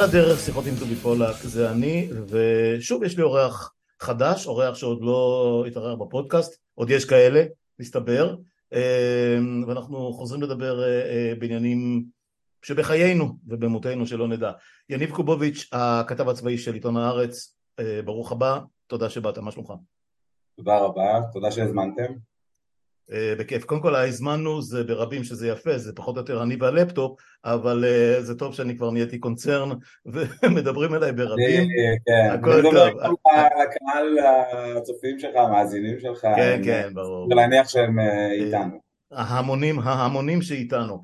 על 0.00 0.08
הדרך 0.08 0.40
שיחות 0.40 0.64
עם 0.66 0.74
טובי 0.78 0.94
פולק 0.94 1.36
זה 1.42 1.70
אני, 1.70 2.08
ושוב 2.28 3.02
יש 3.02 3.16
לי 3.16 3.22
אורח 3.22 3.74
חדש, 4.00 4.46
אורח 4.46 4.74
שעוד 4.74 4.98
לא 5.02 5.64
התערער 5.66 5.96
בפודקאסט, 5.96 6.60
עוד 6.74 6.90
יש 6.90 7.04
כאלה, 7.04 7.44
מסתבר, 7.78 8.36
אמ, 8.72 9.64
ואנחנו 9.66 10.12
חוזרים 10.12 10.42
לדבר 10.42 10.82
אה, 10.82 10.86
אה, 10.86 11.32
בעניינים 11.38 12.04
שבחיינו 12.62 13.36
ובמותנו 13.46 14.06
שלא 14.06 14.28
נדע. 14.28 14.52
יניב 14.88 15.10
קובוביץ', 15.10 15.68
הכתב 15.72 16.28
הצבאי 16.28 16.58
של 16.58 16.74
עיתון 16.74 16.96
הארץ, 16.96 17.56
אה, 17.78 18.00
ברוך 18.04 18.32
הבא, 18.32 18.60
תודה 18.86 19.10
שבאת, 19.10 19.38
מה 19.38 19.50
שלומך? 19.50 19.72
תודה 20.56 20.78
רבה, 20.78 21.20
תודה 21.32 21.50
שהזמנתם. 21.50 22.29
אה, 23.12 23.34
בכיף. 23.38 23.64
קודם 23.64 23.80
כל 23.80 23.94
הזמנו 23.94 24.62
זה 24.62 24.84
ברבים 24.84 25.24
שזה 25.24 25.48
יפה, 25.48 25.78
זה 25.78 25.92
פחות 25.94 26.16
או 26.16 26.20
יותר 26.20 26.42
אני 26.42 26.56
והלפטופ, 26.60 27.20
אבל 27.44 27.84
uh, 27.84 28.20
זה 28.20 28.34
טוב 28.34 28.54
שאני 28.54 28.76
כבר 28.76 28.90
נהייתי 28.90 29.18
קונצרן 29.18 29.70
ומדברים 30.42 30.94
אליי 30.94 31.12
ברבים. 31.12 31.68
כן, 32.06 32.30
הכל 32.30 32.62
טוב. 32.62 32.74
לקהל 32.74 34.18
הצופים 34.76 35.18
שלך, 35.18 35.36
המאזינים 35.36 36.00
שלך. 36.00 36.20
כן, 36.20 36.60
כן, 36.64 36.88
ברור. 36.94 37.28
ולהניח 37.30 37.68
שהם 37.68 37.98
אה, 37.98 38.32
איתנו. 38.32 38.90
ההמונים, 39.12 39.78
ההמונים 39.78 40.42
שאיתנו. 40.42 41.02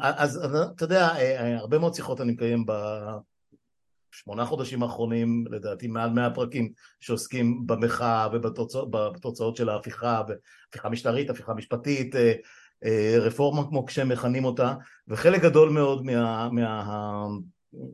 אז 0.00 0.46
אתה 0.76 0.84
יודע, 0.84 1.08
הרבה 1.58 1.78
מאוד 1.78 1.94
שיחות 1.94 2.20
אני 2.20 2.32
מקיים 2.32 2.66
בשמונה 4.18 4.44
חודשים 4.44 4.82
האחרונים, 4.82 5.44
לדעתי 5.50 5.86
מעל 5.86 6.10
מאה 6.10 6.30
פרקים 6.30 6.72
שעוסקים 7.00 7.66
במחאה 7.66 8.28
ובתוצאות 8.32 9.56
של 9.56 9.68
ההפיכה, 9.68 10.22
הפיכה 10.68 10.88
משטרית, 10.88 11.30
הפיכה 11.30 11.54
משפטית, 11.54 12.16
אה, 12.16 12.32
אה, 12.84 13.16
רפורמה 13.18 13.68
כמו 13.68 13.86
כשמכנים 13.86 14.44
אותה, 14.44 14.74
וחלק 15.08 15.42
גדול 15.42 15.70
מאוד 15.70 16.04
מה... 16.04 16.48
מה 16.52 16.84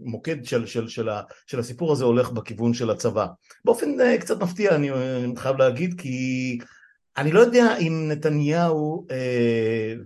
המוקד 0.05 0.45
של, 0.45 0.67
של, 0.67 0.89
של, 0.89 1.09
של 1.47 1.59
הסיפור 1.59 1.93
הזה 1.93 2.05
הולך 2.05 2.31
בכיוון 2.31 2.75
של 2.75 2.91
הצבא. 2.91 3.27
באופן 3.65 4.01
אה, 4.01 4.19
קצת 4.19 4.43
מפתיע 4.43 4.75
אני 4.75 4.91
חייב 5.37 5.57
להגיד, 5.57 6.01
כי 6.01 6.59
אני 7.17 7.33
לא 7.33 7.41
יודע 7.41 7.77
אם 7.77 8.09
נתניהו, 8.09 9.07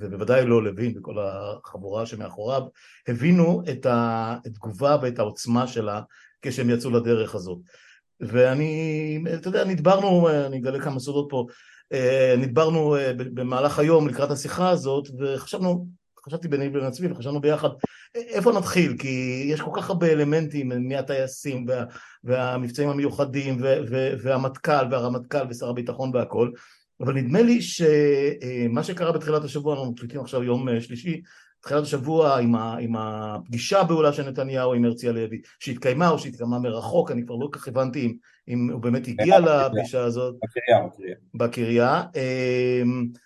ובוודאי 0.00 0.46
לא 0.46 0.62
לוין 0.62 0.94
וכל 0.98 1.16
החבורה 1.18 2.06
שמאחוריו, 2.06 2.62
הבינו 3.08 3.62
את 3.70 3.86
התגובה 3.90 4.96
ואת 5.02 5.18
העוצמה 5.18 5.66
שלה 5.66 6.02
כשהם 6.42 6.70
יצאו 6.70 6.90
לדרך 6.90 7.34
הזאת. 7.34 7.58
ואני, 8.20 9.22
אתה 9.34 9.48
יודע, 9.48 9.64
נדברנו, 9.64 10.28
אני 10.46 10.58
אגלה 10.58 10.80
כמה 10.80 11.00
סודות 11.00 11.26
פה, 11.30 11.46
אה, 11.92 12.34
נדברנו 12.38 12.96
אה, 12.96 13.12
במהלך 13.16 13.78
היום 13.78 14.08
לקראת 14.08 14.30
השיחה 14.30 14.70
הזאת, 14.70 15.08
וחשבנו, 15.18 15.86
חשבתי 16.26 16.48
ביני 16.48 16.68
לבין 16.68 16.84
עצמי 16.84 17.12
וחשבנו 17.12 17.40
ביחד 17.40 17.68
איפה 18.14 18.52
נתחיל, 18.52 18.96
כי 18.98 19.44
יש 19.46 19.60
כל 19.60 19.70
כך 19.74 19.90
הרבה 19.90 20.12
אלמנטים 20.12 20.88
מהטייסים 20.88 21.64
וה, 21.68 21.84
והמבצעים 22.24 22.88
המיוחדים 22.88 23.56
והמטכ"ל 24.22 24.86
והרמטכ"ל 24.90 25.46
ושר 25.50 25.68
הביטחון 25.68 26.10
והכל, 26.14 26.50
אבל 27.00 27.14
נדמה 27.14 27.42
לי 27.42 27.62
שמה 27.62 28.82
שקרה 28.82 29.12
בתחילת 29.12 29.44
השבוע, 29.44 29.74
אנחנו 29.74 29.92
מקליטים 29.92 30.20
עכשיו 30.20 30.42
יום 30.42 30.68
אה, 30.68 30.80
שלישי, 30.80 31.20
תחילת 31.60 31.82
השבוע 31.82 32.38
עם, 32.38 32.54
ה, 32.54 32.76
עם 32.80 32.96
הפגישה 32.96 33.80
הבהולה 33.80 34.12
של 34.12 34.28
נתניהו 34.28 34.74
עם 34.74 34.84
הרצי 34.84 35.08
הלוי, 35.08 35.40
שהתקיימה 35.60 36.08
או 36.08 36.18
שהתקיימה 36.18 36.58
מרחוק, 36.58 37.10
אני 37.10 37.26
כבר 37.26 37.34
לא 37.34 37.48
כל 37.52 37.58
כך 37.58 37.68
הבנתי 37.68 38.06
אם, 38.06 38.16
אם 38.48 38.70
הוא 38.72 38.80
באמת 38.80 39.08
הגיע 39.08 39.40
לפגישה 39.40 40.04
הזאת. 40.04 40.34
בקריה, 40.34 40.86
בקריה. 40.86 41.14
בקריה. 41.34 42.02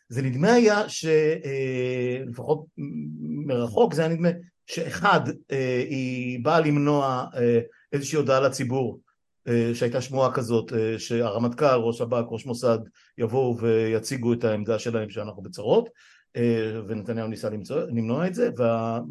זה 0.08 0.22
נדמה 0.22 0.52
היה 0.52 0.88
שלפחות 0.88 2.58
אה, 2.78 2.84
מרחוק 3.46 3.94
זה 3.94 4.02
היה 4.02 4.14
נדמה 4.14 4.28
שאחד, 4.66 5.20
אה, 5.52 5.84
היא 5.88 6.44
באה 6.44 6.60
למנוע 6.60 7.26
אה, 7.36 7.60
איזושהי 7.92 8.16
הודעה 8.16 8.40
לציבור 8.40 9.00
שהייתה 9.74 10.00
שמועה 10.00 10.32
כזאת 10.32 10.72
שהרמטכ"ל, 10.98 11.74
ראש 11.74 11.98
שב"כ, 11.98 12.24
ראש 12.30 12.46
מוסד 12.46 12.78
יבואו 13.18 13.58
ויציגו 13.58 14.32
את 14.32 14.44
העמדה 14.44 14.78
שלהם 14.78 15.10
שאנחנו 15.10 15.42
בצרות 15.42 15.88
אה, 16.36 16.80
ונתניהו 16.88 17.28
ניסה 17.28 17.50
למצוא, 17.50 17.80
למנוע 17.80 18.26
את 18.26 18.34
זה, 18.34 18.50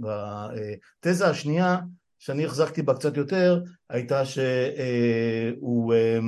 והתזה 0.02 1.28
השנייה 1.28 1.78
שאני 2.20 2.46
החזקתי 2.46 2.82
בה 2.82 2.94
קצת 2.94 3.18
יותר 3.18 3.64
הייתה 3.90 4.26
שהוא, 4.26 5.94
אה, 5.94 6.20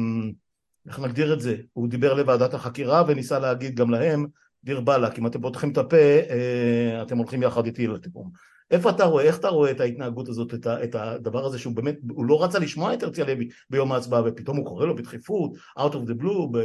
איך 0.88 1.00
נגדיר 1.00 1.34
את 1.34 1.40
זה, 1.40 1.56
הוא 1.74 1.90
דיבר 1.90 2.14
לוועדת 2.14 2.54
החקירה 2.54 3.04
וניסה 3.08 3.40
להגיד 3.40 3.76
גם 3.76 3.90
להם 3.90 4.26
דיר 4.64 4.82
באלק, 4.82 5.20
אם 5.20 5.28
אתם 5.28 5.42
פותחים 5.42 5.72
את 5.72 5.78
הפה 5.78 5.98
אה, 6.30 7.02
אתם 7.02 7.18
הולכים 7.18 7.44
יחד 7.44 7.66
איתי 7.66 7.88
לתיקום. 7.88 8.53
איפה 8.74 8.90
אתה 8.90 9.04
רואה, 9.06 9.24
איך 9.24 9.40
אתה 9.40 9.48
רואה 9.48 9.72
את 9.72 9.80
ההתנהגות 9.80 10.30
הזאת, 10.30 10.54
את, 10.54 10.68
את 10.68 10.96
הדבר 10.96 11.46
הזה 11.46 11.60
שהוא 11.60 11.76
באמת, 11.76 11.96
הוא 12.10 12.26
לא 12.26 12.44
רצה 12.44 12.60
לשמוע 12.60 12.94
את 12.94 13.04
הרצי 13.04 13.22
הלוי 13.22 13.50
ביום 13.70 13.92
ההצבעה 13.92 14.22
ופתאום 14.26 14.58
הוא 14.58 14.66
קורא 14.66 14.86
לו 14.86 14.96
בדחיפות, 14.96 15.52
out 15.80 15.92
of 15.92 16.10
the 16.10 16.24
blue, 16.24 16.58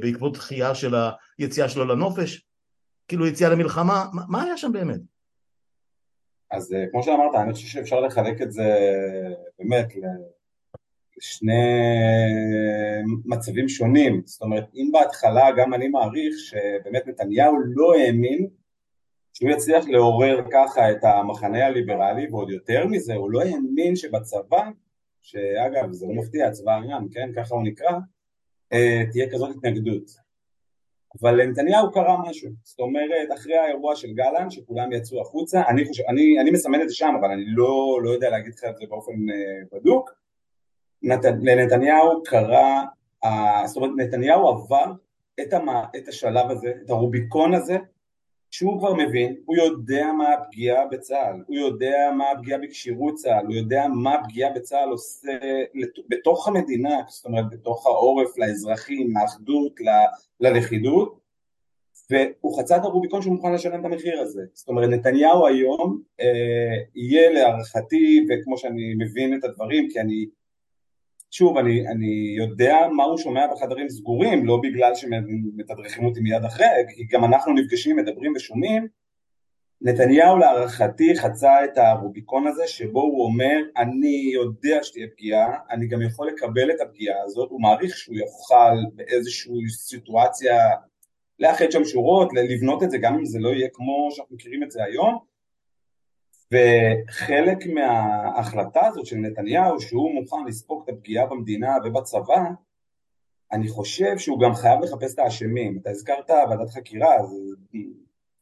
בעקבות 0.00 0.32
דחייה 0.32 0.74
של 0.74 0.94
היציאה 1.38 1.68
שלו 1.68 1.84
לנופש, 1.84 2.46
כאילו 3.08 3.26
יציאה 3.26 3.50
למלחמה, 3.50 4.06
מה, 4.12 4.22
מה 4.28 4.42
היה 4.42 4.56
שם 4.56 4.72
באמת? 4.72 5.00
אז 6.50 6.72
אה, 6.72 6.84
כמו 6.90 7.02
שאמרת, 7.02 7.34
אני 7.34 7.52
חושב 7.52 7.66
שאפשר 7.66 8.00
לחלק 8.00 8.42
את 8.42 8.52
זה 8.52 8.76
באמת 9.58 9.86
לשני 11.16 11.52
מצבים 13.24 13.68
שונים. 13.68 14.22
זאת 14.24 14.42
אומרת, 14.42 14.64
אם 14.74 14.90
בהתחלה 14.92 15.46
גם 15.56 15.74
אני 15.74 15.88
מעריך 15.88 16.34
שבאמת 16.38 17.06
נתניהו 17.06 17.56
לא 17.66 17.94
האמין 17.94 18.48
שהוא 19.36 19.50
יצליח 19.50 19.84
לעורר 19.88 20.40
ככה 20.52 20.90
את 20.90 21.04
המחנה 21.04 21.66
הליברלי, 21.66 22.26
ועוד 22.30 22.50
יותר 22.50 22.86
מזה, 22.86 23.14
הוא 23.14 23.30
לא 23.30 23.40
האמין 23.40 23.96
שבצבא, 23.96 24.70
שאגב, 25.20 25.92
זה 25.92 26.06
לא 26.06 26.14
מפתיע, 26.14 26.50
צבא 26.50 26.72
העם, 26.72 27.08
כן, 27.08 27.30
ככה 27.36 27.54
הוא 27.54 27.64
נקרא, 27.64 27.90
אה, 28.72 29.02
תהיה 29.12 29.30
כזאת 29.30 29.56
התנגדות. 29.56 30.10
אבל 31.20 31.42
לנתניהו 31.42 31.92
קרה 31.92 32.16
משהו, 32.28 32.50
זאת 32.62 32.80
אומרת 32.80 33.28
אחרי 33.34 33.56
האירוע 33.56 33.96
של 33.96 34.12
גלנט 34.12 34.50
שכולם 34.50 34.92
יצאו 34.92 35.20
החוצה, 35.20 35.62
אני, 35.68 35.84
חושב, 35.84 36.02
אני, 36.08 36.40
אני 36.40 36.50
מסמן 36.50 36.82
את 36.82 36.88
זה 36.88 36.94
שם 36.94 37.14
אבל 37.20 37.30
אני 37.30 37.44
לא, 37.46 38.00
לא 38.02 38.10
יודע 38.10 38.30
להגיד 38.30 38.54
לך 38.54 38.64
את 38.64 38.76
זה 38.76 38.84
באופן 38.88 39.12
uh, 39.12 39.76
בדוק, 39.76 40.10
נת, 41.02 41.24
לנתניהו 41.42 42.22
קרה, 42.24 42.84
זאת 43.66 43.76
אומרת 43.76 43.90
נתניהו 43.96 44.48
עבר 44.48 44.92
את, 45.40 45.52
המה, 45.52 45.84
את 45.96 46.08
השלב 46.08 46.50
הזה, 46.50 46.72
את 46.84 46.90
הרוביקון 46.90 47.54
הזה, 47.54 47.76
שהוא 48.56 48.78
כבר 48.78 48.94
מבין, 48.94 49.36
הוא 49.44 49.56
יודע 49.56 50.12
מה 50.18 50.32
הפגיעה 50.32 50.86
בצה"ל, 50.86 51.42
הוא 51.46 51.56
יודע 51.56 52.10
מה 52.16 52.30
הפגיעה 52.30 52.58
בכשירות 52.58 53.14
צה"ל, 53.14 53.46
הוא 53.46 53.54
יודע 53.54 53.86
מה 53.88 54.14
הפגיעה 54.14 54.52
בצה"ל 54.52 54.88
עושה 54.88 55.38
בתוך 56.08 56.48
המדינה, 56.48 57.00
זאת 57.08 57.24
אומרת 57.24 57.44
בתוך 57.50 57.86
העורף, 57.86 58.38
לאזרחים, 58.38 59.14
לאחדות, 59.16 59.72
ללכידות, 60.40 61.20
והוא 62.10 62.58
חצה 62.58 62.76
את 62.76 62.84
הרוביקון 62.84 63.22
שהוא 63.22 63.34
מוכן 63.34 63.52
לשלם 63.52 63.80
את 63.80 63.84
המחיר 63.84 64.20
הזה. 64.20 64.42
זאת 64.52 64.68
אומרת 64.68 64.88
נתניהו 64.88 65.46
היום 65.46 66.02
אה, 66.20 66.76
יהיה 66.94 67.30
להערכתי, 67.30 68.26
וכמו 68.28 68.58
שאני 68.58 68.94
מבין 68.94 69.38
את 69.38 69.44
הדברים, 69.44 69.88
כי 69.90 70.00
אני 70.00 70.26
שוב, 71.30 71.58
אני, 71.58 71.88
אני 71.88 72.34
יודע 72.38 72.76
מה 72.96 73.04
הוא 73.04 73.18
שומע 73.18 73.46
בחדרים 73.52 73.88
סגורים, 73.88 74.46
לא 74.46 74.60
בגלל 74.62 74.94
שמתדרכים 74.94 76.04
אותי 76.04 76.20
מיד 76.20 76.44
אחרי, 76.44 76.66
כי 76.88 77.04
גם 77.10 77.24
אנחנו 77.24 77.52
נפגשים, 77.52 77.96
מדברים 77.96 78.32
ושומעים. 78.36 78.88
נתניהו 79.80 80.38
להערכתי 80.38 81.16
חצה 81.16 81.64
את 81.64 81.78
הרוביקון 81.78 82.46
הזה 82.46 82.62
שבו 82.66 83.00
הוא 83.00 83.24
אומר 83.24 83.56
אני 83.76 84.30
יודע 84.34 84.78
שתהיה 84.82 85.06
פגיעה, 85.16 85.58
אני 85.70 85.86
גם 85.86 86.02
יכול 86.02 86.28
לקבל 86.28 86.70
את 86.70 86.80
הפגיעה 86.80 87.22
הזאת, 87.24 87.50
הוא 87.50 87.60
מעריך 87.60 87.96
שהוא 87.96 88.16
יוכל 88.16 88.76
באיזושהי 88.94 89.68
סיטואציה 89.68 90.56
לאחד 91.38 91.70
שם 91.70 91.84
שורות, 91.84 92.28
לבנות 92.34 92.82
את 92.82 92.90
זה 92.90 92.98
גם 92.98 93.14
אם 93.14 93.24
זה 93.24 93.38
לא 93.38 93.48
יהיה 93.48 93.68
כמו 93.72 94.08
שאנחנו 94.10 94.34
מכירים 94.34 94.62
את 94.62 94.70
זה 94.70 94.84
היום, 94.84 95.18
וחלק 96.52 97.66
מההחלטה 97.66 98.86
הזאת 98.86 99.06
של 99.06 99.16
נתניהו 99.16 99.80
שהוא 99.80 100.14
מוכן 100.14 100.44
לספוג 100.46 100.82
את 100.84 100.94
הפגיעה 100.94 101.26
במדינה 101.26 101.76
ובצבא 101.84 102.42
אני 103.52 103.68
חושב 103.68 104.18
שהוא 104.18 104.40
גם 104.40 104.54
חייב 104.54 104.80
לחפש 104.82 105.14
את 105.14 105.18
האשמים. 105.18 105.78
אתה 105.82 105.90
הזכרת 105.90 106.30
ועדת 106.30 106.70
חקירה, 106.70 107.26
זה 107.26 107.78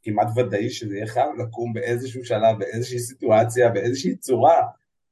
כמעט 0.03 0.29
ודאי 0.37 0.71
שזה 0.71 0.97
יהיה 0.97 1.07
חייב 1.07 1.29
לקום 1.39 1.73
באיזשהו 1.73 2.25
שלב, 2.25 2.59
באיזושהי 2.59 2.99
סיטואציה, 2.99 3.71
באיזושהי 3.71 4.17
צורה. 4.17 4.63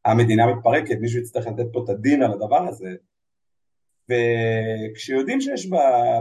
המדינה 0.05 0.47
מתפרקת, 0.47 0.97
מישהו 1.01 1.21
יצטרך 1.21 1.47
לתת 1.47 1.67
פה 1.73 1.83
את 1.85 1.89
הדין 1.89 2.23
על 2.23 2.33
הדבר 2.33 2.69
הזה. 2.69 2.91
וכשיודעים 4.09 5.41
שיש 5.41 5.67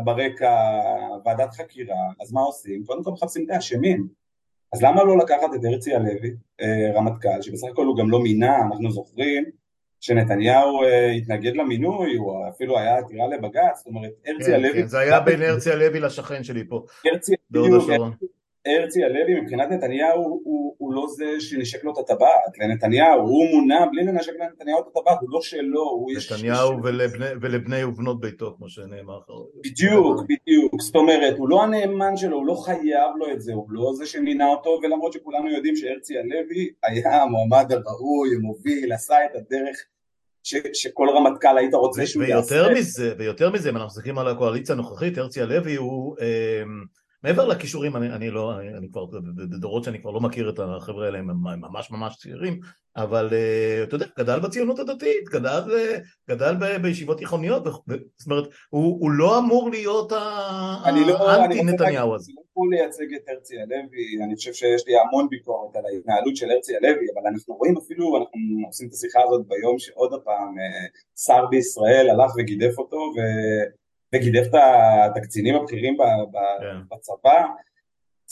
ברקע 0.04 0.56
ועדת 1.26 1.54
חקירה, 1.54 2.12
אז 2.22 2.32
מה 2.32 2.42
עושים? 2.42 2.84
קודם 2.86 3.04
כל 3.04 3.12
מחפשים 3.12 3.46
את 3.46 3.50
האשמים. 3.50 4.21
אז 4.74 4.84
למה 4.84 5.04
לא 5.04 5.18
לקחת 5.18 5.50
את 5.56 5.66
הרצי 5.66 5.96
הלוי, 5.96 6.36
אה, 6.62 6.92
רמטכ"ל, 6.96 7.42
שבסך 7.42 7.68
הכל 7.72 7.86
הוא 7.86 7.98
גם 7.98 8.10
לא 8.10 8.20
מינה, 8.20 8.58
אנחנו 8.58 8.92
זוכרים 8.92 9.44
שנתניהו 10.00 10.84
אה, 10.84 11.12
התנגד 11.12 11.56
למינוי, 11.56 12.16
הוא 12.16 12.50
אפילו 12.50 12.80
היה 12.80 12.98
עתירה 12.98 13.28
לבג"ץ, 13.28 13.78
זאת 13.78 13.88
אומרת, 13.88 14.12
הרצי 14.26 14.46
כן, 14.46 14.54
הלוי... 14.54 14.74
כן, 14.74 14.88
זה 14.88 15.00
היה 15.00 15.20
בין 15.20 15.42
הרצי 15.42 15.72
הלוי 15.72 16.00
לשכן 16.00 16.44
שלי 16.44 16.64
פה, 16.70 16.86
בהוד 17.50 17.72
השרון. 17.74 18.14
הרצי 18.66 19.04
הלוי 19.04 19.42
מבחינת 19.42 19.70
נתניהו 19.72 20.24
הוא, 20.24 20.42
הוא, 20.44 20.76
הוא 20.78 20.94
לא 20.94 21.06
זה 21.08 21.26
שנשק 21.40 21.84
לו 21.84 21.94
את 21.94 21.98
הטבעת, 21.98 22.58
לנתניהו, 22.60 23.20
הוא 23.22 23.46
מונה 23.52 23.86
בלי 23.86 24.04
לנשק 24.04 24.34
לנתניהו 24.40 24.80
את 24.80 24.86
הטבעת, 24.88 25.18
הוא 25.22 25.30
לא 25.32 25.42
שלו, 25.42 25.90
הוא 25.90 26.12
יש... 26.12 26.32
נתניהו 26.32 26.84
ולבני, 26.84 27.26
ולבני 27.42 27.84
ובנות 27.84 28.20
ביתו, 28.20 28.56
כמו 28.58 28.70
שנאמר. 28.70 29.20
בדיוק, 29.64 30.22
בדיוק, 30.24 30.82
זאת 30.82 30.96
אומרת, 30.96 31.38
הוא 31.38 31.50
לא 31.50 31.64
הנאמן 31.64 32.18
שלו, 32.18 32.38
הוא 32.38 32.46
לא 32.46 32.54
חייב 32.54 33.12
לו 33.18 33.32
את 33.32 33.42
זה, 33.42 33.54
הוא 33.54 33.68
לא 33.70 33.92
זה 33.94 34.06
שמינה 34.06 34.48
אותו, 34.48 34.80
ולמרות 34.84 35.14
שכולנו 35.14 35.52
יודעים 35.52 35.76
שהרצי 35.76 36.18
הלוי 36.18 36.70
היה 36.84 37.22
המועמד 37.22 37.72
הראוי, 37.72 38.36
המוביל, 38.36 38.94
עשה 38.94 39.16
את 39.26 39.36
הדרך 39.36 39.78
ש, 40.44 40.56
שכל 40.74 41.08
רמטכ"ל 41.10 41.58
היית 41.58 41.74
רוצה 41.74 42.06
שהוא 42.06 42.24
יעשה. 42.24 42.56
ויותר 42.56 42.74
מזה, 42.74 43.14
ויותר 43.18 43.52
מזה, 43.52 43.70
אם 43.70 43.76
אנחנו 43.76 43.88
מסתכלים 43.88 44.18
על 44.18 44.28
הקואליציה 44.28 44.76
הנוכחית, 44.76 45.18
הרצי 45.18 45.42
הלוי 45.42 45.76
הוא... 45.76 46.16
אה, 46.22 46.64
מעבר 47.24 47.48
לכישורים, 47.48 47.96
אני, 47.96 48.10
אני 48.14 48.30
לא, 48.30 48.60
אני, 48.60 48.78
אני 48.78 48.88
כבר, 48.92 49.06
בדורות 49.36 49.84
שאני 49.84 50.02
כבר 50.02 50.12
לא 50.12 50.20
מכיר 50.20 50.50
את 50.50 50.60
החבר'ה 50.60 51.06
האלה, 51.06 51.20
הם 51.20 51.28
ממש 51.44 51.92
ממש 51.92 52.16
צעירים, 52.18 52.60
אבל 52.96 53.30
uh, 53.30 53.88
אתה 53.88 53.96
יודע, 53.96 54.06
גדל 54.20 54.40
בציונות 54.40 54.80
הדתית, 54.80 55.30
גדל, 55.30 55.62
גדל 56.30 56.56
ב, 56.62 56.82
בישיבות 56.82 57.18
תיכוניות, 57.18 57.64
זאת 57.64 58.26
אומרת, 58.26 58.48
הוא, 58.70 58.98
הוא 59.02 59.12
לא 59.12 59.40
אמור 59.40 59.70
להיות 59.70 60.12
לא- 60.12 60.18
האנטי 61.30 61.64
נתניהו 61.64 62.16
הזה. 62.16 62.32
אני 62.32 62.72
לא 62.72 62.78
לייצג 62.78 63.14
את 63.16 63.30
הרצי 63.30 63.56
הלוי, 63.62 64.26
אני 64.26 64.36
חושב 64.36 64.54
שיש 64.54 64.88
לי 64.88 64.94
המון 65.00 65.30
ביקורת 65.30 65.76
על 65.76 65.86
ההתנהלות 65.86 66.36
של 66.36 66.52
הרצי 66.52 66.76
הלוי, 66.76 67.06
אבל 67.14 67.28
אנחנו 67.34 67.56
רואים 67.56 67.78
אפילו, 67.78 68.18
אנחנו 68.18 68.40
עושים 68.68 68.88
את 68.88 68.94
השיחה 68.94 69.20
הזאת 69.28 69.48
ביום 69.48 69.80
שעוד 69.80 70.22
פעם 70.24 70.60
אה, 70.60 70.86
שר 71.26 71.46
בישראל 71.46 72.10
הלך 72.10 72.32
וגידף 72.38 72.78
אותו, 72.78 72.98
ו... 72.98 73.20
וגידף 74.16 74.48
את 74.48 75.18
הקצינים 75.18 75.56
הבכירים 75.56 75.98
כן. 76.62 76.96
בצבא. 76.96 77.46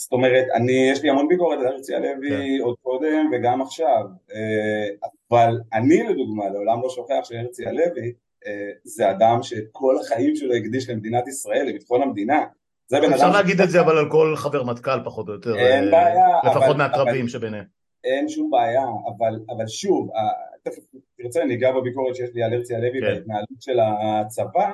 זאת 0.00 0.12
אומרת, 0.12 0.46
אני, 0.54 0.72
יש 0.72 1.02
לי 1.02 1.10
המון 1.10 1.28
ביקורת 1.28 1.58
על 1.58 1.66
הרצי 1.66 1.94
הלוי 1.94 2.30
כן. 2.30 2.62
עוד 2.62 2.76
קודם 2.82 3.30
וגם 3.32 3.62
עכשיו, 3.62 4.04
אה, 4.34 5.08
אבל 5.30 5.60
אני 5.72 6.02
לדוגמה 6.02 6.48
לעולם 6.48 6.82
לא 6.82 6.88
שוכח 6.90 7.20
שהרצי 7.22 7.66
הלוי 7.66 8.12
אה, 8.46 8.70
זה 8.84 9.10
אדם 9.10 9.42
שאת 9.42 9.64
כל 9.72 9.96
החיים 10.00 10.36
שלו 10.36 10.54
הקדיש 10.54 10.90
למדינת 10.90 11.28
ישראל, 11.28 11.66
לביטחון 11.66 12.02
המדינה. 12.02 12.44
אפשר 13.14 13.30
להגיד 13.30 13.60
את 13.60 13.70
זה 13.70 13.80
אבל 13.80 13.98
על 13.98 14.10
כל 14.10 14.34
חבר 14.36 14.64
מטכ"ל 14.64 15.04
פחות 15.04 15.28
או 15.28 15.32
יותר, 15.32 15.56
אין 15.56 15.84
אה, 15.84 15.90
בעיה, 15.90 16.26
לפחות 16.44 16.76
מהקרבים 16.76 17.28
שביניהם. 17.28 17.64
אין 18.04 18.28
שום 18.28 18.50
בעיה, 18.50 18.84
אבל, 19.16 19.40
אבל 19.56 19.66
שוב, 19.66 20.10
תכף 20.62 20.82
תרצה 21.18 21.42
אני 21.42 21.54
אגע 21.54 21.72
בביקורת 21.72 22.14
שיש 22.16 22.30
לי 22.34 22.42
על 22.42 22.52
הרצי 22.52 22.74
הלוי 22.74 23.00
כן. 23.00 23.06
בהתנהלות 23.06 23.60
של 23.60 23.78
הצבא, 23.80 24.70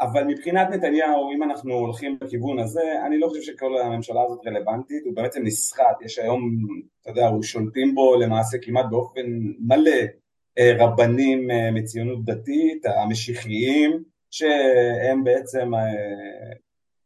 אבל 0.00 0.24
מבחינת 0.24 0.68
נתניהו, 0.70 1.32
אם 1.32 1.42
אנחנו 1.42 1.74
הולכים 1.74 2.18
בכיוון 2.20 2.58
הזה, 2.58 2.82
אני 3.06 3.18
לא 3.18 3.26
חושב 3.28 3.42
שכל 3.42 3.78
הממשלה 3.78 4.22
הזאת 4.22 4.46
רלוונטית, 4.46 5.02
הוא 5.04 5.14
בעצם 5.14 5.42
נסחט, 5.44 6.02
יש 6.04 6.18
היום, 6.18 6.66
אתה 7.00 7.10
יודע, 7.10 7.28
הוא 7.28 7.42
שולטים 7.42 7.94
בו 7.94 8.16
למעשה 8.20 8.58
כמעט 8.62 8.86
באופן 8.90 9.26
מלא 9.58 10.00
אה, 10.58 10.72
רבנים 10.78 11.50
אה, 11.50 11.70
מציונות 11.70 12.24
דתית, 12.24 12.86
המשיחיים, 12.86 14.02
שהם 14.30 15.24
בעצם 15.24 15.74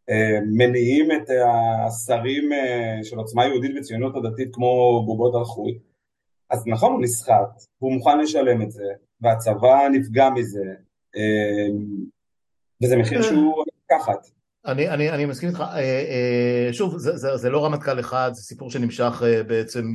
אה, 0.08 0.38
מניעים 0.52 1.12
את 1.12 1.30
השרים 1.86 2.50
של 3.02 3.18
עוצמה 3.18 3.46
יהודית 3.46 3.72
וציונות 3.78 4.16
הדתית 4.16 4.48
כמו 4.52 5.02
בובות 5.06 5.34
על 5.34 5.44
חוט. 5.44 5.76
אז 6.50 6.66
נכון, 6.66 6.92
הוא 6.92 7.02
נסחט, 7.02 7.64
הוא 7.78 7.92
מוכן 7.92 8.18
לשלם 8.18 8.62
את 8.62 8.70
זה, 8.70 8.84
והצבא 9.20 9.88
נפגע 9.92 10.30
מזה. 10.30 10.74
וזה 12.84 12.96
מחיר 12.96 13.18
אה. 13.18 13.22
שהוא 13.22 13.64
לקחת. 13.84 14.26
אני, 14.66 14.88
אני, 14.88 15.10
אני 15.10 15.24
מסכים 15.24 15.48
איתך, 15.48 15.60
אה, 15.60 15.78
אה, 15.78 16.68
שוב, 16.72 16.98
זה, 16.98 17.16
זה, 17.16 17.36
זה 17.36 17.50
לא 17.50 17.64
רמטכ"ל 17.64 18.00
אחד, 18.00 18.30
זה 18.34 18.42
סיפור 18.42 18.70
שנמשך 18.70 19.22
בעצם 19.46 19.86
מ... 19.86 19.94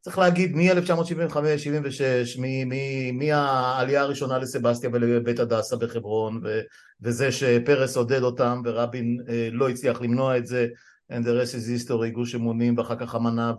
צריך 0.00 0.18
להגיד 0.18 0.56
מ-1975-76, 0.56 2.40
מהעלייה 3.12 4.02
הראשונה 4.02 4.38
לסבסטיה 4.38 4.90
ולבית 4.92 5.38
הדסה 5.38 5.76
בחברון, 5.76 6.40
ו, 6.44 6.60
וזה 7.00 7.32
שפרס 7.32 7.96
עודד 7.96 8.22
אותם 8.22 8.62
ורבין 8.64 9.18
לא 9.52 9.68
הצליח 9.68 10.00
למנוע 10.00 10.36
את 10.36 10.46
זה, 10.46 10.66
and 11.12 11.24
the 11.24 11.28
rest 11.28 11.54
is 11.54 11.88
history, 11.88 12.10
גוש 12.12 12.34
אמונים 12.34 12.78
ואחר 12.78 12.96
כך 12.96 13.14
אמנה 13.14 13.52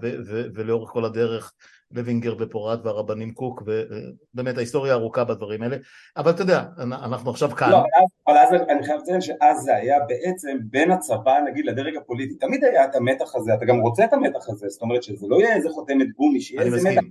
ולאורך 0.54 0.90
כל 0.90 1.06
הדרך 1.06 1.54
לוינגר 1.94 2.36
ופורט 2.40 2.80
והרבנים 2.84 3.34
קוק, 3.34 3.64
ובאמת 3.66 4.58
ההיסטוריה 4.58 4.94
ארוכה 4.94 5.24
בדברים 5.24 5.64
האלה, 5.64 5.78
אבל 6.18 6.32
אתה 6.32 6.42
יודע, 6.42 6.64
אנחנו 6.78 7.30
עכשיו 7.32 7.50
כאן. 7.50 7.72
לא, 7.72 7.84
אבל 8.28 8.38
אז 8.38 8.54
אני 8.70 8.84
חייב 8.84 9.00
לציין 9.02 9.22
שאז 9.22 9.64
זה 9.64 9.76
היה 9.76 10.00
בעצם 10.08 10.58
בין 10.64 10.92
הצבא 10.92 11.40
נגיד 11.48 11.66
לדרג 11.66 11.98
הפוליטי, 11.98 12.36
תמיד 12.36 12.64
היה 12.64 12.86
את 12.86 12.96
המתח 12.96 13.36
הזה, 13.36 13.54
אתה 13.54 13.66
גם 13.66 13.80
רוצה 13.80 14.06
את 14.06 14.14
המתח 14.14 14.50
הזה, 14.50 14.70
זאת 14.70 14.82
אומרת 14.82 15.04
שזה 15.04 15.28
לא 15.30 15.36
יהיה 15.36 15.56
איזה 15.56 15.70
חותמת 15.70 16.08
גומי, 16.18 16.42
שיהיה 16.42 16.62
איזה 16.64 16.90
מתח, 16.90 17.02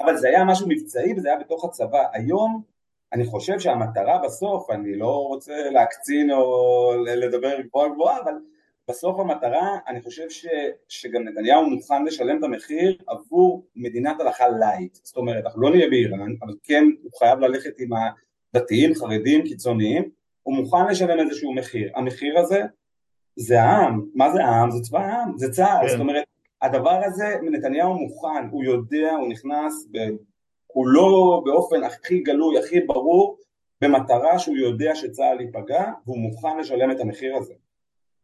אבל 0.00 0.16
זה 0.16 0.28
היה 0.28 0.44
משהו 0.44 0.68
מבצעי 0.68 1.14
וזה 1.16 1.28
היה 1.28 1.38
בתוך 1.38 1.64
הצבא, 1.64 2.02
היום 2.12 2.62
אני 3.12 3.24
חושב 3.24 3.58
שהמטרה 3.58 4.18
בסוף, 4.24 4.70
אני 4.70 4.98
לא 4.98 5.26
רוצה 5.26 5.70
להקצין 5.70 6.30
או 6.30 6.92
לדבר 7.06 7.60
גבוהה 7.60 7.88
גבוהה, 7.88 8.20
אבל 8.24 8.32
בסוף 8.88 9.20
המטרה, 9.20 9.78
אני 9.88 10.00
חושב 10.00 10.30
ש, 10.30 10.46
שגם 10.88 11.22
נתניהו 11.22 11.70
מוכן 11.70 12.04
לשלם 12.04 12.38
את 12.38 12.44
המחיר 12.44 12.96
עבור 13.06 13.66
מדינת 13.76 14.20
הלכה 14.20 14.48
lite, 14.48 14.98
זאת 15.02 15.16
אומרת, 15.16 15.44
אנחנו 15.44 15.62
לא 15.62 15.70
נהיה 15.70 15.90
באיראן, 15.90 16.34
אבל 16.42 16.54
כן 16.62 16.84
הוא 17.02 17.10
חייב 17.18 17.38
ללכת 17.38 17.72
עם 17.78 17.90
הדתיים, 18.54 18.94
חרדים, 18.94 19.44
קיצוניים, 19.44 20.10
הוא 20.42 20.54
מוכן 20.54 20.86
לשלם 20.90 21.20
איזשהו 21.20 21.54
מחיר, 21.54 21.90
המחיר 21.94 22.38
הזה 22.38 22.62
זה 23.36 23.62
העם, 23.62 24.06
מה 24.14 24.32
זה 24.32 24.44
העם? 24.44 24.70
זה 24.70 24.80
צבא 24.82 24.98
העם, 24.98 25.38
זה 25.38 25.50
צה"ל, 25.50 25.82
כן. 25.82 25.88
זאת 25.88 26.00
אומרת, 26.00 26.24
הדבר 26.62 27.00
הזה, 27.04 27.36
נתניהו 27.42 27.94
מוכן, 27.94 28.48
הוא 28.50 28.64
יודע, 28.64 29.12
הוא 29.20 29.28
נכנס, 29.28 29.88
ב, 29.92 29.98
הוא 30.66 30.86
לא 30.86 31.42
באופן 31.44 31.82
הכי 31.82 32.20
גלוי, 32.20 32.58
הכי 32.58 32.80
ברור, 32.80 33.38
במטרה 33.80 34.38
שהוא 34.38 34.56
יודע 34.56 34.94
שצה"ל 34.94 35.40
ייפגע, 35.40 35.84
והוא 36.06 36.18
מוכן 36.18 36.58
לשלם 36.58 36.90
את 36.90 37.00
המחיר 37.00 37.36
הזה. 37.36 37.54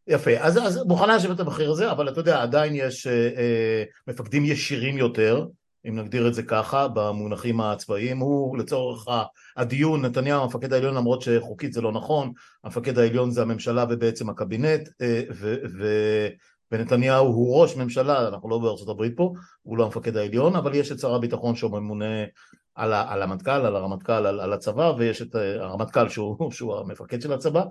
יפה, 0.09 0.31
אז, 0.38 0.59
אז 0.59 0.83
מוכנה 0.87 1.17
לשבת 1.17 1.35
את 1.35 1.41
המחיר 1.41 1.71
הזה, 1.71 1.91
אבל 1.91 2.09
אתה 2.09 2.21
יודע, 2.21 2.43
עדיין 2.43 2.73
יש 2.75 3.07
אה, 3.07 3.12
אה, 3.12 3.85
מפקדים 4.07 4.45
ישירים 4.45 4.99
יותר, 4.99 5.47
אם 5.88 5.99
נגדיר 5.99 6.29
את 6.29 6.35
זה 6.35 6.43
ככה, 6.43 6.88
במונחים 6.88 7.61
הצבאיים, 7.61 8.19
הוא 8.19 8.59
לצורך 8.59 9.05
הדיון, 9.57 10.05
נתניהו 10.05 10.43
המפקד 10.43 10.73
העליון, 10.73 10.95
למרות 10.95 11.23
שחוקית 11.23 11.73
זה 11.73 11.81
לא 11.81 11.93
נכון, 11.93 12.33
המפקד 12.65 12.99
העליון 12.99 13.31
זה 13.31 13.43
הממשלה 13.43 13.85
ובעצם 13.91 14.31
הקבינט, 14.31 14.88
אה, 15.00 15.23
ו, 15.31 15.57
ו, 15.79 15.87
ונתניהו 16.73 17.27
הוא 17.27 17.61
ראש 17.62 17.77
ממשלה, 17.77 18.29
אנחנו 18.29 18.49
לא 18.49 18.59
בארצות 18.59 18.88
הברית 18.88 19.12
פה, 19.17 19.33
הוא 19.62 19.79
לא 19.79 19.85
המפקד 19.85 20.17
העליון, 20.17 20.57
אבל 20.57 20.75
יש 20.75 20.93
את 20.93 20.99
שר 20.99 21.15
הביטחון 21.15 21.57
שהוא 21.57 21.71
ממונה 21.71 22.25
על, 22.75 22.93
על 22.93 23.23
המטכ"ל, 23.23 23.50
על 23.50 23.77
הרמטכ"ל, 23.77 24.27
על, 24.27 24.41
על 24.41 24.53
הצבא, 24.53 24.93
ויש 24.99 25.23
את 25.23 25.37
אה, 25.37 25.65
הרמטכ"ל 25.65 26.09
שהוא, 26.09 26.50
שהוא 26.50 26.77
המפקד 26.77 27.23
של 27.23 27.33
הצבא, 27.33 27.62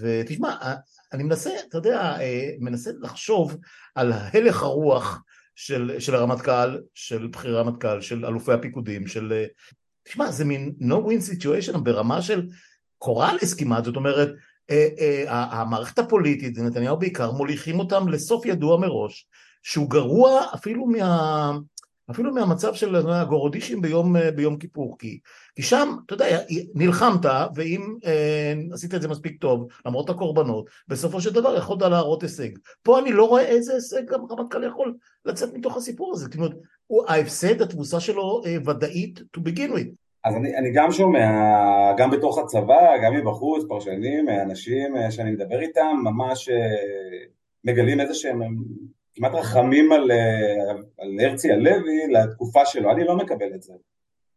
ותשמע, 0.00 0.74
אני 1.12 1.22
מנסה, 1.22 1.50
אתה 1.68 1.78
יודע, 1.78 2.00
אה, 2.00 2.50
מנסה 2.58 2.90
לחשוב 3.00 3.56
על 3.94 4.12
הלך 4.12 4.62
הרוח 4.62 5.22
של, 5.54 5.96
של 5.98 6.14
הרמטכ"ל, 6.14 6.78
של 6.94 7.26
בכירי 7.26 7.58
הרמטכ"ל, 7.58 8.00
של 8.00 8.26
אלופי 8.26 8.52
הפיקודים, 8.52 9.06
של... 9.06 9.32
אה, 9.32 9.46
תשמע, 10.02 10.30
זה 10.30 10.44
מין 10.44 10.74
no 10.80 10.94
win 10.94 11.32
situation 11.32 11.78
ברמה 11.78 12.22
של 12.22 12.48
קוראלס 12.98 13.54
כמעט, 13.54 13.84
זאת 13.84 13.96
אומרת, 13.96 14.28
המערכת 15.28 15.98
הפוליטית, 15.98 16.58
נתניהו 16.58 16.98
בעיקר, 16.98 17.32
מוליכים 17.32 17.78
אותם 17.78 18.08
לסוף 18.08 18.46
ידוע 18.46 18.80
מראש, 18.80 19.28
שהוא 19.62 19.90
גרוע 19.90 20.46
אפילו 20.54 20.86
מה... 20.86 21.52
אפילו 22.10 22.34
מהמצב 22.34 22.74
של 22.74 22.96
הגורודישים 22.96 23.82
ביום, 23.82 24.16
ביום 24.36 24.56
כיפור, 24.56 24.98
כי, 24.98 25.18
כי 25.56 25.62
שם, 25.62 25.96
אתה 26.06 26.14
יודע, 26.14 26.38
נלחמת, 26.74 27.26
ואם 27.54 27.94
אה, 28.06 28.54
עשית 28.72 28.94
את 28.94 29.02
זה 29.02 29.08
מספיק 29.08 29.40
טוב, 29.40 29.68
למרות 29.86 30.10
הקורבנות, 30.10 30.70
בסופו 30.88 31.20
של 31.20 31.32
דבר 31.32 31.56
יכולת 31.56 31.82
להראות 31.82 32.22
הישג. 32.22 32.50
פה 32.82 32.98
אני 32.98 33.12
לא 33.12 33.28
רואה 33.28 33.42
איזה 33.42 33.74
הישג 33.74 34.06
גם 34.06 34.20
רמטכ"ל 34.30 34.64
יכול 34.64 34.94
לצאת 35.24 35.54
מתוך 35.54 35.76
הסיפור 35.76 36.12
הזה, 36.12 36.24
זאת 36.24 36.34
אומרת, 36.34 36.52
ההפסד, 37.08 37.62
התבוסה 37.62 38.00
שלו 38.00 38.42
אה, 38.46 38.56
ודאית 38.64 39.20
to 39.36 39.40
begin 39.40 39.70
with. 39.70 40.04
אז 40.24 40.34
אני, 40.36 40.56
אני 40.56 40.72
גם 40.74 40.92
שומע, 40.92 41.28
גם 41.98 42.10
בתוך 42.10 42.38
הצבא, 42.38 43.04
גם 43.04 43.14
מבחוץ, 43.14 43.64
פרשנים, 43.68 44.28
אנשים 44.28 44.96
אה, 44.96 45.10
שאני 45.10 45.30
מדבר 45.30 45.60
איתם, 45.60 45.96
ממש 46.04 46.48
אה, 46.48 46.56
מגלים 47.64 48.00
איזה 48.00 48.14
שהם 48.14 48.42
כמעט 49.14 49.34
רחמים 49.34 49.92
על, 49.92 50.10
אה, 50.10 50.72
על 50.98 51.20
הרצי 51.20 51.52
הלוי 51.52 52.06
לתקופה 52.12 52.66
שלו, 52.66 52.90
אני 52.90 53.04
לא 53.04 53.16
מקבל 53.16 53.54
את 53.54 53.62
זה. 53.62 53.72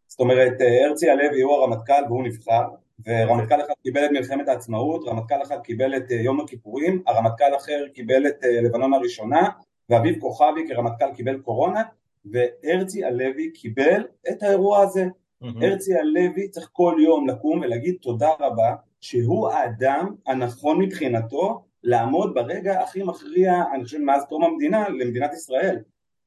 זאת 0.07 0.19
אומרת, 0.19 0.61
אה, 0.61 0.85
הרצי 0.85 1.09
הלוי 1.09 1.41
הוא 1.41 1.53
הרמטכ"ל 1.53 2.03
והוא 2.07 2.23
נבחר, 2.23 2.63
ורמטכ"ל 3.05 3.61
אחד 3.61 3.73
קיבל 3.83 4.05
את 4.05 4.11
מלחמת 4.11 4.47
העצמאות, 4.47 5.07
רמטכ"ל 5.07 5.41
אחד 5.43 5.61
קיבל 5.61 5.97
את 5.97 6.11
אה, 6.11 6.15
יום 6.15 6.39
הכיפורים, 6.39 7.03
הרמטכ"ל 7.07 7.55
אחר 7.57 7.87
קיבל 7.93 8.27
את 8.27 8.35
לבנון 8.63 8.93
הראשונה, 8.93 9.49
ואביב 9.89 10.19
כוכבי 10.19 10.67
כרמטכ"ל 10.67 11.13
קיבל 11.15 11.37
קורונה, 11.39 11.83
והרצי 12.25 13.05
הלוי 13.05 13.51
קיבל 13.51 14.03
את 14.29 14.43
האירוע 14.43 14.79
הזה. 14.79 15.05
Mm-hmm. 15.43 15.65
הרצי 15.65 15.95
הלוי 15.95 16.49
צריך 16.49 16.69
כל 16.73 16.95
יום 16.99 17.27
לקום 17.27 17.59
ולהגיד 17.61 17.95
תודה 18.01 18.29
רבה 18.39 18.75
שהוא 19.01 19.49
האדם 19.49 20.15
הנכון 20.27 20.81
מבחינתו 20.81 21.66
לעמוד 21.83 22.33
ברגע 22.33 22.81
הכי 22.81 23.03
מכריע, 23.03 23.63
אני 23.73 23.83
חושב 23.83 23.97
מאז 23.97 24.23
תום 24.29 24.43
המדינה, 24.43 24.89
למדינת 24.89 25.33
ישראל. 25.33 25.77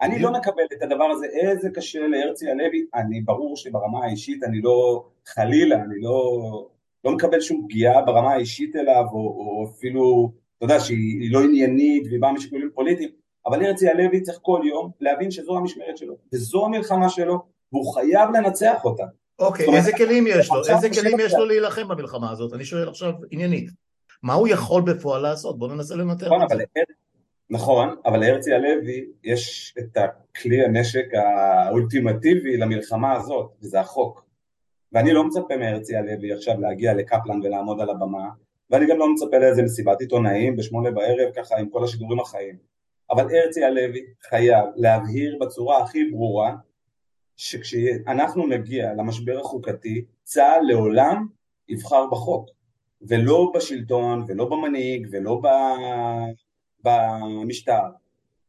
אני 0.02 0.18
לא 0.18 0.32
מקבל 0.32 0.62
את 0.72 0.82
הדבר 0.82 1.04
הזה, 1.04 1.26
איזה 1.26 1.70
קשה 1.70 2.06
להרצי 2.06 2.50
הלוי, 2.50 2.86
אני 2.94 3.20
ברור 3.20 3.56
שברמה 3.56 4.04
האישית 4.04 4.42
אני 4.42 4.60
לא, 4.60 5.04
חלילה, 5.26 5.76
אני 5.76 6.00
לא, 6.00 6.68
לא 7.04 7.12
מקבל 7.12 7.40
שום 7.40 7.64
פגיעה 7.64 8.02
ברמה 8.02 8.32
האישית 8.32 8.76
אליו, 8.76 9.04
או, 9.12 9.18
או 9.18 9.70
אפילו, 9.70 10.32
אתה 10.56 10.64
יודע, 10.64 10.80
שהיא 10.80 11.32
לא 11.32 11.40
עניינית 11.44 12.06
והיא 12.06 12.20
באה 12.20 12.32
משיקולים 12.32 12.70
פוליטיים, 12.74 13.10
אבל 13.46 13.64
הרצי 13.64 13.88
הלוי 13.88 14.20
צריך 14.20 14.38
כל 14.42 14.60
יום 14.64 14.90
להבין 15.00 15.30
שזו 15.30 15.56
המשמרת 15.56 15.96
שלו, 15.96 16.16
וזו 16.32 16.66
המלחמה 16.66 17.08
שלו, 17.08 17.38
והוא 17.72 17.94
חייב 17.94 18.30
לנצח 18.30 18.84
אותה. 18.84 19.04
אוקיי, 19.38 19.66
okay, 19.66 19.76
איזה 19.76 19.92
כלים 19.92 20.26
יש 20.26 20.50
לו? 20.50 20.62
איזה 20.74 20.90
כלים 20.90 21.20
יש 21.20 21.32
לו 21.32 21.44
להילחם 21.44 21.88
במלחמה 21.88 22.30
הזאת? 22.30 22.52
אני 22.52 22.64
שואל 22.64 22.88
עכשיו 22.88 23.12
עניינית. 23.30 23.70
מה 24.22 24.34
הוא 24.34 24.48
יכול 24.48 24.82
בפועל 24.82 25.22
לעשות? 25.22 25.58
בואו 25.58 25.74
ננסה 25.74 25.96
לנתח 25.96 26.26
נכון, 26.26 26.42
את 26.42 26.48
זה. 26.48 26.64
נכון, 27.50 27.96
אבל 28.06 28.20
להרצי 28.20 28.52
הלוי 28.54 29.06
יש 29.24 29.74
את 29.78 29.96
הכלי 29.96 30.64
הנשק 30.64 31.06
האולטימטיבי 31.14 32.56
למלחמה 32.56 33.12
הזאת, 33.12 33.52
וזה 33.62 33.80
החוק. 33.80 34.24
ואני 34.92 35.12
לא 35.12 35.24
מצפה 35.24 35.56
מהרצי 35.56 35.96
הלוי 35.96 36.32
עכשיו 36.32 36.60
להגיע 36.60 36.94
לקפלן 36.94 37.40
ולעמוד 37.42 37.80
על 37.80 37.90
הבמה, 37.90 38.28
ואני 38.70 38.86
גם 38.86 38.98
לא 38.98 39.12
מצפה 39.12 39.38
לאיזה 39.38 39.62
מסיבת 39.62 40.00
עיתונאים 40.00 40.56
בשמונה 40.56 40.90
בערב 40.90 41.32
ככה 41.36 41.56
עם 41.56 41.68
כל 41.68 41.84
השידורים 41.84 42.20
החיים. 42.20 42.56
אבל 43.10 43.26
הרצי 43.34 43.64
הלוי 43.64 44.04
חייב 44.28 44.64
להבהיר 44.76 45.38
בצורה 45.40 45.82
הכי 45.82 46.04
ברורה 46.10 46.54
שכשאנחנו 47.36 48.46
נגיע 48.46 48.94
למשבר 48.94 49.40
החוקתי, 49.40 50.04
צה"ל 50.22 50.72
לעולם 50.72 51.26
יבחר 51.68 52.06
בחוק, 52.10 52.50
ולא 53.02 53.52
בשלטון, 53.54 54.24
ולא 54.28 54.44
במנהיג, 54.44 55.08
ולא 55.10 55.40
במשטר. 56.84 57.82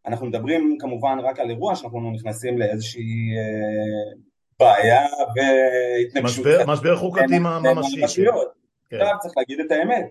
אנחנו 0.05 0.25
מדברים 0.25 0.77
כמובן 0.79 1.17
רק 1.23 1.39
על 1.39 1.49
אירוע 1.49 1.75
שאנחנו 1.75 2.11
נכנסים 2.11 2.57
לאיזושהי 2.57 3.37
אה, 3.37 4.13
בעיה 4.59 5.05
והתנגשות. 5.35 6.45
משבר, 6.45 6.65
משבר 6.67 6.95
חוקתי 6.95 7.39
ממשי. 7.39 8.25
כן. 8.89 9.01
עכשיו 9.01 9.17
צריך 9.21 9.33
להגיד 9.37 9.59
את 9.59 9.71
האמת, 9.71 10.05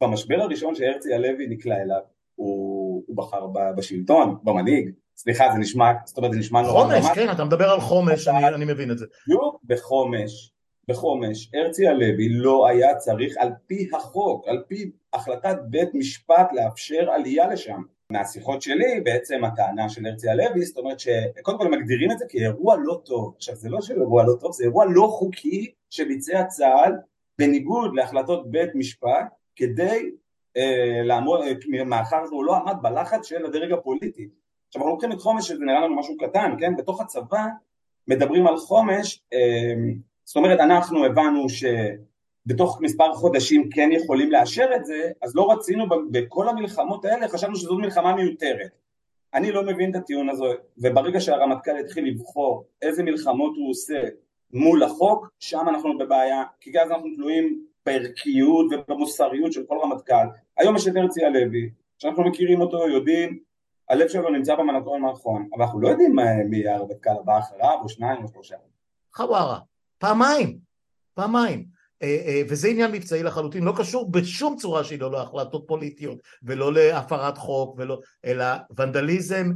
במשבר 0.00 0.40
הראשון 0.40 0.74
שהרצי 0.74 1.14
הלוי 1.14 1.46
נקלע 1.48 1.82
אליו, 1.82 2.00
הוא, 2.34 3.04
הוא 3.06 3.16
בחר 3.16 3.46
בשלטון, 3.76 4.38
במנהיג, 4.42 4.90
סליחה 5.16 5.44
זה 5.52 5.58
נשמע, 5.58 5.92
זאת 6.04 6.18
אומרת 6.18 6.32
זה 6.32 6.38
נשמע 6.38 6.62
נורא 6.62 6.82
חומש, 6.82 7.06
כן, 7.14 7.30
אתה 7.30 7.44
מדבר 7.44 7.70
על 7.70 7.80
חומש, 7.80 8.28
אני, 8.28 8.48
אני 8.48 8.64
מבין 8.64 8.90
את 8.90 8.98
זה. 8.98 9.06
בדיוק 9.26 9.60
בחומש, 9.64 10.52
בחומש, 10.88 11.50
הרצי 11.54 11.88
הלוי 11.88 12.28
לא 12.28 12.68
היה 12.68 12.94
צריך 12.94 13.36
על 13.38 13.50
פי 13.66 13.88
החוק, 13.92 14.48
על 14.48 14.62
פי 14.68 14.90
החלטת 15.12 15.56
בית 15.64 15.88
משפט 15.94 16.52
לאפשר 16.52 17.10
עלייה 17.10 17.46
לשם. 17.48 17.82
מהשיחות 18.10 18.62
שלי 18.62 19.00
בעצם 19.04 19.44
הטענה 19.44 19.88
של 19.88 20.06
הרצי 20.06 20.28
הלוי, 20.28 20.62
זאת 20.62 20.76
אומרת 20.76 21.00
שקודם 21.00 21.58
כל 21.58 21.70
מגדירים 21.70 22.10
את 22.10 22.18
זה 22.18 22.24
כאירוע 22.28 22.76
לא 22.84 23.00
טוב. 23.04 23.34
עכשיו 23.36 23.56
זה 23.56 23.68
לא 23.68 23.80
שאירוע 23.80 24.24
לא 24.24 24.34
טוב, 24.40 24.52
זה 24.52 24.64
אירוע 24.64 24.84
לא 24.88 25.06
חוקי 25.06 25.70
שביצע 25.90 26.44
צה"ל 26.44 26.92
בניגוד 27.38 27.94
להחלטות 27.94 28.50
בית 28.50 28.74
משפט 28.74 29.26
כדי 29.56 30.10
אה, 30.56 31.02
לעמוד, 31.04 31.40
אה, 31.42 31.84
מאחר 31.84 32.26
שהוא 32.26 32.44
לא 32.44 32.56
עמד 32.56 32.76
בלחץ 32.82 33.26
של 33.26 33.46
הדרג 33.46 33.72
הפוליטי. 33.72 34.28
עכשיו 34.68 34.82
אנחנו 34.82 34.90
לוקחים 34.90 35.12
את 35.12 35.20
חומש 35.20 35.48
שזה 35.48 35.64
נראה 35.64 35.80
לנו 35.80 35.96
משהו 35.96 36.16
קטן, 36.16 36.54
כן? 36.58 36.76
בתוך 36.76 37.00
הצבא 37.00 37.44
מדברים 38.08 38.46
על 38.46 38.56
חומש, 38.56 39.22
אה, 39.32 39.74
זאת 40.30 40.36
אומרת 40.36 40.60
אנחנו 40.60 41.04
הבנו 41.04 41.46
שבתוך 41.48 42.80
מספר 42.80 43.14
חודשים 43.14 43.68
כן 43.70 43.88
יכולים 43.92 44.30
לאשר 44.30 44.70
את 44.76 44.84
זה, 44.84 45.10
אז 45.22 45.36
לא 45.36 45.52
רצינו 45.52 45.84
בכל 46.10 46.48
המלחמות 46.48 47.04
האלה, 47.04 47.28
חשבנו 47.28 47.56
שזו 47.56 47.78
מלחמה 47.78 48.14
מיותרת. 48.14 48.70
אני 49.34 49.52
לא 49.52 49.62
מבין 49.62 49.90
את 49.90 49.96
הטיעון 49.96 50.28
הזה, 50.28 50.44
וברגע 50.78 51.20
שהרמטכ"ל 51.20 51.76
התחיל 51.76 52.08
לבחור 52.08 52.64
איזה 52.82 53.02
מלחמות 53.02 53.56
הוא 53.56 53.70
עושה 53.70 54.02
מול 54.52 54.82
החוק, 54.82 55.28
שם 55.38 55.66
אנחנו 55.68 55.98
בבעיה, 55.98 56.42
כי 56.60 56.80
אז 56.80 56.90
אנחנו 56.90 57.08
תלויים 57.16 57.64
בערכיות 57.86 58.66
ובמוסריות 58.70 59.52
של 59.52 59.64
כל 59.68 59.78
רמטכ"ל. 59.82 60.26
היום 60.56 60.76
יש 60.76 60.88
את 60.88 60.96
הרצי 60.96 61.24
הלוי, 61.24 61.70
שאנחנו 61.98 62.24
מכירים 62.24 62.60
אותו, 62.60 62.88
יודעים, 62.88 63.38
הלב 63.88 64.08
שלו 64.08 64.30
נמצא 64.30 64.54
במקום 64.54 65.06
הנכון, 65.06 65.48
אבל 65.54 65.62
אנחנו 65.62 65.80
לא 65.80 65.88
יודעים 65.88 66.16
מי 66.50 66.56
יהיה 66.56 66.76
הרמטכ"ל 66.76 67.10
הבא 67.20 67.38
אחריו, 67.38 67.78
או 67.82 67.88
שניים 67.88 68.22
או 68.22 68.28
שלושה. 68.28 68.56
חווארה, 69.14 69.58
פעמיים, 70.00 70.58
פעמיים. 71.14 71.66
אה, 72.02 72.22
אה, 72.26 72.42
וזה 72.48 72.68
עניין 72.68 72.92
מבצעי 72.92 73.22
לחלוטין, 73.22 73.64
לא 73.64 73.74
קשור 73.76 74.10
בשום 74.10 74.56
צורה 74.56 74.84
שהיא 74.84 75.00
לא 75.00 75.12
להחלטות 75.12 75.64
פוליטיות 75.68 76.18
ולא 76.42 76.72
להפרת 76.72 77.38
חוק 77.38 77.74
ולא, 77.78 78.00
אלא 78.24 78.44
ונדליזם, 78.76 79.52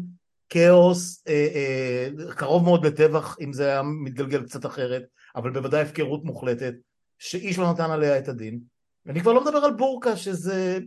כאוס, 0.48 1.22
אה, 1.28 2.08
קרוב 2.36 2.64
מאוד 2.64 2.86
לטבח 2.86 3.36
אם 3.40 3.52
זה 3.52 3.66
היה 3.66 3.82
מתגלגל 3.82 4.42
קצת 4.42 4.66
אחרת, 4.66 5.02
אבל 5.36 5.50
בוודאי 5.50 5.82
הפקרות 5.82 6.24
מוחלטת, 6.24 6.74
שאיש 7.18 7.58
לא 7.58 7.72
נתן 7.72 7.90
עליה 7.90 8.18
את 8.18 8.28
הדין. 8.28 8.60
ואני 9.06 9.20
כבר 9.20 9.32
לא 9.32 9.44
מדבר 9.44 9.58
על 9.58 9.72
בורקה 9.72 10.16
שזה 10.16 10.78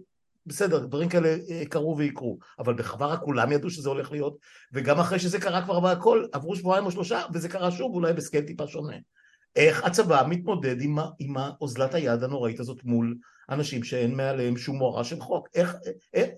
בסדר, 0.45 0.85
דברים 0.85 1.09
כאלה 1.09 1.35
קרו 1.69 1.97
ויקרו, 1.97 2.37
אבל 2.59 2.73
בחווארה 2.73 3.17
כולם 3.17 3.51
ידעו 3.51 3.69
שזה 3.69 3.89
הולך 3.89 4.11
להיות, 4.11 4.37
וגם 4.73 4.99
אחרי 4.99 5.19
שזה 5.19 5.39
קרה 5.39 5.61
כבר 5.61 5.79
בהכל, 5.79 6.25
עברו 6.31 6.55
שבועיים 6.55 6.85
או 6.85 6.91
שלושה, 6.91 7.21
וזה 7.33 7.49
קרה 7.49 7.71
שוב, 7.71 7.93
אולי 7.93 8.13
בסקייל 8.13 8.45
טיפה 8.45 8.67
שונה. 8.67 8.95
איך 9.57 9.83
הצבא 9.83 10.23
מתמודד 10.29 10.81
עם, 10.81 10.97
עם 11.19 11.35
אוזלת 11.61 11.93
היד 11.93 12.23
הנוראית 12.23 12.59
הזאת 12.59 12.83
מול 12.83 13.17
אנשים 13.49 13.83
שאין 13.83 14.15
מעליהם 14.15 14.57
שום 14.57 14.77
מורה 14.77 15.03
של 15.03 15.19
חוק? 15.19 15.47
איך, 15.55 15.75
איך, 16.13 16.29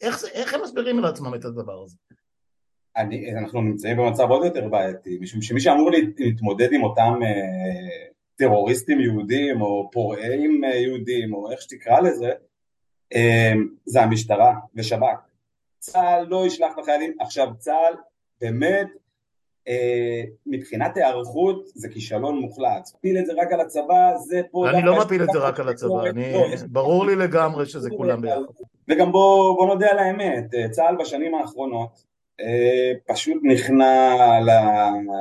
איך, 0.00 0.24
איך 0.32 0.54
הם 0.54 0.60
מסבירים 0.62 0.98
לעצמם 0.98 1.34
את 1.34 1.44
הדבר 1.44 1.82
הזה? 1.82 1.96
אני, 2.96 3.38
אנחנו 3.38 3.60
נמצאים 3.60 3.96
במצב 3.96 4.30
עוד 4.30 4.44
יותר 4.44 4.68
בעייתי, 4.68 5.18
משום 5.20 5.42
שמי 5.42 5.60
שאמור 5.60 5.90
להתמודד 6.18 6.72
עם 6.72 6.82
אותם 6.82 7.12
אה, 7.22 8.10
טרוריסטים 8.36 9.00
יהודים 9.00 9.60
או 9.60 9.90
פורעים 9.92 10.64
אה, 10.64 10.76
יהודים 10.76 11.34
או 11.34 11.50
איך 11.50 11.60
שתקרא 11.62 12.00
לזה, 12.00 12.30
אה, 13.14 13.52
זה 13.84 14.02
המשטרה 14.02 14.54
ושב"כ. 14.74 15.18
צה"ל 15.78 16.26
לא 16.28 16.46
ישלח 16.46 16.78
לחיילים, 16.78 17.12
עכשיו 17.20 17.48
צה"ל 17.58 17.94
באמת 18.40 18.86
אה, 18.86 18.99
מבחינת 20.46 20.96
היערכות 20.96 21.64
זה 21.74 21.88
כישלון 21.88 22.38
מוחלט. 22.38 22.88
מפיל 22.98 23.18
את 23.18 23.26
זה 23.26 23.32
רק 23.32 23.52
על 23.52 23.60
הצבא, 23.60 24.16
זה 24.16 24.40
פה... 24.50 24.70
אני 24.70 24.82
לא 24.82 24.98
מפיל 24.98 25.22
את 25.22 25.28
זה 25.32 25.38
רק 25.38 25.60
על 25.60 25.68
הצבא, 25.68 26.06
אני... 26.10 26.32
לא, 26.32 26.46
ברור 26.68 27.06
לי 27.06 27.16
לגמרי 27.16 27.66
שזה 27.66 27.90
כולם 27.96 28.20
ביחד. 28.20 28.40
וגם 28.88 29.12
בוא, 29.12 29.56
בוא 29.56 29.66
נודה 29.66 29.90
על 29.90 29.98
האמת, 29.98 30.44
צה"ל 30.70 30.96
בשנים 30.96 31.34
האחרונות 31.34 32.10
פשוט 33.06 33.36
נכנע 33.42 34.16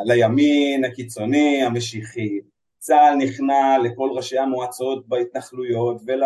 לימין 0.06 0.86
הקיצוני, 0.86 1.64
המשיחי, 1.64 2.40
צה"ל 2.78 3.16
נכנע 3.16 3.78
לכל 3.84 4.10
ראשי 4.14 4.38
המועצות 4.38 5.08
בהתנחלויות 5.08 6.02
ול, 6.08 6.24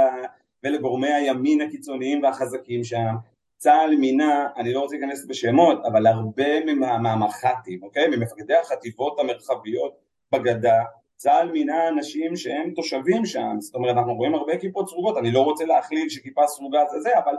ולגורמי 0.63 1.13
הימין 1.13 1.61
הקיצוניים 1.61 2.23
והחזקים 2.23 2.83
שם, 2.83 3.15
צה"ל 3.63 3.95
מינה, 3.95 4.47
אני 4.57 4.73
לא 4.73 4.79
רוצה 4.79 4.95
להיכנס 4.95 5.25
בשמות, 5.25 5.85
אבל 5.85 6.07
הרבה 6.07 6.65
מהמח"טים, 6.75 7.83
אוקיי? 7.83 8.07
ממפקדי 8.07 8.55
החטיבות 8.55 9.19
המרחביות 9.19 9.93
בגדה, 10.31 10.83
צה"ל 11.15 11.51
מינה 11.51 11.87
אנשים 11.87 12.35
שהם 12.35 12.71
תושבים 12.75 13.25
שם, 13.25 13.55
זאת 13.59 13.75
אומרת 13.75 13.97
אנחנו 13.97 14.15
רואים 14.15 14.35
הרבה 14.35 14.57
כיפות 14.57 14.89
סרוגות, 14.89 15.17
אני 15.17 15.31
לא 15.31 15.41
רוצה 15.41 15.65
להכליל 15.65 16.09
שכיפה 16.09 16.47
סרוגה 16.47 16.79
זה 16.91 16.99
זה, 16.99 17.09
אבל 17.17 17.33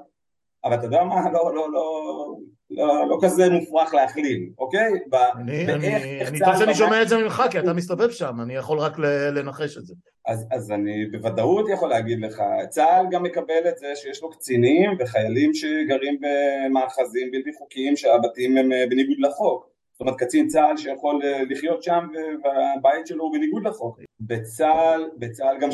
אבל 0.65 0.75
אתה 0.75 0.87
יודע 0.87 1.05
מה, 1.05 1.31
לא, 1.33 1.55
לא, 1.55 1.73
לא, 1.73 2.37
לא, 2.71 3.09
לא 3.09 3.19
כזה 3.23 3.51
מופרך 3.51 3.95
להכליל, 3.95 4.49
אוקיי? 4.59 4.93
אני, 5.37 5.73
אני, 5.73 6.21
אני 6.29 6.39
טוב 6.39 6.59
שאני 6.59 6.75
שומע 6.75 7.03
את 7.03 7.09
זה 7.09 7.17
ממך, 7.19 7.43
כי 7.51 7.59
אתה 7.59 7.73
מסתובב 7.73 8.11
שם, 8.11 8.41
אני 8.43 8.55
יכול 8.55 8.79
רק 8.79 8.99
לנחש 9.35 9.79
את 9.79 9.87
זה. 9.87 9.95
אז, 10.27 10.47
אז 10.51 10.71
אני 10.71 11.07
בוודאות 11.07 11.69
יכול 11.69 11.89
להגיד 11.89 12.21
לך, 12.21 12.43
צה"ל 12.69 13.07
גם 13.11 13.23
מקבל 13.23 13.69
את 13.69 13.79
זה 13.79 13.87
שיש 13.95 14.23
לו 14.23 14.31
קצינים 14.31 14.91
וחיילים 14.99 15.55
שגרים 15.55 16.19
במאחזים 16.21 17.31
בלתי 17.31 17.51
חוקיים 17.59 17.97
שהבתים 17.97 18.57
הם 18.57 18.73
אה, 18.73 18.87
בניגוד 18.91 19.17
לחוק. 19.21 19.69
זאת 19.93 20.01
אומרת 20.01 20.17
קצין 20.19 20.49
צה"ל 20.49 20.77
שיכול 20.77 21.21
אה, 21.25 21.43
לחיות 21.51 21.83
שם 21.83 22.07
והבית 22.45 23.07
שלו 23.07 23.25
הוא 23.25 23.33
בניגוד 23.33 23.67
לחוק. 23.67 24.01
בצה"ל, 24.21 25.11
בצה"ל 25.19 25.59
גם 25.61 25.73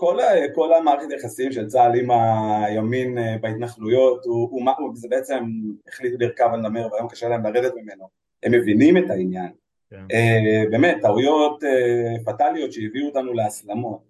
כל, 0.00 0.18
כל 0.54 0.72
המערכת 0.72 1.10
יחסים 1.18 1.52
של 1.52 1.66
צה"ל 1.66 1.94
עם 1.94 2.10
הימין 2.10 3.18
אה, 3.18 3.36
בהתנחלויות, 3.40 4.24
הוא, 4.24 4.48
הוא, 4.50 4.70
הוא, 4.78 4.90
זה 4.94 5.08
בעצם 5.10 5.44
החליטו 5.88 6.16
לרכב 6.20 6.48
על 6.52 6.60
נמר 6.60 6.88
והיום 6.92 7.08
קשה 7.08 7.28
להם 7.28 7.46
לרדת 7.46 7.72
ממנו. 7.76 8.08
הם 8.42 8.52
מבינים 8.52 8.96
את 8.96 9.10
העניין. 9.10 9.52
כן. 9.90 9.96
Uh, 9.96 10.70
באמת, 10.70 10.96
טעויות 11.02 11.62
uh, 11.62 12.24
פטאליות 12.24 12.72
שהביאו 12.72 13.06
אותנו 13.06 13.32
להסלמות. 13.32 14.00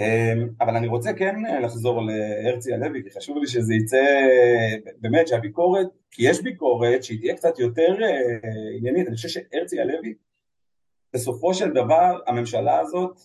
Uh, 0.00 0.02
אבל 0.60 0.76
אני 0.76 0.86
רוצה 0.86 1.12
כן 1.12 1.34
לחזור 1.62 2.00
להרצי 2.02 2.74
הלוי, 2.74 3.02
כי 3.02 3.10
חשוב 3.10 3.38
לי 3.38 3.46
שזה 3.46 3.74
יצא 3.74 4.04
באמת 5.00 5.28
שהביקורת, 5.28 5.86
כי 6.10 6.28
יש 6.30 6.42
ביקורת 6.42 7.04
שהיא 7.04 7.18
תהיה 7.18 7.36
קצת 7.36 7.58
יותר 7.58 7.96
uh, 7.98 8.46
עניינית, 8.78 9.08
אני 9.08 9.16
חושב 9.16 9.28
שהרצי 9.28 9.80
הלוי, 9.80 10.14
בסופו 11.12 11.54
של 11.54 11.70
דבר 11.70 12.18
הממשלה 12.26 12.80
הזאת 12.80 13.20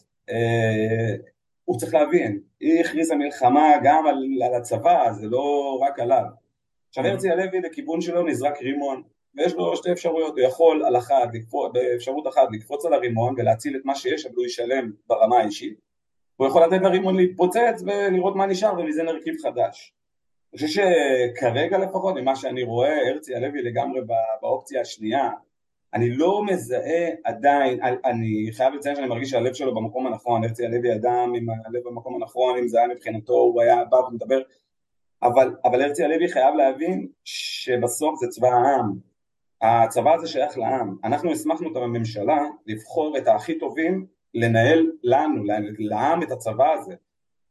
הוא 1.69 1.77
צריך 1.77 1.93
להבין, 1.93 2.39
היא 2.59 2.79
הכריזה 2.79 3.15
מלחמה 3.15 3.71
גם 3.83 4.07
על, 4.07 4.43
על 4.45 4.53
הצבא, 4.53 5.11
זה 5.11 5.27
לא 5.27 5.77
רק 5.81 5.99
עליו. 5.99 6.23
עכשיו 6.89 7.05
הרצי 7.05 7.29
הלוי 7.29 7.61
לכיוון 7.61 8.01
שלו 8.01 8.23
נזרק 8.23 8.61
רימון, 8.61 9.03
ויש 9.35 9.53
לו 9.53 9.75
שתי 9.75 9.91
אפשרויות, 9.91 10.38
הוא 10.38 10.39
יכול 10.39 10.83
על 10.85 10.97
אחת, 10.97 11.29
באפשרות 11.73 12.27
אחת 12.27 12.47
לקפוץ 12.51 12.85
על 12.85 12.93
הרימון 12.93 13.33
ולהציל 13.38 13.75
את 13.75 13.81
מה 13.85 13.95
שיש, 13.95 14.25
אבל 14.25 14.35
הוא 14.35 14.45
ישלם 14.45 14.91
ברמה 15.07 15.38
האישית, 15.38 15.79
הוא 16.35 16.47
יכול 16.47 16.63
לתת 16.63 16.81
לרימון 16.81 17.15
להתפוצץ 17.15 17.83
ולראות 17.85 18.35
מה 18.35 18.45
נשאר 18.45 18.79
ומזה 18.79 19.03
נרכיב 19.03 19.35
חדש. 19.43 19.93
אני 20.53 20.59
חושב 20.59 20.81
שכרגע 20.81 21.77
לפחות, 21.77 22.15
ממה 22.15 22.35
שאני 22.35 22.63
רואה, 22.63 23.09
הרצי 23.09 23.35
הלוי 23.35 23.61
לגמרי 23.61 24.01
באופציה 24.41 24.81
השנייה, 24.81 25.29
אני 25.93 26.10
לא 26.10 26.46
מזהה 26.46 27.10
עדיין, 27.24 27.79
אני 28.05 28.50
חייב 28.51 28.74
לציין 28.74 28.96
שאני 28.96 29.08
מרגיש 29.08 29.29
שהלב 29.29 29.53
שלו 29.53 29.75
במקום 29.75 30.08
הנכון, 30.08 30.43
הרצי 30.43 30.65
הלוי 30.65 30.93
אדם 30.93 31.34
עם 31.36 31.48
הלב 31.50 31.84
במקום 31.86 32.15
הנכון, 32.15 32.58
אם 32.58 32.67
זה 32.67 32.79
היה 32.79 32.88
מבחינתו, 32.88 33.34
הוא 33.34 33.62
היה 33.62 33.86
בא 33.86 33.96
ומדבר, 33.96 34.41
אבל, 35.24 35.55
אבל 35.65 35.81
הרצי 35.81 36.03
הלוי 36.03 36.27
חייב 36.27 36.55
להבין 36.55 37.08
שבסוף 37.24 38.19
זה 38.19 38.27
צבא 38.27 38.48
העם, 38.48 38.93
הצבא 39.62 40.13
הזה 40.13 40.27
שייך 40.27 40.58
לעם, 40.58 40.96
אנחנו 41.03 41.31
הסמכנו 41.31 41.72
את 41.72 41.75
הממשלה 41.75 42.39
לבחור 42.67 43.17
את 43.17 43.27
הכי 43.27 43.60
טובים 43.60 44.05
לנהל 44.34 44.91
לנו, 45.03 45.43
לעם 45.79 46.24
את 46.24 46.31
הצבא 46.31 46.74
הזה, 46.74 46.96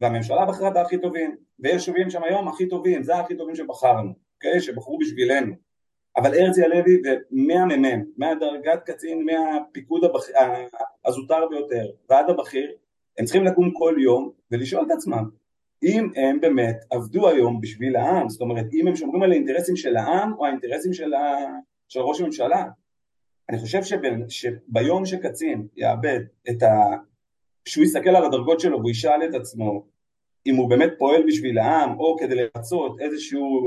והממשלה 0.01 0.45
בחרה 0.45 0.67
את 0.67 0.77
הכי 0.77 0.97
טובים, 0.97 1.35
ויש 1.59 1.73
יישובים 1.73 2.09
שם 2.09 2.23
היום 2.23 2.47
הכי 2.47 2.67
טובים, 2.67 3.03
זה 3.03 3.15
הכי 3.15 3.37
טובים 3.37 3.55
שבחרנו, 3.55 4.13
אוקיי? 4.35 4.61
שבחרו 4.61 4.97
בשבילנו. 4.97 5.68
אבל 6.17 6.39
הרצי 6.39 6.63
הלוי 6.63 7.01
ומהמ"מ, 7.31 8.03
מהדרגת 8.17 8.83
קצין, 8.85 9.25
מהפיקוד 9.25 10.03
הבח... 10.03 10.23
הזוטר 11.05 11.47
ביותר 11.49 11.85
ועד 12.09 12.29
הבכיר, 12.29 12.71
הם 13.17 13.25
צריכים 13.25 13.45
לקום 13.45 13.71
כל 13.73 13.95
יום 13.99 14.31
ולשאול 14.51 14.85
את 14.85 14.91
עצמם 14.91 15.29
אם 15.83 16.09
הם 16.15 16.39
באמת 16.41 16.77
עבדו 16.89 17.29
היום 17.29 17.61
בשביל 17.61 17.95
העם, 17.95 18.29
זאת 18.29 18.41
אומרת 18.41 18.65
אם 18.73 18.87
הם 18.87 18.95
שומרים 18.95 19.23
על 19.23 19.31
האינטרסים 19.31 19.75
של 19.75 19.97
העם 19.97 20.33
או 20.33 20.45
האינטרסים 20.45 20.93
של, 20.93 21.13
ה... 21.13 21.35
של 21.87 21.99
ראש 21.99 22.21
הממשלה. 22.21 22.65
אני 23.49 23.57
חושב 23.57 23.83
שבין, 23.83 24.25
שביום 24.29 25.05
שקצין 25.05 25.67
יאבד 25.75 26.19
את 26.49 26.63
ה... 26.63 26.75
שהוא 27.65 27.83
יסתכל 27.83 28.09
על 28.09 28.25
הדרגות 28.25 28.59
שלו 28.59 28.77
והוא 28.77 28.89
ישאל 28.89 29.23
את 29.29 29.35
עצמו 29.35 29.85
אם 30.45 30.55
הוא 30.55 30.69
באמת 30.69 30.89
פועל 30.97 31.23
בשביל 31.27 31.57
העם 31.57 31.99
או 31.99 32.17
כדי 32.19 32.35
לרצות 32.35 32.99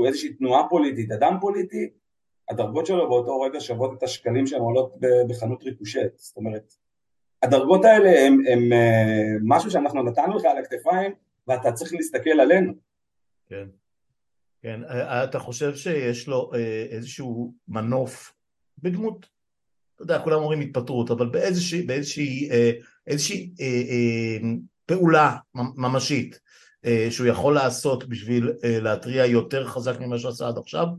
איזושהי 0.05 0.33
תנועה 0.33 0.69
פוליטית, 0.69 1.11
אדם 1.11 1.37
פוליטי, 1.41 1.89
הדרגות 2.49 2.85
שלו 2.85 3.09
באותו 3.09 3.41
רגע 3.41 3.59
שוות 3.59 3.97
את 3.97 4.03
השקלים 4.03 4.47
שהן 4.47 4.61
עולות 4.61 4.95
בחנות 5.27 5.63
ריקושט, 5.63 6.17
זאת 6.17 6.37
אומרת, 6.37 6.73
הדרגות 7.43 7.85
האלה 7.85 8.09
הן 8.53 8.73
אה, 8.73 9.33
משהו 9.43 9.71
שאנחנו 9.71 10.03
נתנו 10.03 10.37
לך 10.37 10.45
על 10.45 10.57
הכתפיים 10.57 11.11
ואתה 11.47 11.71
צריך 11.71 11.93
להסתכל 11.93 12.39
עלינו. 12.39 12.73
כן, 13.47 13.65
כן, 14.61 14.83
אה, 14.83 15.23
אתה 15.23 15.39
חושב 15.39 15.75
שיש 15.75 16.27
לו 16.27 16.51
אה, 16.53 16.85
איזשהו 16.89 17.53
מנוף 17.67 18.33
בדמות, 18.77 19.25
אתה 19.95 20.03
יודע, 20.03 20.19
כולם 20.19 20.39
אומרים 20.39 20.59
התפטרות, 20.59 21.11
אבל 21.11 21.29
באיזושהי, 21.29 21.81
באיזושהי 21.81 22.49
איזושהי 23.07 23.53
פעולה 24.85 25.37
ממשית 25.55 26.39
שהוא 27.09 27.27
יכול 27.27 27.53
לעשות 27.53 28.09
בשביל 28.09 28.51
להתריע 28.63 29.25
יותר 29.25 29.67
חזק 29.67 29.99
ממה 29.99 30.17
שעשה 30.17 30.47
עד 30.47 30.57
עכשיו, 30.57 30.85
אה, 30.85 30.93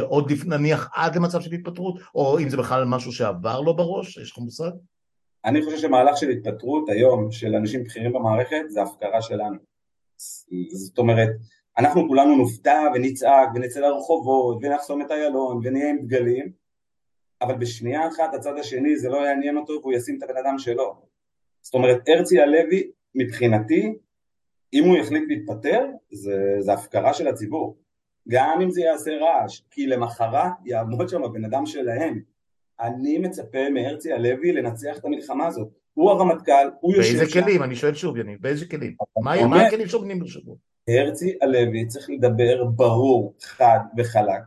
עוד 0.00 0.32
נניח 0.46 0.90
עד 0.94 1.16
למצב 1.16 1.40
של 1.40 1.52
התפטרות, 1.52 2.00
או 2.14 2.38
אם 2.38 2.48
זה 2.48 2.56
בכלל 2.56 2.84
משהו 2.84 3.12
שעבר 3.12 3.60
לו 3.60 3.76
בראש, 3.76 4.16
יש 4.16 4.32
לך 4.32 4.38
מושג? 4.38 4.70
אני 5.44 5.62
חושב 5.62 5.78
שמהלך 5.78 6.16
של 6.16 6.28
התפטרות 6.28 6.88
היום 6.88 7.32
של 7.32 7.54
אנשים 7.54 7.84
בכירים 7.84 8.12
במערכת 8.12 8.62
זה 8.68 8.82
הפקרה 8.82 9.22
שלנו. 9.22 9.56
זאת 10.72 10.98
אומרת, 10.98 11.28
אנחנו 11.78 12.08
כולנו 12.08 12.36
נופתע 12.36 12.80
ונצעק 12.94 13.48
ונצא 13.54 13.80
לרחובות 13.80 14.58
ונחסום 14.62 15.02
את 15.02 15.10
איילון 15.10 15.60
ונהיה 15.64 15.90
עם 15.90 15.98
דגלים, 15.98 16.52
אבל 17.42 17.54
בשנייה 17.54 18.08
אחת 18.08 18.34
הצד 18.34 18.58
השני 18.58 18.96
זה 18.96 19.08
לא 19.08 19.16
יעניין 19.16 19.56
אותו 19.56 19.72
והוא 19.72 19.92
ישים 19.92 20.18
את 20.18 20.22
הבן 20.22 20.36
אדם 20.36 20.58
שלו. 20.58 20.94
זאת 21.62 21.74
אומרת, 21.74 22.08
הרצי 22.08 22.40
הלוי 22.40 22.90
מבחינתי, 23.14 23.94
אם 24.72 24.84
הוא 24.84 24.96
יחליט 24.96 25.24
להתפטר, 25.28 25.86
זה, 26.10 26.56
זה 26.58 26.72
הפקרה 26.72 27.14
של 27.14 27.28
הציבור. 27.28 27.76
גם 28.30 28.60
אם 28.62 28.70
זה 28.70 28.80
יעשה 28.80 29.10
רעש, 29.16 29.60
כי 29.70 29.86
למחרת 29.86 30.52
יעמוד 30.64 31.08
שם 31.08 31.24
הבן 31.24 31.44
אדם 31.44 31.66
שלהם. 31.66 32.20
אני 32.80 33.18
מצפה 33.18 33.70
מהרצי 33.70 34.12
הלוי 34.12 34.52
לנצח 34.52 34.98
את 34.98 35.04
המלחמה 35.04 35.46
הזאת. 35.46 35.68
הוא 35.94 36.10
הרמטכ"ל, 36.10 36.68
הוא 36.80 36.94
יושב 36.94 37.12
שם. 37.12 37.18
באיזה 37.18 37.32
כלים? 37.32 37.62
אני 37.62 37.76
שואל 37.76 37.94
שוב, 37.94 38.16
יניב, 38.16 38.38
באיזה 38.40 38.66
כלים? 38.66 38.94
מה 39.18 39.62
הכלים 39.62 39.88
שעומדים 39.88 40.18
ברשותו? 40.18 40.56
הרצי 40.88 41.36
הלוי 41.42 41.86
צריך 41.86 42.10
לדבר 42.10 42.64
ברור, 42.64 43.34
חד 43.42 43.78
וחלק, 43.96 44.42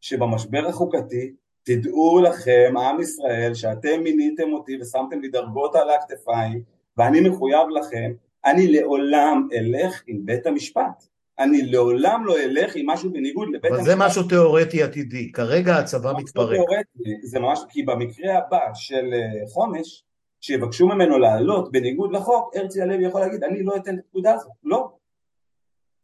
שבמשבר 0.00 0.66
החוקתי 0.68 1.32
תדעו 1.62 2.20
לכם, 2.22 2.74
עם 2.78 3.00
ישראל, 3.00 3.54
שאתם 3.54 4.00
מיניתם 4.02 4.52
אותי 4.52 4.78
ושמתם 4.80 5.20
לי 5.20 5.28
דרגות 5.28 5.74
על 5.74 5.90
הכתפיים 5.90 6.62
ואני 6.96 7.28
מחויב 7.28 7.68
לכם, 7.68 8.12
אני 8.44 8.72
לעולם 8.72 9.48
אלך 9.52 10.02
עם 10.06 10.26
בית 10.26 10.46
המשפט. 10.46 11.04
אני 11.38 11.62
לעולם 11.62 12.26
לא 12.26 12.38
אלך 12.38 12.76
עם 12.76 12.90
משהו 12.90 13.12
בניגוד 13.12 13.48
לבית 13.48 13.64
המשפט. 13.64 13.78
אבל 13.78 13.84
זה 13.84 13.96
משהו 13.96 14.22
תיאורטי 14.22 14.82
עתידי, 14.82 15.32
כרגע 15.32 15.76
הצבא 15.76 16.12
מתפרק. 16.16 16.50
תיאורטי, 16.50 17.26
זה 17.26 17.40
ממש, 17.40 17.60
כי 17.68 17.82
במקרה 17.82 18.38
הבא 18.38 18.60
של 18.74 19.10
אה, 19.12 19.48
חומש, 19.48 20.04
שיבקשו 20.40 20.86
ממנו 20.86 21.18
לעלות 21.18 21.72
בניגוד 21.72 22.12
לחוק, 22.12 22.56
הרצי 22.56 22.82
הלוי 22.82 23.06
יכול 23.06 23.20
להגיד, 23.20 23.44
אני 23.44 23.62
לא 23.62 23.76
אתן 23.76 23.94
את 23.94 24.00
הפקודה 24.06 24.34
הזאת, 24.34 24.52
לא. 24.64 24.97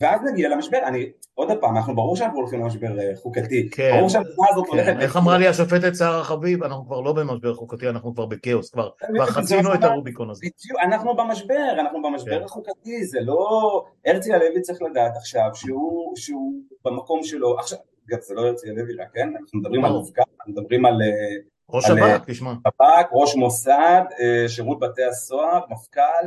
ואז 0.00 0.20
נגיע 0.32 0.48
למשבר, 0.48 0.78
אני, 0.84 1.10
עוד 1.34 1.48
פעם, 1.60 1.76
אנחנו 1.76 1.94
ברור 1.94 2.16
שאנחנו 2.16 2.38
הולכים 2.38 2.60
למשבר 2.60 3.00
אה, 3.00 3.16
חוקתי, 3.16 3.70
כן, 3.70 3.90
ברור 3.96 4.08
שהמדינה 4.08 4.46
הזאת 4.50 4.66
כן. 4.66 4.70
הולכת... 4.70 4.96
איך 5.00 5.16
אמרה 5.16 5.38
לי 5.38 5.48
השופטת 5.48 5.96
שרה 5.96 6.24
חביב, 6.24 6.62
אנחנו 6.62 6.86
כבר 6.86 7.00
לא 7.00 7.12
במשבר 7.12 7.54
חוקתי, 7.54 7.88
אנחנו 7.88 8.14
כבר 8.14 8.26
בכאוס, 8.26 8.70
כבר, 8.70 8.90
כבר 9.14 9.26
חצינו 9.26 9.74
את 9.74 9.84
הרוביקון 9.84 10.30
הזה. 10.30 10.46
אנחנו 10.82 11.16
במשבר, 11.16 11.70
אנחנו 11.80 12.02
במשבר 12.02 12.38
כן. 12.38 12.44
החוקתי, 12.44 13.04
זה 13.04 13.20
לא... 13.20 13.84
הרצי 14.06 14.32
הלוי 14.32 14.60
צריך 14.60 14.82
לדעת 14.82 15.16
עכשיו 15.16 15.50
שהוא, 15.54 16.16
שהוא 16.16 16.52
במקום 16.84 17.22
שלו, 17.22 17.58
עכשיו, 17.58 17.78
גם 18.08 18.18
זה 18.20 18.34
לא 18.34 18.46
הרצי 18.46 18.70
הלוי 18.70 18.96
רק, 18.96 19.08
כן? 19.14 19.28
אנחנו 19.40 19.58
מדברים 19.58 19.84
על 19.84 19.92
מפכ"ל, 19.92 20.22
אנחנו 20.38 20.52
מדברים 20.52 20.86
על... 20.86 21.02
אה, 21.02 21.36
ראש 21.70 21.86
שב"כ, 21.86 22.24
תשמע. 22.26 22.52
שב"כ, 22.52 23.08
ראש 23.12 23.36
מוסד, 23.36 24.02
אה, 24.20 24.48
שירות 24.48 24.80
בתי 24.80 25.04
הסוהר, 25.04 25.60
מפכ"ל, 25.70 26.26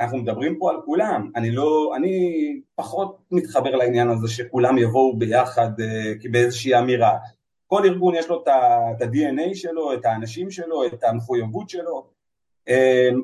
אנחנו 0.00 0.18
מדברים 0.18 0.58
פה 0.58 0.70
על 0.70 0.76
כולם, 0.84 1.30
אני 1.36 1.50
לא, 1.50 1.92
אני 1.96 2.60
פחות 2.74 3.18
מתחבר 3.30 3.70
לעניין 3.76 4.08
הזה 4.08 4.28
שכולם 4.28 4.78
יבואו 4.78 5.16
ביחד 5.18 5.70
uh, 5.80 6.30
באיזושהי 6.30 6.78
אמירה. 6.78 7.18
כל 7.66 7.84
ארגון 7.84 8.14
יש 8.14 8.28
לו 8.28 8.42
את 8.42 8.48
ה-DNA 8.48 9.54
שלו, 9.54 9.94
את 9.94 10.04
האנשים 10.04 10.50
שלו, 10.50 10.86
את 10.86 11.04
המחויבות 11.04 11.68
שלו. 11.68 12.06
Uh, 12.68 12.72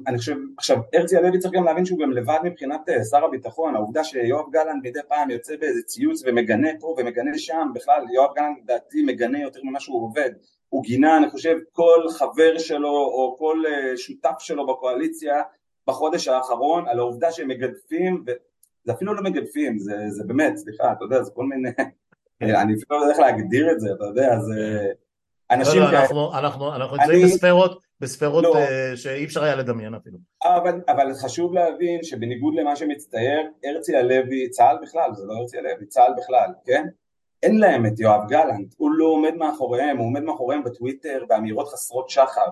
אני 0.07 0.19
חושב, 0.19 0.37
עכשיו, 0.59 0.79
הרצי 0.95 1.17
הלוי 1.17 1.39
צריך 1.39 1.55
גם 1.55 1.65
להבין 1.65 1.85
שהוא 1.85 1.99
גם 1.99 2.13
לבד 2.13 2.39
מבחינת 2.45 2.89
uh, 2.89 3.05
שר 3.11 3.25
הביטחון, 3.25 3.75
העובדה 3.75 4.05
שיואב 4.05 4.51
גלנט 4.53 4.85
מדי 4.85 5.01
פעם 5.09 5.31
יוצא 5.31 5.57
באיזה 5.57 5.83
ציוץ 5.83 6.23
ומגנה 6.27 6.69
פה 6.81 6.95
ומגנה 6.99 7.39
שם, 7.39 7.69
בכלל 7.75 8.05
יואב 8.15 8.31
גלנט 8.37 8.59
לדעתי 8.63 9.03
מגנה 9.03 9.41
יותר 9.41 9.61
ממה 9.65 9.81
שהוא 9.81 10.05
עובד. 10.05 10.31
הוא 10.69 10.83
גינה, 10.83 11.17
אני 11.17 11.31
חושב, 11.31 11.57
כל 11.73 12.05
חבר 12.11 12.59
שלו 12.59 12.89
או 12.89 13.37
כל 13.39 13.63
uh, 13.67 13.97
שותף 13.97 14.39
שלו 14.39 14.67
בקואליציה 14.67 15.43
בחודש 15.87 16.29
האחרון 16.29 16.89
על 16.89 16.99
העובדה 16.99 17.33
שהם 17.33 17.49
מגדפים, 17.49 18.25
וזה 18.27 18.93
אפילו 18.93 19.15
לא 19.15 19.23
מגדפים, 19.23 19.79
זה, 19.79 19.97
זה 20.09 20.25
באמת, 20.27 20.57
סליחה, 20.57 20.93
אתה 20.93 21.05
יודע, 21.05 21.23
זה 21.23 21.31
כל 21.35 21.45
מיני, 21.45 21.71
כן. 22.41 22.55
אני 22.55 22.75
אפילו 22.75 22.85
לא 22.91 22.97
יודע 22.97 23.13
איך 23.13 23.19
להגדיר 23.19 23.71
את 23.73 23.81
זה, 23.81 23.89
אתה 23.97 24.05
יודע, 24.05 24.39
זה... 24.39 24.87
אנשים... 25.51 25.81
לא, 25.83 25.93
לא, 25.93 25.99
אנחנו, 25.99 26.35
אנחנו, 26.39 26.75
אנחנו 26.75 26.97
נמצאים 26.97 27.27
בספרות, 27.27 27.81
בספרות 28.01 28.45
לא, 28.45 28.55
uh, 28.55 28.97
שאי 28.97 29.25
אפשר 29.25 29.45
היה 29.45 29.55
לדמיין 29.55 29.95
אפילו. 29.95 30.19
אבל, 30.45 30.81
אבל 30.89 31.15
חשוב 31.15 31.55
להבין 31.55 32.03
שבניגוד 32.03 32.55
למה 32.55 32.77
שמצטייר, 32.77 33.41
הרצי 33.65 33.97
הלוי, 33.97 34.51
צה"ל 34.51 34.79
בכלל, 34.83 35.15
זה 35.15 35.27
לא 35.27 35.35
הרצי 35.35 35.59
הלוי, 35.59 35.87
צה"ל 35.89 36.13
בכלל, 36.19 36.53
כן? 36.65 36.87
אין 37.43 37.59
להם 37.59 37.87
את 37.87 38.01
יואב 38.01 38.29
גלנט, 38.29 38.75
הוא 38.77 38.91
לא 38.91 39.07
עומד 39.07 39.35
מאחוריהם, 39.35 39.97
הוא 39.97 40.07
עומד 40.07 40.23
מאחוריהם 40.23 40.65
בטוויטר 40.65 41.25
באמירות 41.29 41.69
חסרות 41.69 42.11
שחר. 42.11 42.51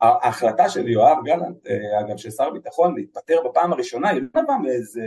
ההחלטה 0.00 0.68
של 0.68 0.88
יואב 0.88 1.16
גלנט, 1.24 1.66
אה, 1.66 2.00
אגב 2.00 2.16
של 2.16 2.30
שר 2.30 2.44
הביטחון, 2.44 2.94
להתפטר 2.96 3.36
בפעם 3.44 3.72
הראשונה, 3.72 4.08
היא 4.08 4.22
לא 4.34 4.42
נבעה 4.42 4.58
מאיזה 4.58 5.02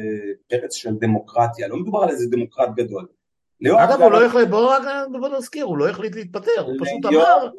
פרץ 0.50 0.74
של 0.74 0.96
דמוקרטיה, 0.96 1.68
לא 1.68 1.78
מדובר 1.78 2.04
על 2.04 2.10
איזה 2.10 2.26
דמוקרט 2.32 2.70
גדול. 2.76 3.08
אגב, 3.68 4.02
הוא 4.02 4.12
לא 4.12 4.26
החליט, 4.26 4.50
בואו 4.50 4.70
רק 4.70 4.82
נזכיר, 5.38 5.66
הוא 5.66 5.78
לא 5.78 5.90
החליט 5.90 6.16
להתפטר, 6.16 6.62
הוא 6.66 6.74
פשוט 6.80 7.06
אמר, 7.06 7.50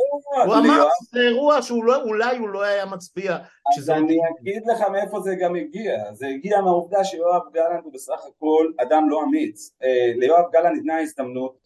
הוא 0.46 0.54
אמר 0.54 0.88
שזה 1.02 1.20
אירוע 1.20 1.62
שאולי 1.62 2.38
הוא 2.38 2.48
לא 2.48 2.62
היה 2.62 2.86
מצביע. 2.86 3.36
אז 3.78 3.90
אני 3.90 4.18
אגיד 4.40 4.62
לך 4.66 4.80
מאיפה 4.92 5.20
זה 5.20 5.34
גם 5.34 5.56
הגיע, 5.56 6.12
זה 6.12 6.26
הגיע 6.26 6.60
מהעובדה 6.60 7.04
שיואב 7.04 7.42
גלנט 7.52 7.84
הוא 7.84 7.92
בסך 7.92 8.20
הכל 8.28 8.72
אדם 8.82 9.10
לא 9.10 9.22
אמיץ. 9.24 9.76
אה, 9.82 10.12
ליואב 10.16 10.44
גלנט 10.52 10.76
ניתנה 10.76 11.00
הזדמנות 11.00 11.56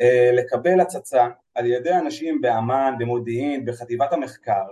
אה, 0.00 0.30
לקבל 0.32 0.80
הצצה 0.80 1.26
על 1.54 1.66
ידי 1.66 1.92
אנשים 1.92 2.40
באמ"ן, 2.40 2.94
במודיעין, 2.98 3.64
בחטיבת 3.64 4.12
המחקר, 4.12 4.64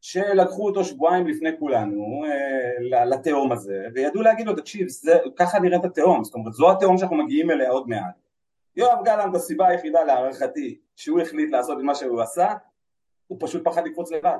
שלקחו 0.00 0.66
אותו 0.68 0.84
שבועיים 0.84 1.26
לפני 1.26 1.50
כולנו 1.58 2.24
אה, 2.24 3.04
לתהום 3.04 3.52
הזה, 3.52 3.86
וידעו 3.94 4.22
להגיד 4.22 4.46
לו, 4.46 4.56
תקשיב, 4.56 4.88
זה, 4.88 5.18
ככה 5.36 5.58
נראית 5.58 5.84
התהום, 5.84 6.24
זאת 6.24 6.34
אומרת, 6.34 6.52
זו 6.52 6.70
התהום 6.70 6.98
שאנחנו 6.98 7.16
מגיעים 7.16 7.50
אליה 7.50 7.70
עוד 7.70 7.88
מעט. 7.88 8.14
יואב 8.76 9.04
גלנט, 9.04 9.34
הסיבה 9.34 9.68
היחידה 9.68 10.04
להערכתי 10.04 10.78
שהוא 10.96 11.20
החליט 11.20 11.50
לעשות 11.50 11.78
את 11.78 11.82
מה 11.82 11.94
שהוא 11.94 12.20
עשה, 12.20 12.54
הוא 13.26 13.38
פשוט 13.40 13.64
פחד 13.64 13.86
לקפוץ 13.86 14.12
לבד. 14.12 14.38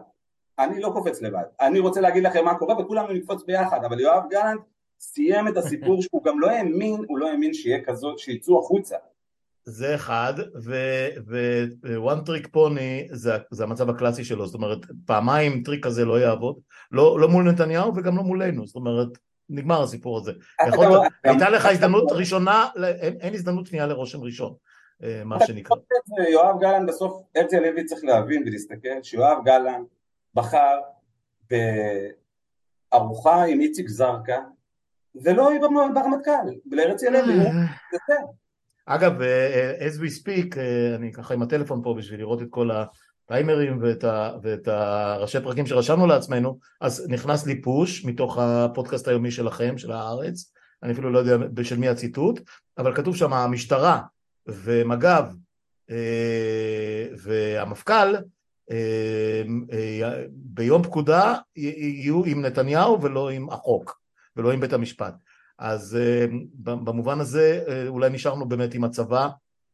אני 0.58 0.80
לא 0.80 0.90
קופץ 0.92 1.22
לבד, 1.22 1.44
אני 1.60 1.78
רוצה 1.78 2.00
להגיד 2.00 2.22
לכם 2.22 2.44
מה 2.44 2.58
קורה 2.58 2.80
וכולנו 2.80 3.12
נקפוץ 3.12 3.42
ביחד, 3.44 3.84
אבל 3.84 4.00
יואב 4.00 4.22
גלנט 4.30 4.60
סיים 5.00 5.48
את 5.48 5.56
הסיפור 5.56 6.02
שהוא 6.02 6.24
גם 6.24 6.40
לא 6.40 6.50
האמין, 6.50 7.04
הוא 7.08 7.18
לא 7.18 7.28
האמין 7.28 7.54
שיהיה 7.54 7.84
כזאת, 7.84 8.18
שיצאו 8.18 8.58
החוצה. 8.58 8.96
זה 9.68 9.94
אחד, 9.94 10.34
ו-one 10.64 12.28
trick 12.28 12.46
pony 12.54 13.08
זה, 13.12 13.36
זה 13.50 13.64
המצב 13.64 13.90
הקלאסי 13.90 14.24
שלו, 14.24 14.46
זאת 14.46 14.54
אומרת 14.54 14.78
פעמיים 15.06 15.62
טריק 15.62 15.84
כזה 15.86 16.04
לא 16.04 16.20
יעבוד, 16.20 16.58
לא, 16.90 17.20
לא 17.20 17.28
מול 17.28 17.50
נתניהו 17.50 17.92
וגם 17.96 18.16
לא 18.16 18.22
מולנו, 18.22 18.66
זאת 18.66 18.76
אומרת 18.76 19.08
נגמר 19.48 19.82
הסיפור 19.82 20.18
הזה. 20.18 20.32
יכול, 20.68 20.86
לא- 20.86 21.02
הייתה 21.24 21.50
לך 21.50 21.66
הזדמנות 21.66 22.12
ראשונה, 22.12 22.66
אין, 23.00 23.16
אין 23.20 23.34
הזדמנות 23.34 23.66
שנייה 23.66 23.86
לרושם 23.86 24.20
ראשון, 24.20 24.54
אה, 25.02 25.22
מה 25.24 25.46
שנקרא. 25.46 25.76
יואב 26.30 26.60
גלנט 26.60 26.88
בסוף, 26.88 27.22
הרצי 27.36 27.56
הלוי 27.56 27.84
צריך 27.84 28.04
להבין 28.04 28.42
ולהסתכל 28.46 29.02
שיואב 29.02 29.38
גלנט 29.44 29.86
בחר 30.34 30.78
בארוחה 32.90 33.44
עם 33.44 33.60
איציק 33.60 33.88
זרקא 33.88 34.38
ולא 35.14 35.50
ברמטכ"ל, 35.94 36.70
ולהרצי 36.70 37.08
הלוי, 37.08 37.40
אה. 37.40 37.52
זה 37.92 37.98
זה. 38.08 38.14
אגב, 38.90 39.22
אה, 39.22 39.88
as 39.88 39.92
we 39.92 40.22
speak, 40.22 40.58
אה, 40.58 40.94
אני 40.94 41.12
ככה 41.12 41.34
עם 41.34 41.42
הטלפון 41.42 41.80
פה 41.82 41.94
בשביל 41.98 42.20
לראות 42.20 42.42
את 42.42 42.46
כל 42.50 42.70
הטיימרים 42.70 43.78
ואת, 43.82 44.04
ה, 44.04 44.32
ואת 44.42 44.68
הראשי 44.68 45.40
פרקים 45.40 45.66
שרשמנו 45.66 46.06
לעצמנו, 46.06 46.58
אז 46.80 47.06
נכנס 47.08 47.46
לי 47.46 47.62
פוש 47.62 48.04
מתוך 48.04 48.38
הפודקאסט 48.38 49.08
היומי 49.08 49.30
שלכם, 49.30 49.78
של 49.78 49.92
הארץ, 49.92 50.52
אני 50.82 50.92
אפילו 50.92 51.10
לא 51.10 51.18
יודע 51.18 51.64
של 51.64 51.78
מי 51.78 51.88
הציטוט, 51.88 52.40
אבל 52.78 52.94
כתוב 52.94 53.16
שם 53.16 53.32
המשטרה 53.32 54.00
ומג"ב 54.46 55.24
אה, 55.90 57.06
והמפכ"ל 57.16 58.14
ביום 60.32 60.82
פקודה 60.82 61.34
יהיו 61.56 62.24
עם 62.24 62.42
נתניהו 62.42 63.02
ולא 63.02 63.30
עם 63.30 63.50
החוק 63.50 64.00
ולא 64.36 64.52
עם 64.52 64.60
בית 64.60 64.72
המשפט. 64.72 65.14
אז 65.58 65.96
אה, 65.96 66.26
במובן 66.58 67.20
הזה 67.20 67.64
אה, 67.68 67.88
אולי 67.88 68.10
נשארנו 68.10 68.48
באמת 68.48 68.74
עם 68.74 68.84
הצבא, 68.84 69.28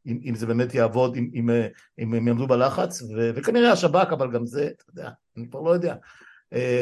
אם, 0.06 0.20
אם 0.24 0.34
זה 0.34 0.46
באמת 0.46 0.74
יעבוד, 0.74 1.16
אם, 1.16 1.30
אם, 1.34 1.50
אה, 1.50 1.66
אם 1.98 2.14
הם 2.14 2.28
יעמדו 2.28 2.46
בלחץ, 2.46 3.02
ו, 3.02 3.30
וכנראה 3.34 3.72
השב"כ, 3.72 4.12
אבל 4.12 4.30
גם 4.30 4.46
זה, 4.46 4.70
אתה 4.76 4.84
יודע, 4.90 5.10
אני 5.36 5.48
כבר 5.50 5.60
לא 5.60 5.70
יודע 5.70 5.94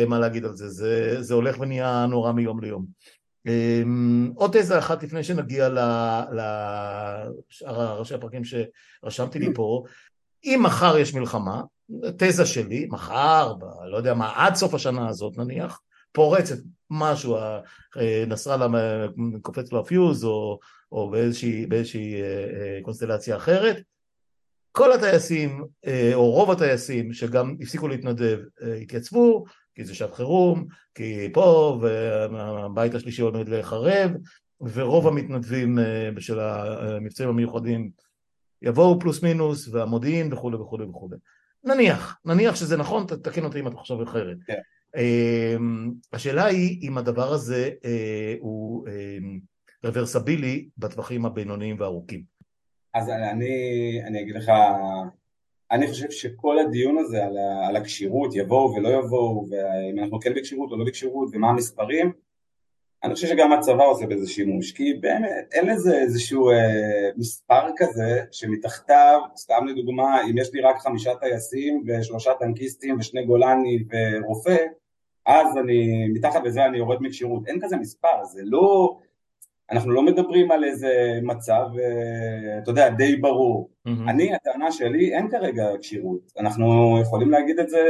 מה 0.09 0.19
להגיד 0.19 0.45
על 0.45 0.57
זה, 0.57 0.69
זה, 0.69 1.17
זה 1.23 1.35
הולך 1.35 1.61
ונהיה 1.61 2.07
נורא 2.07 2.33
מיום 2.33 2.61
ליום. 2.61 2.87
עוד 4.35 4.59
תזה 4.59 4.79
אחת 4.79 5.03
לפני 5.03 5.25
שנגיע 5.25 5.69
לשאר 6.33 7.99
ראשי 7.99 8.15
הפרקים 8.15 8.43
שרשמתי 8.45 9.39
לי 9.39 9.55
פה, 9.55 9.85
אם 10.45 10.61
מחר 10.63 10.99
יש 10.99 11.15
מלחמה, 11.15 11.63
תזה 12.17 12.47
שלי, 12.47 12.87
מחר, 12.91 13.55
ב, 13.55 13.65
לא 13.91 13.97
יודע 13.97 14.15
מה, 14.15 14.33
עד 14.37 14.55
סוף 14.55 14.75
השנה 14.75 15.09
הזאת 15.09 15.39
נניח, 15.39 15.81
פורצת 16.13 16.59
משהו, 16.91 17.37
אה, 17.37 18.25
נסראללה 18.27 18.67
קופץ 19.43 19.73
לו 19.73 19.81
הפיוז 19.81 20.25
או, 20.25 20.59
או 20.93 21.11
באיזושהי, 21.11 21.67
באיזושהי 21.67 22.23
אה, 22.23 22.27
אה, 22.27 22.79
קונסטלציה 22.83 23.37
אחרת. 23.37 23.77
כל 24.73 24.93
הטייסים, 24.93 25.65
או 26.15 26.31
רוב 26.31 26.51
הטייסים 26.51 27.13
שגם 27.13 27.57
הפסיקו 27.61 27.89
להתנדב, 27.89 28.39
התייצבו, 28.83 29.45
כי 29.75 29.85
זה 29.85 29.95
שעת 29.95 30.15
חירום, 30.15 30.67
כי 30.95 31.29
פה, 31.33 31.79
והבית 31.81 32.95
השלישי 32.95 33.23
עומד 33.23 33.49
להיחרב, 33.49 34.11
ורוב 34.61 35.09
המתנדבים 35.09 35.79
של 36.19 36.41
המבצעים 36.41 37.29
המיוחדים 37.29 37.91
יבואו 38.63 39.01
פלוס 39.01 39.23
מינוס, 39.23 39.69
והמודיעין 39.69 40.33
וכולי 40.33 40.57
וכולי 40.57 40.85
וכולי. 40.85 41.17
נניח, 41.65 42.17
נניח 42.25 42.57
שזה 42.57 42.77
נכון, 42.77 43.07
תתקן 43.07 43.45
אותי 43.45 43.61
אם 43.61 43.69
אתה 43.69 43.77
חושב 43.77 44.01
אחרת. 44.03 44.37
כן. 44.47 44.61
אמ, 44.97 45.93
השאלה 46.13 46.45
היא 46.45 46.89
אם 46.89 46.99
הדבר 46.99 47.33
הזה 47.33 47.71
אה, 47.85 48.35
הוא 48.41 48.89
אמ, 48.89 49.41
רוורסבילי 49.85 50.69
בטווחים 50.79 51.27
הבינוניים 51.27 51.77
והארוכים. 51.81 52.23
אז 52.95 53.09
אני, 53.09 54.01
אני 54.07 54.21
אגיד 54.21 54.35
לך, 54.35 54.53
אני 55.71 55.89
חושב 55.89 56.11
שכל 56.11 56.59
הדיון 56.59 56.99
הזה 56.99 57.25
על, 57.25 57.39
על 57.69 57.77
הכשירות, 57.77 58.35
יבואו 58.35 58.75
ולא 58.75 58.89
יבואו, 58.89 59.47
ואם 59.51 59.99
אנחנו 59.99 60.21
כן 60.21 60.35
בכשירות 60.35 60.73
או 60.73 60.77
לא 60.77 60.85
בכשירות, 60.85 61.29
ומה 61.33 61.49
המספרים, 61.49 62.13
אני 63.05 63.15
חושב 63.15 63.27
שגם 63.27 63.53
הצבא 63.53 63.85
עושה 63.85 64.07
בזה 64.07 64.31
שימוש, 64.31 64.73
כי 64.73 64.95
באמת 64.95 65.49
אין 65.53 65.67
לזה 65.67 65.99
איזשהו 65.99 66.51
אה, 66.51 67.11
מספר 67.17 67.63
כזה 67.77 68.25
שמתחתיו, 68.31 69.21
סתם 69.37 69.67
לדוגמה, 69.67 70.23
אם 70.31 70.39
יש 70.39 70.53
לי 70.53 70.61
רק 70.61 70.79
חמישה 70.79 71.15
טייסים 71.15 71.85
ושלושה 71.87 72.31
טנקיסטים 72.41 72.99
ושני 72.99 73.27
גולני 73.27 73.85
ורופא, 73.91 74.57
אז 75.27 75.57
אני, 75.57 76.09
מתחת 76.09 76.45
לזה 76.45 76.65
אני 76.65 76.79
יורד 76.79 77.03
מכשירות, 77.03 77.47
אין 77.47 77.61
כזה 77.63 77.77
מספר, 77.77 78.25
זה 78.25 78.43
לא, 78.45 78.97
אנחנו 79.71 79.93
לא 79.93 80.03
מדברים 80.03 80.51
על 80.51 80.65
איזה 80.65 81.19
מצב, 81.23 81.67
אה, 81.79 82.59
אתה 82.59 82.71
יודע, 82.71 82.89
די 82.89 83.17
ברור. 83.17 83.71
Mm-hmm. 83.89 83.91
אני, 84.09 84.35
הטענה 84.35 84.73
שלי, 84.73 85.15
אין 85.15 85.31
כרגע 85.31 85.67
כשירות. 85.81 86.33
אנחנו 86.39 86.99
יכולים 87.03 87.31
להגיד 87.31 87.59
את 87.59 87.69
זה, 87.69 87.81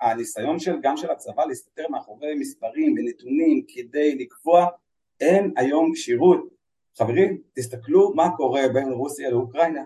הניסיון 0.00 0.58
של, 0.58 0.76
גם 0.82 0.96
של 0.96 1.10
הצבא 1.10 1.44
להסתתר 1.44 1.84
מאחורי 1.90 2.34
מספרים 2.34 2.94
ונתונים 2.98 3.62
כדי 3.68 4.14
לקבוע, 4.14 4.66
אין 5.20 5.52
היום 5.56 5.92
כשירות. 5.94 6.48
חברים, 6.98 7.38
תסתכלו 7.52 8.12
מה 8.14 8.36
קורה 8.36 8.62
בין 8.74 8.92
רוסיה 8.92 9.30
לאוקראינה. 9.30 9.82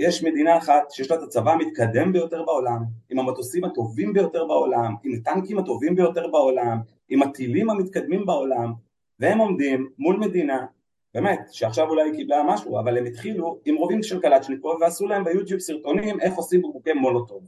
יש 0.00 0.24
מדינה 0.24 0.58
אחת 0.58 0.90
שיש 0.90 1.10
לה 1.10 1.16
את 1.16 1.22
הצבא 1.22 1.52
המתקדם 1.52 2.12
ביותר 2.12 2.42
בעולם, 2.42 2.82
עם 3.10 3.18
המטוסים 3.18 3.64
הטובים 3.64 4.12
ביותר 4.12 4.44
בעולם, 4.44 4.94
עם 5.04 5.12
הטנקים 5.14 5.58
הטובים 5.58 5.94
ביותר 5.94 6.28
בעולם, 6.28 6.80
עם 7.08 7.22
הטילים 7.22 7.70
המתקדמים 7.70 8.26
בעולם, 8.26 8.72
והם 9.18 9.38
עומדים 9.38 9.90
מול 9.98 10.16
מדינה, 10.16 10.66
באמת, 11.14 11.40
שעכשיו 11.52 11.88
אולי 11.88 12.16
קיבלה 12.16 12.42
משהו, 12.48 12.78
אבל 12.78 12.98
הם 12.98 13.06
התחילו 13.06 13.58
עם 13.64 13.76
רובים 13.76 14.02
של 14.02 14.20
קלצ'ניקוב 14.20 14.76
ועשו 14.80 15.06
להם 15.06 15.24
ביוטיוב 15.24 15.60
סרטונים 15.60 16.20
איך 16.20 16.34
עושים 16.34 16.62
בקבוקי 16.62 16.92
מולוטוב, 16.92 17.42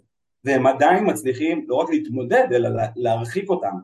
והם 0.45 0.67
עדיין 0.67 1.11
מצליחים 1.11 1.65
לא 1.69 1.75
רק 1.75 1.91
להתמודד 1.91 2.47
אלא 2.53 2.71
להרחיק 2.97 3.51
אותם. 3.51 3.75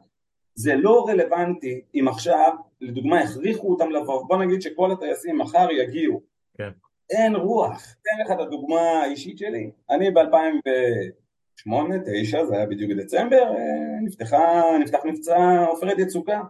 זה 0.55 0.75
לא 0.77 1.07
רלוונטי 1.09 1.81
אם 1.95 2.09
עכשיו, 2.09 2.55
לדוגמה, 2.81 3.21
הכריחו 3.21 3.71
אותם 3.71 3.91
לבוא, 3.91 4.27
בוא 4.27 4.37
נגיד 4.37 4.63
שכל 4.63 4.93
הטייסים 4.93 5.39
מחר 5.39 5.69
יגיעו. 5.71 6.21
כן. 6.59 6.71
אין 7.11 7.37
רוח. 7.37 7.97
אתן 8.03 8.11
לך 8.25 8.31
את 8.33 8.41
הדוגמה 8.47 8.81
האישית 8.81 9.39
שלי. 9.39 9.71
אני 9.91 10.11
ב-2008-2009, 10.11 12.45
זה 12.45 12.57
היה 12.57 12.67
בדיוק 12.67 12.91
בדצמבר, 12.91 13.57
אה, 13.57 14.01
נפתחה, 14.03 14.63
נפתח 14.81 14.99
מבצע 15.05 15.65
עופרת 15.69 15.99
יצוקה. 15.99 16.41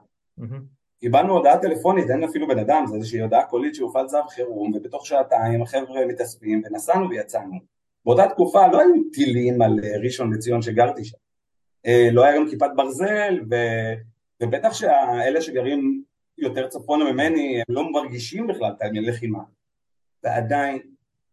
קיבלנו 1.00 1.36
הודעה 1.36 1.58
טלפונית, 1.58 2.10
אין 2.10 2.24
אפילו 2.24 2.48
בן 2.48 2.58
אדם, 2.58 2.84
זה 2.86 2.96
איזושהי 2.96 3.20
הודעה 3.20 3.46
קולית 3.46 3.74
שהופעל 3.74 4.06
צו 4.06 4.18
חירום, 4.28 4.72
ובתוך 4.74 5.06
שעתיים 5.06 5.62
החבר'ה 5.62 6.06
מתאספים 6.06 6.62
ונסענו 6.64 7.10
ויצאנו. 7.10 7.58
באותה 8.04 8.28
תקופה 8.28 8.66
לא 8.66 8.80
היו 8.80 8.92
טילים 9.12 9.62
על 9.62 9.80
אה, 9.84 9.98
ראשון 10.02 10.32
לציון 10.32 10.62
שגרתי 10.62 11.04
שם. 11.04 11.16
אה, 11.86 12.08
לא 12.12 12.24
היה 12.24 12.36
גם 12.36 12.48
כיפת 12.50 12.70
ברזל, 12.76 13.40
ו... 13.50 13.54
ובטח 14.42 14.72
שאלה 14.72 15.40
שגרים 15.40 16.02
יותר 16.38 16.68
צפונה 16.68 17.12
ממני, 17.12 17.62
הם 17.68 17.74
לא 17.74 17.92
מרגישים 17.92 18.46
בכלל 18.46 18.72
את 18.76 18.82
הלחימה. 18.82 19.38
ועדיין 20.24 20.78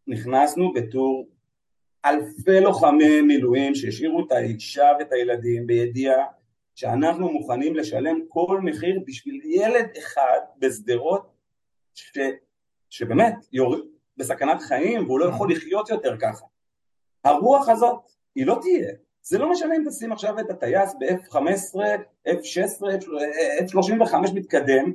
נכנסנו 0.07 0.73
בתור 0.73 1.27
אלפי 2.05 2.59
לוחמי 2.61 3.21
מילואים 3.21 3.75
שהשאירו 3.75 4.25
את 4.25 4.31
האישה 4.31 4.91
ואת 4.99 5.11
הילדים 5.11 5.67
בידיעה 5.67 6.25
שאנחנו 6.75 7.31
מוכנים 7.31 7.75
לשלם 7.75 8.19
כל 8.27 8.61
מחיר 8.63 8.99
בשביל 9.07 9.41
ילד 9.45 9.89
אחד 9.97 10.39
בשדרות 10.59 11.31
ש... 11.93 12.17
שבאמת 12.89 13.33
יור... 13.53 13.75
בסכנת 14.17 14.61
חיים 14.61 15.05
והוא 15.05 15.19
לא 15.19 15.25
יכול 15.25 15.51
לחיות 15.51 15.89
יותר 15.89 16.17
ככה. 16.17 16.45
הרוח 17.23 17.69
הזאת 17.69 17.99
היא 18.35 18.45
לא 18.45 18.59
תהיה. 18.61 18.91
זה 19.21 19.37
לא 19.37 19.51
משנה 19.51 19.75
אם 19.75 19.83
תשים 19.89 20.11
עכשיו 20.11 20.39
את 20.39 20.49
הטייס 20.49 20.93
ב-F15, 20.99 21.75
F16, 22.27 22.83
F35 23.67 24.33
מתקדם, 24.33 24.93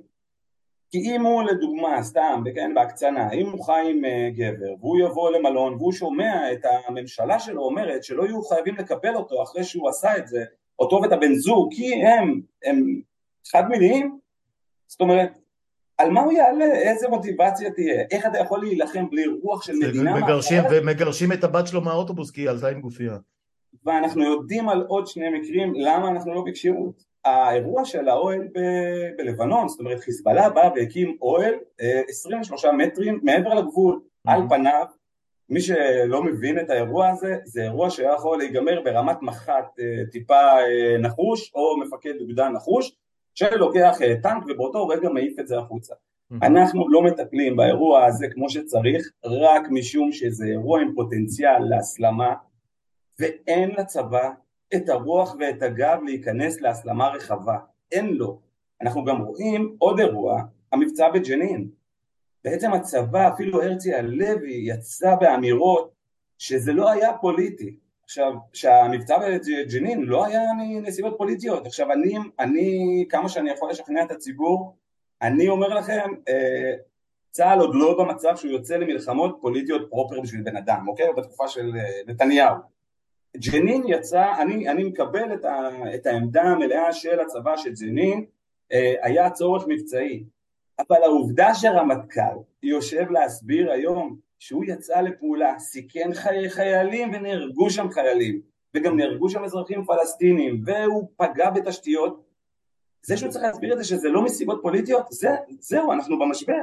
כי 0.90 0.98
אם 0.98 1.22
הוא 1.22 1.42
לדוגמה, 1.42 2.02
סתם, 2.02 2.42
כן, 2.54 2.74
בהקצנה, 2.74 3.32
אם 3.32 3.50
הוא 3.50 3.64
חי 3.64 3.90
עם 3.90 4.04
uh, 4.04 4.36
גבר 4.36 4.74
והוא 4.80 4.98
יבוא 5.00 5.30
למלון 5.30 5.74
והוא 5.74 5.92
שומע 5.92 6.52
את 6.52 6.60
הממשלה 6.64 7.38
שלו 7.38 7.62
אומרת 7.62 8.04
שלא 8.04 8.22
יהיו 8.22 8.42
חייבים 8.42 8.76
לקבל 8.76 9.14
אותו 9.14 9.42
אחרי 9.42 9.64
שהוא 9.64 9.88
עשה 9.88 10.16
את 10.16 10.28
זה, 10.28 10.44
אותו 10.78 11.00
ואת 11.02 11.12
הבן 11.12 11.34
זוג, 11.34 11.74
כי 11.74 11.94
הם, 11.94 12.40
הם 12.64 13.00
חד 13.52 13.68
מיניים, 13.68 14.18
זאת 14.86 15.00
אומרת, 15.00 15.38
על 15.98 16.10
מה 16.10 16.20
הוא 16.20 16.32
יעלה, 16.32 16.64
איזה 16.64 17.08
מוטיבציה 17.08 17.70
תהיה, 17.70 18.04
איך 18.10 18.26
אתה 18.26 18.38
יכול 18.38 18.60
להילחם 18.60 19.10
בלי 19.10 19.24
רוח 19.42 19.62
של 19.62 19.72
מדינה? 19.72 20.16
מגרשים, 20.16 20.62
ומגרשים 20.70 21.32
את 21.32 21.44
הבת 21.44 21.66
שלו 21.66 21.80
מהאוטובוס 21.80 22.30
כי 22.30 22.40
היא 22.40 22.50
עלתה 22.50 22.68
עם 22.68 22.80
גופייה. 22.80 23.16
ואנחנו 23.86 24.24
יודעים 24.24 24.68
על 24.68 24.82
עוד 24.82 25.06
שני 25.06 25.38
מקרים 25.38 25.74
למה 25.74 26.08
אנחנו 26.08 26.34
לא 26.34 26.44
בכשירות. 26.46 27.09
האירוע 27.24 27.84
של 27.84 28.08
האוהל 28.08 28.48
ב- 28.54 29.16
בלבנון, 29.18 29.68
זאת 29.68 29.80
אומרת 29.80 30.00
חיזבאללה 30.00 30.50
בא 30.50 30.70
והקים 30.76 31.16
אוהל 31.22 31.54
23 32.08 32.64
אה, 32.64 32.72
מטרים 32.72 33.20
מעבר 33.22 33.54
לגבול, 33.54 34.00
mm-hmm. 34.00 34.32
על 34.32 34.40
פניו, 34.48 34.86
מי 35.48 35.60
שלא 35.60 36.24
מבין 36.24 36.58
את 36.58 36.70
האירוע 36.70 37.08
הזה, 37.08 37.36
זה 37.44 37.62
אירוע 37.62 37.90
שהיה 37.90 38.12
יכול 38.12 38.38
להיגמר 38.38 38.80
ברמת 38.84 39.22
מח"ט 39.22 39.80
אה, 39.80 39.84
טיפה 40.12 40.40
אה, 40.40 40.98
נחוש, 40.98 41.52
או 41.54 41.78
מפקד 41.80 42.14
אוגדה 42.20 42.48
נחוש, 42.48 42.96
שלוקח 43.34 43.98
טנק 44.22 44.44
ובאותו 44.48 44.88
רגע 44.88 45.08
מעיף 45.08 45.38
את 45.38 45.48
זה 45.48 45.58
החוצה. 45.58 45.94
Mm-hmm. 45.94 46.46
אנחנו 46.46 46.88
לא 46.88 47.02
מטפלים 47.02 47.56
באירוע 47.56 48.04
הזה 48.04 48.26
כמו 48.28 48.50
שצריך, 48.50 49.10
רק 49.24 49.62
משום 49.70 50.12
שזה 50.12 50.44
אירוע 50.44 50.80
עם 50.80 50.94
פוטנציאל 50.94 51.58
להסלמה, 51.68 52.34
ואין 53.18 53.70
לצבא 53.70 54.30
את 54.74 54.88
הרוח 54.88 55.36
ואת 55.40 55.62
הגב 55.62 55.98
להיכנס 56.04 56.60
להסלמה 56.60 57.08
רחבה, 57.08 57.58
אין 57.92 58.06
לו. 58.06 58.40
אנחנו 58.82 59.04
גם 59.04 59.22
רואים 59.22 59.76
עוד 59.78 60.00
אירוע, 60.00 60.42
המבצע 60.72 61.10
בג'נין. 61.10 61.68
בעצם 62.44 62.72
הצבא, 62.72 63.28
אפילו 63.28 63.62
הרצי 63.62 63.94
הלוי 63.94 64.60
יצא 64.64 65.14
באמירות 65.14 65.90
שזה 66.38 66.72
לא 66.72 66.90
היה 66.90 67.12
פוליטי. 67.20 67.76
עכשיו, 68.04 68.32
שהמבצע 68.52 69.18
בג'נין 69.18 70.02
לא 70.02 70.24
היה 70.26 70.40
מנסיבות 70.58 71.14
פוליטיות. 71.18 71.66
עכשיו, 71.66 71.92
אני, 71.92 72.14
אני, 72.38 73.04
כמה 73.08 73.28
שאני 73.28 73.50
יכול 73.50 73.70
לשכנע 73.70 74.02
את 74.02 74.10
הציבור, 74.10 74.76
אני 75.22 75.48
אומר 75.48 75.68
לכם, 75.68 76.08
אה, 76.28 76.72
צה"ל 77.30 77.60
עוד 77.60 77.74
לא 77.74 77.98
במצב 77.98 78.36
שהוא 78.36 78.50
יוצא 78.50 78.76
למלחמות 78.76 79.38
פוליטיות 79.40 79.90
proper 79.90 80.20
בשביל 80.20 80.42
בן 80.42 80.56
אדם, 80.56 80.88
אוקיי? 80.88 81.06
בתקופה 81.16 81.48
של 81.48 81.72
אה, 81.76 82.00
נתניהו. 82.06 82.54
ג'נין 83.36 83.82
יצא, 83.86 84.32
אני, 84.38 84.68
אני 84.68 84.84
מקבל 84.84 85.34
את, 85.34 85.44
ה, 85.44 85.68
את 85.94 86.06
העמדה 86.06 86.42
המלאה 86.42 86.92
של 86.92 87.20
הצבא 87.20 87.56
של 87.56 87.70
ג'נין, 87.80 88.24
אה, 88.72 88.94
היה 89.02 89.30
צורך 89.30 89.64
מבצעי, 89.68 90.24
אבל 90.78 91.02
העובדה 91.02 91.54
שרמטכ"ל 91.54 92.36
יושב 92.62 93.10
להסביר 93.10 93.72
היום 93.72 94.16
שהוא 94.38 94.64
יצא 94.64 95.00
לפעולה, 95.00 95.58
סיכן 95.58 96.14
חיי 96.14 96.50
חיילים 96.50 97.10
ונהרגו 97.14 97.70
שם 97.70 97.90
חיילים, 97.90 98.40
וגם 98.74 98.96
נהרגו 98.96 99.28
שם 99.28 99.44
אזרחים 99.44 99.84
פלסטינים, 99.84 100.62
והוא 100.64 101.08
פגע 101.16 101.50
בתשתיות, 101.50 102.22
זה 103.02 103.16
שהוא 103.16 103.30
צריך 103.30 103.44
להסביר 103.44 103.72
את 103.72 103.78
זה 103.78 103.84
שזה 103.84 104.08
לא 104.08 104.22
מסיבות 104.24 104.58
פוליטיות, 104.62 105.06
זה, 105.10 105.28
זהו, 105.60 105.92
אנחנו 105.92 106.18
במשבר. 106.18 106.62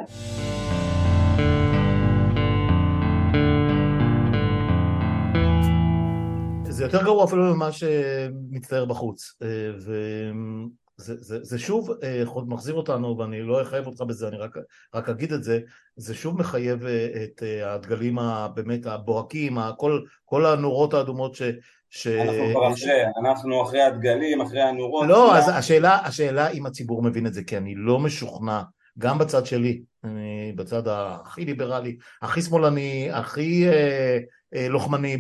יותר 6.88 7.04
גרוע 7.04 7.26
אפילו 7.26 7.56
ממה 7.56 7.72
שמצטייר 7.72 8.86
בחוץ. 8.86 9.34
אה, 9.42 9.48
וזה 9.78 11.14
זה, 11.20 11.44
זה 11.44 11.60
שוב 11.60 11.90
אה, 12.04 12.24
מחזיר 12.48 12.76
אותנו, 12.76 13.18
ואני 13.18 13.42
לא 13.42 13.62
אחייב 13.62 13.88
אותך 13.88 14.02
בזה, 14.02 14.28
אני 14.28 14.38
רק, 14.38 14.58
רק 14.96 15.10
אגיד 15.10 15.34
את 15.34 15.44
זה, 15.44 15.60
זה 15.96 16.16
שוב 16.16 16.40
מחייב 16.40 16.86
אה, 16.86 17.08
את 17.24 17.44
הדגלים 17.66 18.20
הבאמת 18.20 18.86
הבוהקים, 18.86 19.58
כל, 19.78 20.02
כל 20.26 20.46
הנורות 20.46 20.94
האדומות 20.94 21.36
ש... 21.36 21.42
ש... 21.90 22.08
אנחנו 22.08 22.52
כבר 22.52 22.74
אחרי, 22.74 23.04
אנחנו 23.22 23.64
אחרי 23.64 23.82
הדגלים, 23.82 24.42
אחרי 24.42 24.62
הנורות. 24.62 25.08
לא, 25.08 25.38
אז 25.38 25.50
השאלה, 25.54 25.98
השאלה 26.04 26.50
אם 26.50 26.66
הציבור 26.66 27.04
מבין 27.04 27.28
את 27.28 27.34
זה, 27.34 27.44
כי 27.44 27.58
אני 27.58 27.76
לא 27.76 28.00
משוכנע, 28.00 28.62
גם 29.00 29.18
בצד 29.18 29.46
שלי, 29.46 29.82
אני 30.04 30.54
בצד 30.56 30.84
הכי 30.88 31.46
ליברלי, 31.46 31.98
הכי 32.22 32.42
שמאלני, 32.42 33.10
הכי... 33.12 33.68
אה, 33.68 34.18
לוחמני 34.54 35.18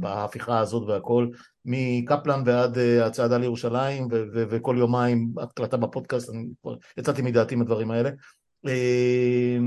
בהפיכה 0.00 0.58
הזאת 0.58 0.88
והכל, 0.88 1.26
מקפלן 1.64 2.42
ועד 2.46 2.78
אה, 2.78 3.06
הצעדה 3.06 3.38
לירושלים 3.38 4.08
וכל 4.32 4.76
יומיים 4.78 5.32
הקלטה 5.38 5.76
בפודקאסט, 5.76 6.30
אני 6.30 6.46
כבר 6.62 6.74
יצאתי 6.96 7.22
מדעתי 7.22 7.54
מהדברים 7.54 7.90
האלה. 7.90 8.10
אה, 8.66 9.58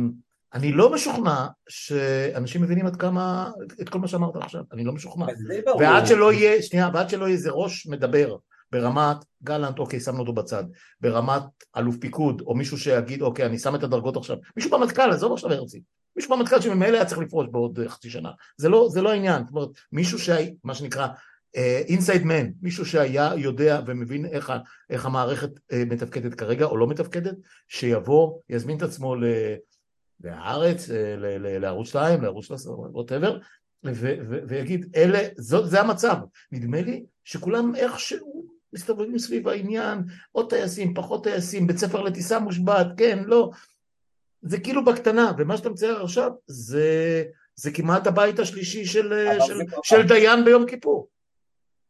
אני 0.54 0.72
לא 0.72 0.94
משוכנע 0.94 1.48
שאנשים 1.70 2.62
מבינים 2.62 2.86
עד 2.86 2.96
כמה, 2.96 3.52
את 3.82 3.90
כל 3.90 4.00
מה 4.00 4.08
שאמרת 4.08 4.36
עכשיו, 4.36 4.64
אני 4.74 4.84
לא 4.84 4.94
משוכנע. 4.94 5.26
ועד 5.80 6.08
שלא 6.08 6.34
יהיה, 6.34 6.62
שנייה, 6.62 6.90
ועד 6.94 7.10
שלא 7.10 7.26
יהיה 7.26 7.34
איזה 7.34 7.52
ראש 7.52 7.88
מדבר 7.88 8.36
ברמת 8.76 9.18
גלנט, 9.44 9.80
אוקיי, 9.80 10.00
שמנו 10.00 10.20
אותו 10.20 10.34
בצד, 10.34 10.64
ברמת 11.02 11.42
אלוף 11.78 11.98
פיקוד, 11.98 12.42
או 12.42 12.56
מישהו 12.56 12.78
שיגיד, 12.78 13.22
אוקיי, 13.22 13.46
אני 13.46 13.60
שם 13.60 13.76
את 13.76 13.84
הדרגות 13.84 14.18
עכשיו, 14.18 14.38
מישהו 14.56 14.72
במטכ"ל, 14.72 15.12
עזוב 15.12 15.34
עכשיו 15.34 15.52
הרצי, 15.52 15.82
מישהו 16.16 16.38
במטכ"ל 16.38 16.62
שממילא 16.62 16.96
היה 16.96 17.06
צריך 17.06 17.22
לפרוש 17.22 17.48
בעוד 17.52 17.80
אה, 17.80 17.90
חצי 17.90 18.10
שנה, 18.10 18.32
זה 18.58 18.70
לא, 18.70 18.88
זה 18.92 19.02
לא 19.02 19.12
העניין, 19.12 19.44
זאת 19.46 19.56
אומרת, 19.56 19.70
מישהו 19.92 20.20
שהיה, 20.20 20.52
מה 20.64 20.76
שנקרא, 20.76 21.08
אינסייד 21.88 22.22
uh, 22.22 22.26
מן, 22.26 22.52
מישהו 22.62 22.86
שהיה 22.86 23.32
יודע 23.38 23.82
ומבין 23.86 24.26
איך, 24.26 24.54
איך 24.90 25.06
המערכת 25.06 25.50
uh, 25.50 25.76
מתפקדת 25.86 26.34
כרגע 26.36 26.66
או 26.66 26.78
לא 26.78 26.88
מתפקדת, 26.88 27.36
שיבוא, 27.68 28.40
יזמין 28.50 28.78
את 28.78 28.82
עצמו 28.82 29.16
ל... 29.16 29.24
להארץ, 30.24 30.90
אה, 30.90 31.16
לערוץ 31.60 31.88
2, 31.88 32.22
לערוץ 32.22 32.46
13, 32.46 32.76
ווטאבר, 32.76 33.40
ויגיד, 34.48 34.86
אלה, 34.96 35.20
זאת, 35.38 35.70
זה 35.70 35.82
המצב. 35.82 36.16
נדמה 36.52 36.82
לי 36.82 37.06
שכולם 37.24 37.76
איכשהו 37.76 38.46
מסתובבים 38.76 39.20
סביב 39.20 39.48
העניין, 39.48 40.00
עוד 40.32 40.50
טייסים, 40.50 40.94
פחות 40.94 41.24
טייסים, 41.24 41.68
בית 41.68 41.78
ספר 41.78 42.02
לטיסה 42.02 42.40
מושבת, 42.40 42.88
כן, 42.98 43.20
לא. 43.26 43.50
זה 44.42 44.60
כאילו 44.60 44.86
בקטנה, 44.86 45.32
ומה 45.38 45.58
שאתה 45.58 45.70
מצייר 45.70 46.04
עכשיו 46.04 46.32
זה, 46.48 47.24
זה 47.56 47.72
כמעט 47.72 48.08
הבית 48.08 48.40
השלישי 48.40 48.86
של, 48.86 49.28
של, 49.48 49.60
של 49.84 50.08
דיין 50.08 50.46
ביום 50.46 50.66
כיפור. 50.66 51.08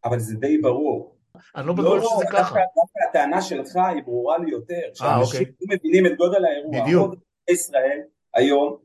אבל 0.05 0.19
זה 0.19 0.35
די 0.35 0.57
ברור. 0.57 1.15
אני 1.55 1.67
לא 1.67 1.73
בטוח 1.73 2.03
לא, 2.03 2.09
שזה 2.15 2.25
ככה. 2.31 2.55
דווקא 2.75 2.99
הטענה 3.09 3.41
שלך 3.41 3.75
היא 3.75 4.03
ברורה 4.03 4.37
לי 4.37 4.51
יותר, 4.51 4.73
אה, 4.75 4.95
שאנשים 4.95 5.41
אוקיי. 5.41 5.53
לא 5.61 5.75
מבינים 5.75 6.05
את 6.05 6.17
גודל 6.17 6.45
האירוע. 6.45 6.81
בדיוק. 6.81 7.15
ישראל 7.49 7.99
היום 8.33 8.77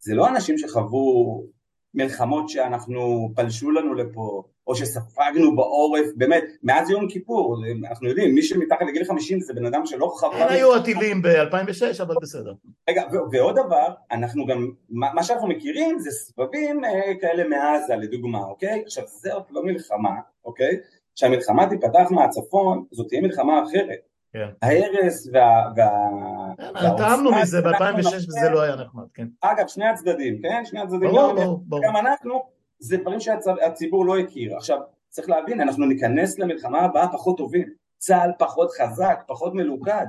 זה 0.00 0.14
לא 0.14 0.28
אנשים 0.28 0.58
שחוו 0.58 1.44
מלחמות 1.94 2.48
שאנחנו 2.48 3.30
פלשו 3.36 3.70
לנו 3.70 3.94
לפה, 3.94 4.42
או 4.68 4.74
שספגנו 4.74 5.56
בעורף, 5.56 6.06
באמת, 6.16 6.44
מאז 6.62 6.90
יום 6.90 7.08
כיפור, 7.08 7.56
אנחנו 7.88 8.08
יודעים, 8.08 8.34
מי 8.34 8.42
שמתחת 8.42 8.82
לגיל 8.88 9.04
50 9.04 9.40
זה 9.40 9.54
בן 9.54 9.66
אדם 9.66 9.86
שלא 9.86 10.06
חווה... 10.06 10.44
הם 10.44 10.48
היו 10.52 10.76
הטילים 10.76 11.22
ב-2006, 11.22 12.02
אבל 12.02 12.14
בסדר. 12.22 12.52
רגע, 12.90 13.02
ועוד 13.32 13.58
דבר, 13.58 13.88
אנחנו 14.10 14.46
גם, 14.46 14.70
מה 14.88 15.22
שאנחנו 15.22 15.48
מכירים 15.48 15.98
זה 15.98 16.10
סבבים 16.10 16.84
אה, 16.84 17.14
כאלה 17.20 17.48
מעזה, 17.48 17.96
לדוגמה, 17.96 18.38
אוקיי? 18.38 18.82
עכשיו, 18.86 19.04
זאת 19.06 19.50
לא 19.50 19.64
מלחמה, 19.64 20.14
אוקיי? 20.44 20.76
כשהמלחמה 21.14 21.68
תיפתח 21.68 22.10
מהצפון, 22.10 22.84
זאת 22.90 23.08
תהיה 23.08 23.20
מלחמה 23.20 23.62
אחרת. 23.62 23.98
כן. 24.32 24.48
ההרס 24.62 25.28
וה... 25.32 25.62
כן, 26.80 26.96
טעמנו 26.96 27.30
מזה 27.32 27.60
ב-2006 27.60 28.06
וזה 28.06 28.50
לא 28.50 28.62
היה 28.62 28.76
נחמד, 28.76 29.04
כן. 29.14 29.26
אגב, 29.40 29.66
שני 29.68 29.86
הצדדים, 29.86 30.42
כן? 30.42 30.64
שני 30.64 30.80
הצדדים, 30.80 31.10
ברור, 31.10 31.60
ברור. 31.66 31.82
גם 31.84 31.96
אנחנו, 31.96 32.57
זה 32.78 32.96
דברים 32.96 33.20
שהציבור 33.20 34.06
לא 34.06 34.18
הכיר. 34.18 34.56
עכשיו, 34.56 34.78
צריך 35.08 35.28
להבין, 35.28 35.60
אנחנו 35.60 35.86
ניכנס 35.86 36.38
למלחמה 36.38 36.80
הבאה 36.80 37.12
פחות 37.12 37.36
טובים. 37.36 37.68
צה"ל 37.98 38.30
פחות 38.38 38.70
חזק, 38.70 39.22
פחות 39.26 39.54
מלוכד. 39.54 40.06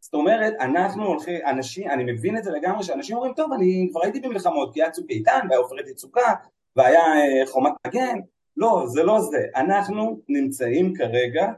זאת 0.00 0.14
אומרת, 0.14 0.54
אנחנו 0.60 1.06
הולכים, 1.06 1.40
אנשים, 1.46 1.90
אני 1.90 2.12
מבין 2.12 2.38
את 2.38 2.44
זה 2.44 2.50
לגמרי, 2.50 2.82
שאנשים 2.82 3.16
אומרים, 3.16 3.34
טוב, 3.34 3.52
אני 3.52 3.88
כבר 3.90 4.02
הייתי 4.02 4.20
במלחמות, 4.20 4.74
כי 4.74 4.82
היה 4.82 4.90
צוק 4.90 5.10
איתן, 5.10 5.46
והיה 5.48 5.60
עופרת 5.60 5.88
יצוקה, 5.88 6.34
והיה 6.76 7.00
אה, 7.00 7.46
חומת 7.46 7.72
מגן. 7.86 8.18
לא, 8.56 8.84
זה 8.86 9.02
לא 9.02 9.20
זה. 9.20 9.46
אנחנו 9.56 10.20
נמצאים 10.28 10.94
כרגע 10.94 11.52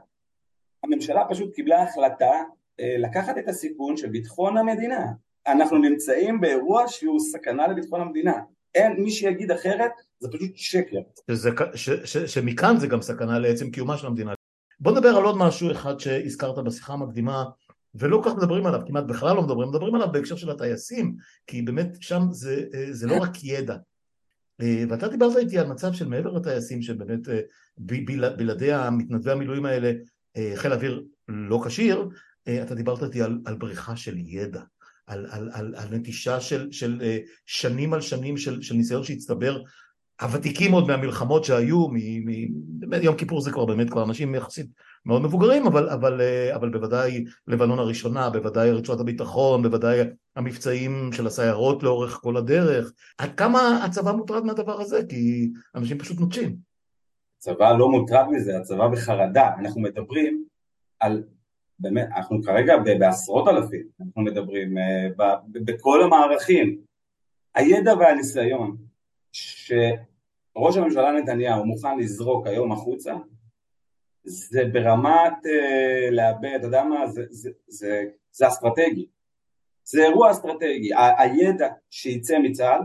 הממשלה 0.83 1.25
פשוט 1.29 1.55
קיבלה 1.55 1.83
החלטה 1.83 2.31
אה, 2.79 2.95
לקחת 2.97 3.37
את 3.37 3.47
הסיכון 3.47 3.97
של 3.97 4.09
ביטחון 4.09 4.57
המדינה. 4.57 5.05
אנחנו 5.47 5.77
נמצאים 5.77 6.41
באירוע 6.41 6.87
שהוא 6.87 7.19
סכנה 7.19 7.67
לביטחון 7.67 8.01
המדינה. 8.01 8.33
אין 8.75 9.03
מי 9.03 9.11
שיגיד 9.11 9.51
אחרת, 9.51 9.91
זה 10.19 10.29
פשוט 10.31 10.51
שקר. 10.55 10.99
שזה, 11.31 11.49
ש, 11.75 11.89
ש, 11.89 12.17
שמכאן 12.17 12.77
זה 12.77 12.87
גם 12.87 13.01
סכנה 13.01 13.39
לעצם 13.39 13.71
קיומה 13.71 13.97
של 13.97 14.07
המדינה. 14.07 14.33
בוא 14.79 14.91
נדבר 14.91 15.09
על 15.09 15.23
עוד 15.23 15.37
משהו 15.37 15.71
אחד 15.71 15.99
שהזכרת 15.99 16.57
בשיחה 16.65 16.93
המקדימה, 16.93 17.43
ולא 17.95 18.21
כל 18.23 18.29
כך 18.29 18.35
מדברים 18.35 18.65
עליו, 18.65 18.81
כמעט 18.87 19.03
בכלל 19.03 19.35
לא 19.35 19.41
מדברים, 19.41 19.69
מדברים 19.69 19.95
עליו 19.95 20.11
בהקשר 20.11 20.35
של 20.35 20.49
הטייסים, 20.49 21.15
כי 21.47 21.61
באמת 21.61 21.97
שם 22.01 22.21
זה, 22.31 22.65
אה, 22.73 22.85
זה 22.91 23.07
לא 23.07 23.17
רק 23.21 23.43
ידע. 23.43 23.75
אה, 24.61 24.83
ואתה 24.89 25.07
דיברת 25.07 25.37
איתי 25.37 25.57
על 25.57 25.67
מצב 25.67 25.93
של 25.93 26.07
מעבר 26.07 26.31
לטייסים, 26.31 26.81
שבאמת 26.81 27.19
בלעדי 27.77 28.73
המתנדבי 28.73 29.31
המילואים 29.31 29.65
האלה 29.65 29.91
אה, 30.37 30.51
חיל 30.55 30.73
אוויר 30.73 31.03
לא 31.27 31.61
כשיר, 31.65 32.09
אה, 32.47 32.63
אתה 32.63 32.75
דיברת 32.75 33.03
איתי 33.03 33.21
על, 33.21 33.39
על 33.45 33.55
בריכה 33.55 33.95
של 33.95 34.17
ידע, 34.17 34.61
על, 35.11 35.25
על, 35.29 35.49
על, 35.53 35.73
על 35.77 35.87
נטישה 35.91 36.39
של, 36.39 36.71
של 36.71 36.99
אה, 37.03 37.17
שנים 37.45 37.93
על 37.93 38.01
שנים 38.01 38.37
של, 38.37 38.61
של 38.61 38.75
ניסיון 38.75 39.03
שהצטבר, 39.03 39.61
הוותיקים 40.21 40.71
עוד 40.71 40.87
מהמלחמות 40.87 41.43
שהיו, 41.43 41.87
מ, 41.87 41.95
מ, 41.95 42.47
באמת 42.79 43.03
יום 43.03 43.15
כיפור 43.15 43.41
זה 43.41 43.51
כבר 43.51 43.65
באמת 43.65 43.89
כבר 43.89 44.03
אנשים 44.03 44.35
יחסית 44.35 44.67
מאוד 45.05 45.21
מבוגרים, 45.21 45.67
אבל, 45.67 45.89
אבל, 45.89 46.21
אבל 46.55 46.69
בוודאי 46.69 47.25
לבנון 47.47 47.79
הראשונה, 47.79 48.29
בוודאי 48.29 48.71
רצועת 48.71 48.99
הביטחון, 48.99 49.63
בוודאי 49.63 49.99
המבצעים 50.35 51.09
של 51.13 51.27
הסיירות 51.27 51.83
לאורך 51.83 52.11
כל 52.11 52.37
הדרך. 52.37 52.91
עד 53.17 53.35
כמה 53.37 53.85
הצבא 53.85 54.11
מוטרד 54.11 54.45
מהדבר 54.45 54.81
הזה? 54.81 55.01
כי 55.09 55.49
אנשים 55.75 55.97
פשוט 55.97 56.19
נוטשים. 56.19 56.55
הצבא 57.37 57.77
לא 57.77 57.89
מוטרד 57.89 58.25
מזה, 58.31 58.57
הצבא 58.57 58.87
בחרדה, 58.87 59.49
אנחנו 59.59 59.81
מדברים 59.81 60.43
על, 60.99 61.23
באמת, 61.81 62.07
אנחנו 62.15 62.43
כרגע 62.43 62.73
בעשרות 62.99 63.47
אלפים, 63.47 63.87
אנחנו 64.01 64.21
מדברים 64.21 64.77
אה, 64.77 65.07
בכל 65.53 66.03
המערכים, 66.03 66.81
הידע 67.55 67.93
והניסיון 67.93 68.77
שראש 69.31 70.77
הממשלה 70.77 71.11
נתניהו 71.11 71.65
מוכן 71.65 71.99
לזרוק 71.99 72.47
היום 72.47 72.71
החוצה, 72.71 73.13
זה 74.23 74.65
ברמת 74.73 75.33
uh, 75.45 76.11
לאבד, 76.11 76.55
אתה 76.55 76.67
יודע 76.67 76.83
מה, 76.83 77.07
זה, 77.07 77.23
זה, 77.29 77.49
זה, 77.67 78.03
זה 78.31 78.47
אסטרטגי, 78.47 79.05
זה 79.83 80.03
אירוע 80.03 80.31
אסטרטגי, 80.31 80.89
הידע 81.17 81.67
שייצא 81.89 82.39
מצה"ל 82.39 82.81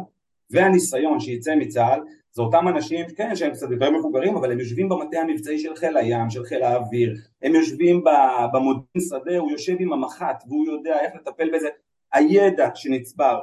והניסיון 0.50 1.20
שייצא 1.20 1.54
מצה"ל 1.54 2.00
זה 2.36 2.42
אותם 2.42 2.68
אנשים, 2.68 3.06
כן, 3.16 3.36
שהם 3.36 3.52
קצת 3.52 3.70
יותר 3.70 3.90
מבוגרים, 3.90 4.36
אבל 4.36 4.52
הם 4.52 4.60
יושבים 4.60 4.88
במטה 4.88 5.18
המבצעי 5.18 5.58
של 5.58 5.76
חיל 5.76 5.96
הים, 5.96 6.30
של 6.30 6.44
חיל 6.44 6.62
האוויר, 6.62 7.14
הם 7.42 7.54
יושבים 7.54 8.04
במודיעין 8.52 9.08
שדה, 9.08 9.38
הוא 9.38 9.50
יושב 9.50 9.76
עם 9.78 9.92
המח"ט 9.92 10.44
והוא 10.48 10.66
יודע 10.66 11.00
איך 11.00 11.14
לטפל 11.14 11.50
בזה, 11.54 11.68
הידע 12.12 12.68
שנצבר 12.74 13.40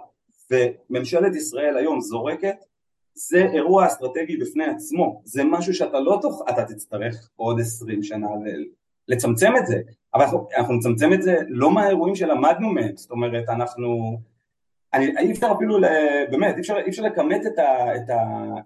וממשלת 0.52 1.36
ישראל 1.36 1.78
היום 1.78 2.02
זורקת, 2.02 2.56
זה 3.14 3.46
אירוע 3.54 3.86
אסטרטגי 3.86 4.38
בפני 4.38 4.66
עצמו, 4.66 5.22
זה 5.26 5.44
משהו 5.44 5.74
שאתה 5.74 6.00
לא 6.00 6.20
תוכל, 6.22 6.44
אתה 6.50 6.66
תצטרך 6.66 7.30
עוד 7.36 7.60
עשרים 7.60 8.04
שנה 8.04 8.28
לצמצם 9.08 9.52
את 9.58 9.68
זה, 9.68 9.82
אבל 10.14 10.24
אנחנו, 10.24 10.48
אנחנו 10.58 10.74
נצמצם 10.74 11.14
את 11.14 11.22
זה 11.22 11.38
לא 11.48 11.72
מהאירועים 11.72 12.16
שלמדנו 12.16 12.70
מהם, 12.70 12.96
זאת 12.96 13.12
אומרת 13.12 13.50
אנחנו 13.50 14.18
אי 14.94 15.32
אפשר 15.32 15.52
אפילו, 15.56 15.78
באמת, 16.32 16.56
אי 16.56 16.62
אפשר, 16.62 16.76
אפשר 16.88 17.04
לכמת 17.04 17.46
את, 17.46 17.60
את, 17.96 18.10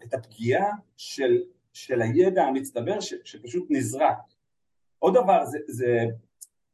את 0.04 0.14
הפגיעה 0.14 0.72
של, 0.98 1.38
של 1.74 2.02
הידע 2.02 2.44
המצטבר 2.44 3.00
ש, 3.00 3.14
שפשוט 3.24 3.66
נזרק. 3.70 4.18
עוד 5.00 5.14
דבר, 5.14 5.46
זה, 5.46 5.58
זה 5.68 6.06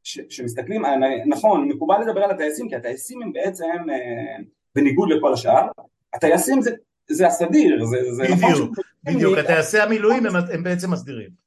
שמסתכלים, 0.04 0.82
נכון, 1.26 1.68
מקובל 1.68 2.02
לדבר 2.02 2.24
על 2.24 2.32
הטייסים, 2.32 2.70
כי 2.70 2.76
הטייסים 2.76 3.22
הם 3.22 3.34
בעצם, 3.34 3.66
אה, 3.66 4.44
בניגוד 4.76 5.10
לכל 5.10 5.34
השאר, 5.34 5.68
הטייסים 6.14 6.62
זה, 6.62 6.72
זה 7.10 7.28
הסדיר, 7.28 7.86
זה, 7.86 8.14
זה 8.14 8.24
נכון 8.24 8.72
בדיוק, 9.04 9.38
הטייסי 9.38 9.80
המילואים 9.80 10.26
הם, 10.26 10.36
הם 10.54 10.64
בעצם 10.64 10.92
מסדירים. 10.92 11.43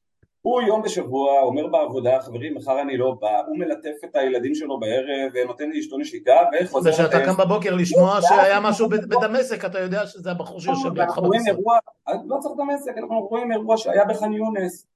הוא 0.47 0.63
יום 0.63 0.83
בשבוע 0.83 1.41
אומר 1.41 1.67
בעבודה, 1.67 2.21
חברים, 2.21 2.55
מחר 2.55 2.81
אני 2.81 2.97
לא 2.97 3.17
בא, 3.21 3.41
הוא 3.47 3.59
מלטף 3.59 4.05
את 4.05 4.17
הילדים 4.17 4.55
שלו 4.55 4.81
בערב, 4.81 5.33
ונותן 5.35 5.71
לאשתו 5.71 5.99
נשיקה, 5.99 6.37
וחוזר... 6.63 6.91
ושאתה 6.91 7.25
קם 7.25 7.37
בבוקר 7.39 7.75
לשמוע 7.75 8.19
שהיה 8.21 8.61
משהו 8.61 8.89
בדמשק, 8.89 9.65
אתה 9.65 9.79
יודע 9.79 10.07
שזה 10.07 10.31
הבחור 10.31 10.61
שיושב 10.61 10.89
לידך 10.95 11.19
במשרד. 11.19 11.57
לא 12.27 12.37
צריך 12.41 12.55
דמשק, 12.57 12.99
אנחנו 12.99 13.21
רואים 13.21 13.53
אירוע 13.53 13.77
שהיה 13.77 14.05
בח'אן 14.05 14.33
יונס, 14.33 14.87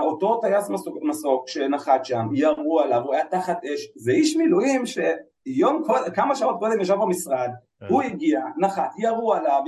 אותו 0.00 0.40
טייס 0.40 0.70
מסוק 1.02 1.48
שנחת 1.48 2.04
שם, 2.04 2.28
ירו 2.34 2.80
עליו, 2.80 3.02
הוא 3.04 3.14
היה 3.14 3.24
תחת 3.24 3.64
אש, 3.64 3.88
זה 3.96 4.12
איש 4.12 4.36
מילואים 4.36 4.82
שיום, 4.86 5.82
כמה 6.14 6.36
שעות 6.36 6.56
קודם 6.58 6.80
ישב 6.80 6.94
במשרד. 6.94 7.50
הוא 7.88 8.02
הגיע, 8.02 8.40
נחת, 8.56 8.90
ירו 8.98 9.34
עליו, 9.34 9.62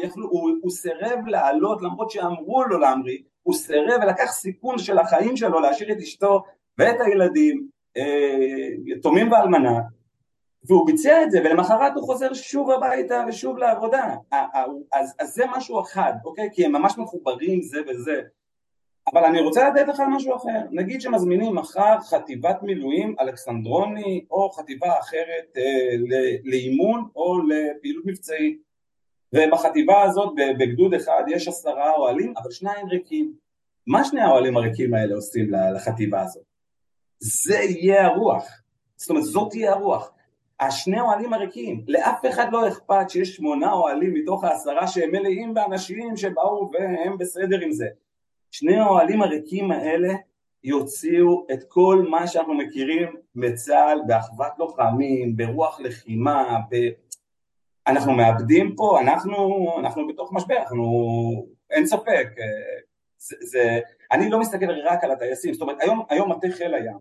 הוא 0.63 0.71
סירב 0.71 1.27
לעלות 1.27 1.83
למרות 1.83 2.11
שאמרו 2.11 2.65
לו 2.65 2.79
להמריא 2.79 3.19
הוא 3.43 3.55
סירב 3.55 4.01
ולקח 4.03 4.31
סיכון 4.33 4.79
של 4.79 4.99
החיים 4.99 5.37
שלו 5.37 5.61
להשאיר 5.61 5.93
את 5.93 5.99
אשתו 5.99 6.43
ואת 6.79 6.97
הילדים 7.01 7.69
אה, 7.97 8.69
יתומים 8.87 9.33
ואלמנה 9.33 9.81
והוא 10.65 10.87
ביצע 10.87 11.23
את 11.23 11.31
זה 11.31 11.41
ולמחרת 11.45 11.93
הוא 11.95 12.05
חוזר 12.05 12.35
שוב 12.35 12.71
הביתה 12.71 13.25
ושוב 13.29 13.59
לעבודה. 13.59 14.15
אז, 14.93 15.15
אז 15.19 15.35
זה 15.35 15.45
משהו 15.57 15.81
אחד 15.81 16.13
אוקיי? 16.25 16.49
כי 16.53 16.65
הם 16.65 16.73
ממש 16.73 16.99
מחוברים 16.99 17.63
זה 17.63 17.81
וזה 17.89 18.23
אבל 19.13 19.25
אני 19.25 19.41
רוצה 19.41 19.69
לתת 19.69 19.89
לך 19.89 20.03
משהו 20.09 20.37
אחר 20.37 20.61
נגיד 20.71 21.01
שמזמינים 21.01 21.55
מחר 21.55 22.01
חטיבת 22.01 22.63
מילואים 22.63 23.15
אלכסנדרוני 23.21 24.25
או 24.31 24.51
חטיבה 24.51 24.99
אחרת 25.01 25.57
אה, 25.57 25.97
לאימון 26.45 27.09
או 27.17 27.39
לפעילות 27.43 28.07
מבצעית 28.07 28.63
ובחטיבה 29.35 30.03
הזאת 30.03 30.35
בגדוד 30.59 30.95
אחד 30.95 31.23
יש 31.29 31.49
עשרה 31.49 31.93
אוהלים 31.93 32.35
אבל 32.37 32.51
שניים 32.51 32.87
ריקים. 32.89 33.33
מה 33.87 34.05
שני 34.05 34.21
האוהלים 34.21 34.57
הריקים 34.57 34.95
האלה 34.95 35.15
עושים 35.15 35.51
לחטיבה 35.75 36.23
הזאת? 36.23 36.43
זה 37.19 37.59
יהיה 37.59 38.07
הרוח, 38.07 38.45
זאת 38.97 39.11
אומרת 39.11 39.25
זאת 39.25 39.51
תהיה 39.51 39.73
הרוח. 39.73 40.13
השני 40.61 41.01
אוהלים 41.01 41.33
הריקים, 41.33 41.85
לאף 41.89 42.27
אחד 42.29 42.53
לא 42.53 42.69
אכפת 42.69 43.11
שיש 43.11 43.37
שמונה 43.37 43.73
אוהלים 43.73 44.15
מתוך 44.15 44.45
העשרה 44.45 44.87
שהם 44.87 45.11
מלאים 45.11 45.55
באנשים 45.55 46.17
שבאו 46.17 46.71
והם 46.73 47.19
בסדר 47.19 47.61
עם 47.61 47.73
זה. 47.73 47.87
שני 48.59 48.77
האוהלים 48.77 49.23
הריקים 49.23 49.71
האלה 49.71 50.15
יוציאו 50.65 51.47
את 51.53 51.65
כל 51.69 52.07
מה 52.11 52.27
שאנחנו 52.27 52.55
מכירים 52.55 53.09
בצה"ל, 53.35 54.01
באחוות 54.07 54.53
לוחמים, 54.59 55.37
ברוח 55.37 55.81
לחימה, 55.81 56.59
ב... 56.71 56.77
אנחנו 57.87 58.13
מאבדים 58.13 58.75
פה, 58.77 59.01
אנחנו, 59.01 59.67
אנחנו 59.79 60.07
בתוך 60.09 60.33
משבר, 60.33 60.57
אנחנו, 60.57 61.47
אין 61.71 61.87
ספק, 61.87 62.29
אה, 62.39 62.45
זה, 63.19 63.37
זה, 63.41 63.81
אני 64.13 64.31
לא 64.31 64.41
מסתכל 64.41 64.71
רק 64.85 65.05
על 65.05 65.11
הטייסים, 65.11 65.53
זאת 65.53 65.63
אומרת 65.63 65.77
היום, 65.81 66.03
היום 66.11 66.33
מטה 66.33 66.49
חיל 66.51 66.75
הים 66.75 66.99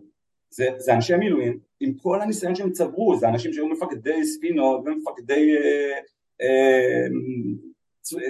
זה, 0.50 0.68
זה 0.76 0.94
אנשי 0.94 1.16
מילואים 1.16 1.58
עם 1.80 1.94
כל 1.94 2.22
הניסיון 2.22 2.54
שהם 2.54 2.72
צברו, 2.72 3.16
זה 3.16 3.28
אנשים 3.28 3.52
שהיו 3.52 3.68
מפקדי 3.68 4.24
ספינות 4.24 4.80
ומפקדי 4.84 5.56
אה, 5.56 5.98
אה, 6.42 7.06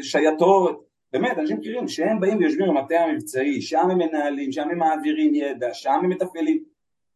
שייטות, 0.03 0.86
באמת 1.19 1.39
אנשים 1.39 1.59
מכירים 1.59 1.89
שהם 1.89 2.21
באים 2.21 2.39
ויושבים 2.39 2.69
במטה 2.69 2.95
המבצעי, 2.95 3.63
שם 3.63 3.91
הם 3.91 3.99
מנהלים, 3.99 4.53
שם 4.53 4.69
הם 4.71 4.79
מעבירים 4.79 5.35
ידע, 5.35 5.75
שם 5.75 6.01
הם 6.03 6.11
מתפעלים, 6.11 6.65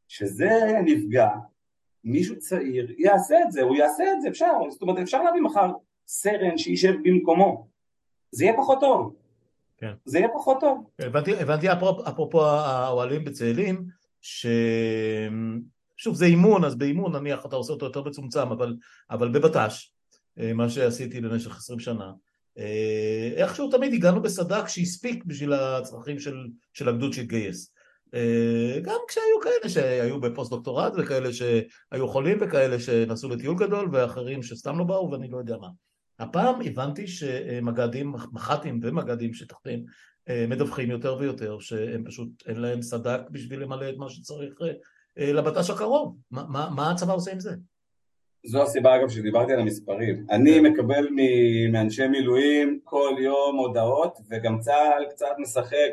שזה 0.08 0.50
נפגע 0.84 1.28
מישהו 2.04 2.38
צעיר 2.38 2.94
יעשה 2.98 3.42
את 3.42 3.52
זה, 3.52 3.62
הוא 3.62 3.76
יעשה 3.76 4.12
את 4.12 4.20
זה, 4.20 4.28
אפשר, 4.28 4.52
זאת 4.70 4.82
אומרת 4.82 4.98
אפשר 4.98 5.22
להביא 5.22 5.40
מחר 5.40 5.70
סרן 6.06 6.58
שישב 6.58 6.94
במקומו, 7.02 7.66
זה 8.32 8.44
יהיה 8.44 8.56
פחות 8.56 8.80
טוב, 8.80 9.14
כן. 9.78 9.92
זה 10.04 10.18
יהיה 10.18 10.28
פחות 10.34 10.60
טוב. 10.60 10.90
הבנתי, 10.98 11.34
הבנתי 11.34 11.72
אפרופ, 11.72 12.08
אפרופו 12.08 12.46
האוהלים 12.46 13.24
בצאלים, 13.24 13.84
ש... 14.20 14.46
שוב 15.96 16.14
זה 16.14 16.24
אימון, 16.24 16.64
אז 16.64 16.74
באימון 16.74 17.16
נניח 17.16 17.46
אתה 17.46 17.56
עושה 17.56 17.72
אותו 17.72 17.86
יותר 17.86 18.02
מצומצם, 18.02 18.48
אבל, 18.48 18.76
אבל 19.10 19.28
בבט"ש, 19.28 19.92
אה, 20.38 20.52
מה 20.52 20.68
שעשיתי 20.68 21.20
במשך 21.20 21.56
עשרים 21.56 21.78
שנה, 21.78 22.12
איכשהו 23.36 23.70
תמיד 23.70 23.94
הגענו 23.94 24.22
בסד"כ 24.22 24.68
שהספיק 24.68 25.24
בשביל 25.24 25.52
הצרכים 25.52 26.18
של, 26.18 26.46
של 26.72 26.88
הגדוד 26.88 27.12
שהתגייס. 27.12 27.72
אה, 28.14 28.80
גם 28.82 28.98
כשהיו 29.08 29.40
כאלה 29.42 29.68
שהיו 29.68 30.20
בפוסט 30.20 30.50
דוקטורט 30.50 30.92
וכאלה 30.98 31.32
שהיו 31.32 32.08
חולים 32.08 32.38
וכאלה 32.40 32.80
שנסעו 32.80 33.30
לטיול 33.30 33.56
גדול 33.58 33.88
ואחרים 33.92 34.42
שסתם 34.42 34.78
לא 34.78 34.84
באו 34.84 35.10
ואני 35.10 35.28
לא 35.30 35.38
יודע 35.38 35.56
מה. 35.56 35.68
הפעם 36.18 36.60
הבנתי 36.60 37.06
שמג"דים, 37.06 38.14
מח"טים 38.32 38.80
ומג"דים 38.82 39.34
שתחתיהם 39.34 39.84
אה, 40.28 40.46
מדווחים 40.48 40.90
יותר 40.90 41.16
ויותר 41.18 41.58
שהם 41.60 42.04
פשוט 42.04 42.28
אין 42.46 42.60
להם 42.60 42.82
סד"כ 42.82 43.20
בשביל 43.30 43.60
למלא 43.60 43.88
את 43.88 43.94
מה 43.96 44.10
שצריך 44.10 44.54
אה, 45.18 45.32
לבט"ש 45.32 45.70
הקרוב. 45.70 46.16
מה, 46.30 46.44
מה, 46.48 46.70
מה 46.70 46.90
הצבא 46.90 47.14
עושה 47.14 47.32
עם 47.32 47.40
זה? 47.40 47.54
זו 48.46 48.62
הסיבה 48.62 48.96
אגב 48.96 49.09
שדיברתי 49.09 49.53
על 49.53 49.61
המספרים. 49.61 50.26
אני 50.31 50.55
כן. 50.55 50.66
מקבל 50.66 51.09
מאנשי 51.72 52.09
מילואים 52.09 52.79
כל 52.85 53.14
יום 53.18 53.57
הודעות, 53.57 54.19
וגם 54.31 54.58
צה"ל 54.58 55.04
קצת 55.10 55.35
משחק, 55.38 55.90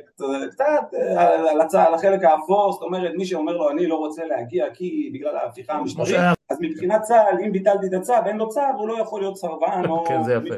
קצת 0.51 0.63
אה, 0.93 1.51
על 1.51 1.61
הצה"ל, 1.61 1.93
החלק 1.93 2.24
האפור, 2.24 2.71
זאת 2.71 2.82
אומרת 2.82 3.11
מי 3.15 3.26
שאומר 3.26 3.57
לו 3.57 3.69
אני 3.69 3.88
לא 3.88 3.95
רוצה 3.95 4.26
להגיע 4.26 4.65
כי 4.74 5.11
בגלל 5.13 5.38
ההפיכה 5.38 5.74
המשטרית, 5.74 6.19
אז 6.49 6.57
מבחינת 6.61 7.01
צה"ל 7.01 7.38
אם 7.45 7.51
ביטלתי 7.51 7.88
את 7.88 7.93
הצו, 7.93 8.13
אין 8.26 8.38
לו 8.38 8.49
צו, 8.49 8.61
הוא 8.78 8.88
לא 8.88 9.01
יכול 9.01 9.21
להיות 9.21 9.38
סרבן 9.38 9.82
כן, 10.07 10.24
זה 10.24 10.34
יפה. 10.34 10.55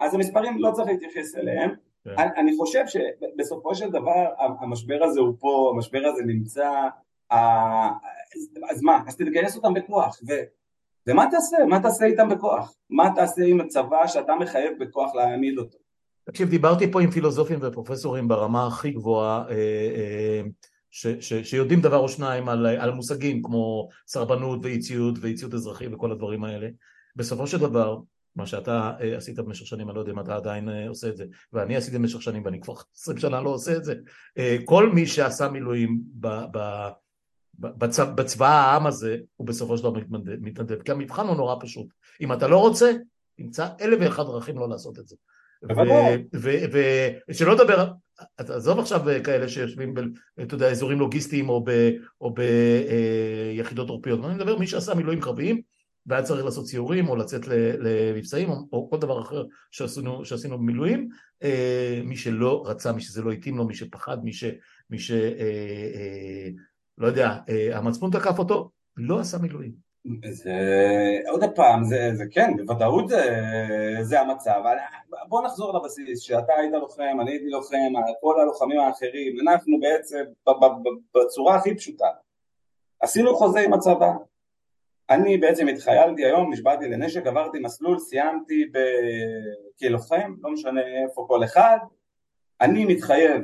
אז 0.00 0.14
המספרים 0.14 0.58
לא 0.58 0.70
צריך 0.70 0.88
להתייחס 0.88 1.36
אליהם. 1.36 1.70
כן. 2.04 2.14
אני 2.36 2.56
חושב 2.56 2.84
שבסופו 2.86 3.74
של 3.74 3.90
דבר 3.90 4.26
המשבר 4.60 5.04
הזה 5.04 5.20
הוא 5.20 5.34
פה, 5.40 5.72
המשבר 5.74 6.02
הזה 6.06 6.22
נמצא, 6.26 6.70
אז 8.70 8.82
מה, 8.82 8.98
אז 9.06 9.16
תגייס 9.16 9.56
אותם 9.56 9.74
בכוח, 9.74 10.20
ומה 11.06 11.26
תעשה? 11.30 11.56
מה 11.68 11.80
תעשה 11.82 12.04
איתם 12.04 12.28
בכוח? 12.28 12.74
מה 12.90 13.10
תעשה 13.14 13.42
עם 13.44 13.60
הצבא 13.60 14.06
שאתה 14.06 14.32
מחייב 14.40 14.72
בכוח 14.80 15.14
להעמיד 15.14 15.58
אותו? 15.58 15.78
תקשיב, 16.24 16.48
דיברתי 16.48 16.92
פה 16.92 17.02
עם 17.02 17.10
פילוסופים 17.10 17.58
ופרופסורים 17.62 18.28
ברמה 18.28 18.66
הכי 18.66 18.90
גבוהה 18.90 19.44
אה, 19.48 19.54
אה, 19.96 20.42
ש, 20.90 21.06
ש, 21.06 21.32
שיודעים 21.34 21.80
דבר 21.80 21.96
או 21.96 22.08
שניים 22.08 22.48
על, 22.48 22.66
על 22.66 22.90
מושגים 22.90 23.42
כמו 23.42 23.88
סרבנות 24.06 24.58
ואי 24.62 24.78
ציות 24.78 25.14
ואי 25.20 25.34
ציות 25.34 25.54
אזרחי 25.54 25.86
וכל 25.86 26.12
הדברים 26.12 26.44
האלה. 26.44 26.68
בסופו 27.16 27.46
של 27.46 27.58
דבר, 27.58 27.98
מה 28.36 28.46
שאתה 28.46 28.92
אה, 29.00 29.16
עשית 29.16 29.36
במשך 29.36 29.66
שנים, 29.66 29.88
אני 29.88 29.94
לא 29.94 30.00
יודע 30.00 30.12
אם 30.12 30.20
אתה 30.20 30.36
עדיין 30.36 30.68
עושה 30.88 31.08
את 31.08 31.16
זה, 31.16 31.24
ואני 31.52 31.76
עשיתי 31.76 31.98
במשך 31.98 32.22
שנים 32.22 32.44
ואני 32.44 32.60
כבר 32.60 32.74
עשרים 32.96 33.18
שנה 33.18 33.40
לא 33.40 33.50
עושה 33.50 33.76
את 33.76 33.84
זה. 33.84 33.94
כל 34.64 34.90
מי 34.92 35.06
שעשה 35.06 35.48
מילואים 35.48 36.00
ב, 36.20 36.28
ב, 36.52 36.88
בצבא, 37.60 38.12
בצבא 38.12 38.48
העם 38.48 38.86
הזה 38.86 39.16
הוא 39.36 39.46
בסופו 39.46 39.78
של 39.78 39.82
דבר 39.82 40.00
מתנדב, 40.40 40.82
כי 40.82 40.92
המבחן 40.92 41.26
הוא 41.26 41.36
נורא 41.36 41.56
פשוט. 41.60 41.86
אם 42.20 42.32
אתה 42.32 42.48
לא 42.48 42.58
רוצה, 42.58 42.92
תמצא 43.36 43.68
אלף 43.80 43.98
ואחד 44.00 44.22
דרכים 44.22 44.58
לא 44.58 44.68
לעשות 44.68 44.98
את 44.98 45.08
זה. 45.08 45.16
ושלא 47.28 47.54
לדבר 47.54 47.92
עזוב 48.36 48.78
עכשיו 48.78 49.00
כאלה 49.24 49.48
שיושבים, 49.48 49.94
אתה 50.42 50.54
יודע, 50.54 50.70
אזורים 50.70 50.98
לוגיסטיים 50.98 51.48
או 52.20 52.34
ביחידות 52.34 53.88
עורפיות, 53.88 54.24
אני 54.24 54.34
מדבר 54.34 54.58
מי 54.58 54.66
שעשה 54.66 54.94
מילואים 54.94 55.20
קרביים 55.20 55.60
והיה 56.06 56.22
צריך 56.22 56.44
לעשות 56.44 56.64
ציורים 56.64 57.08
או 57.08 57.16
לצאת 57.16 57.48
למבצעים 57.78 58.50
או 58.50 58.90
כל 58.90 58.98
דבר 58.98 59.22
אחר 59.22 59.44
שעשינו, 59.70 60.24
שעשינו 60.24 60.58
במילואים, 60.58 61.08
מי 62.04 62.16
שלא 62.16 62.62
רצה, 62.66 62.92
מי 62.92 63.00
שזה 63.00 63.22
לא 63.22 63.32
התאים 63.32 63.56
לו, 63.56 63.66
מי 63.66 63.74
שפחד, 63.74 64.24
מי 64.24 64.32
ש... 64.32 64.44
מי 64.90 64.98
ש 64.98 65.12
לא 66.98 67.06
יודע, 67.06 67.36
המצפון 67.72 68.10
תקף 68.10 68.38
אותו, 68.38 68.70
לא 68.96 69.20
עשה 69.20 69.38
מילואים. 69.38 69.90
זה 70.30 70.52
עוד 71.28 71.44
פעם, 71.54 71.84
זה, 71.84 72.10
זה 72.14 72.24
כן, 72.30 72.56
בוודאות 72.56 73.08
זה, 73.08 73.36
זה 74.02 74.20
המצב. 74.20 74.62
בוא 75.28 75.46
נחזור 75.46 75.78
לבסיס, 75.78 76.20
שאתה 76.20 76.52
היית 76.56 76.72
לוחם, 76.72 77.16
אני 77.20 77.30
הייתי 77.30 77.48
לוחם, 77.50 77.92
כל 78.20 78.40
הלוחמים 78.40 78.80
האחרים, 78.80 79.48
אנחנו 79.48 79.80
בעצם 79.80 80.24
בצורה 81.16 81.56
הכי 81.56 81.74
פשוטה. 81.76 82.08
עשינו 83.00 83.36
חוזה 83.36 83.60
עם 83.60 83.72
הצבא. 83.72 84.12
אני 85.10 85.38
בעצם 85.38 85.68
התחיילתי 85.68 86.24
היום, 86.24 86.52
נשבעתי 86.52 86.88
לנשק, 86.88 87.26
עברתי 87.26 87.58
מסלול, 87.58 87.98
סיימתי 87.98 88.64
ב... 88.72 88.78
כלוחם, 89.78 90.34
לא 90.40 90.52
משנה 90.52 90.80
איפה 91.04 91.24
כל 91.28 91.44
אחד. 91.44 91.78
אני 92.60 92.84
מתחייב 92.84 93.42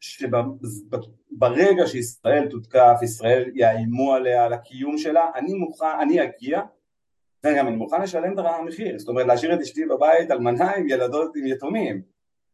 שברגע 0.00 1.86
שישראל 1.86 2.48
תותקף, 2.48 2.98
ישראל 3.02 3.50
יאיימו 3.54 4.14
עליה, 4.14 4.44
על 4.44 4.52
הקיום 4.52 4.98
שלה, 4.98 5.30
אני 5.34 5.54
מוכן, 5.54 5.98
אני 6.00 6.22
אגיע, 6.22 6.60
וגם 7.44 7.68
אני 7.68 7.76
מוכן 7.76 8.02
לשלם 8.02 8.32
את 8.32 8.38
המחיר, 8.38 8.98
זאת 8.98 9.08
אומרת 9.08 9.26
להשאיר 9.26 9.54
את 9.54 9.60
אשתי 9.60 9.86
בבית 9.86 10.30
אלמנה 10.30 10.70
עם 10.70 10.88
ילדות 10.88 11.36
עם 11.36 11.46
יתומים. 11.46 12.02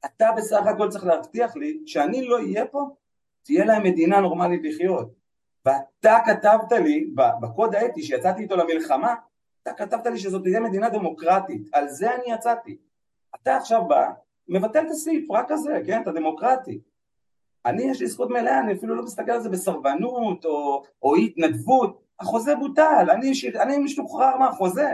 אתה 0.05 0.31
בסך 0.37 0.67
הכל 0.67 0.89
צריך 0.89 1.05
להבטיח 1.05 1.57
לי 1.57 1.79
שאני 1.87 2.27
לא 2.27 2.39
אהיה 2.39 2.67
פה, 2.67 2.89
תהיה 3.43 3.65
להם 3.65 3.83
מדינה 3.83 4.21
נורמלית 4.21 4.61
לחיות. 4.65 5.15
ואתה 5.67 6.19
כתבת 6.27 6.73
לי, 6.73 7.11
בקוד 7.41 7.75
האתי 7.75 8.03
שיצאתי 8.03 8.43
איתו 8.43 8.57
למלחמה, 8.57 9.15
אתה 9.63 9.73
כתבת 9.73 10.07
לי 10.07 10.19
שזאת 10.19 10.43
תהיה 10.43 10.61
מדינה 10.61 10.89
דמוקרטית, 10.89 11.69
על 11.73 11.89
זה 11.89 12.15
אני 12.15 12.35
יצאתי. 12.35 12.77
אתה 13.35 13.57
עכשיו 13.57 13.85
בא, 13.89 14.11
מבטל 14.49 14.87
את 14.87 14.91
הסעיף, 14.91 15.31
רק 15.31 15.47
כזה, 15.49 15.81
כן, 15.87 16.03
אתה 16.03 16.13
דמוקרטי. 16.13 16.81
אני 17.67 17.83
יש 17.83 18.01
לי 18.01 18.07
זכות 18.07 18.31
מלאה, 18.31 18.61
אני 18.61 18.73
אפילו 18.73 18.95
לא 18.95 19.03
מסתכל 19.03 19.31
על 19.31 19.41
זה 19.41 19.49
בסרבנות 19.49 20.45
או, 20.45 20.83
או 21.03 21.17
התנדבות, 21.17 22.01
החוזה 22.21 22.55
בוטל, 22.55 23.07
אני, 23.11 23.33
אני 23.61 23.79
משוחרר 23.79 24.37
מהחוזה. 24.37 24.91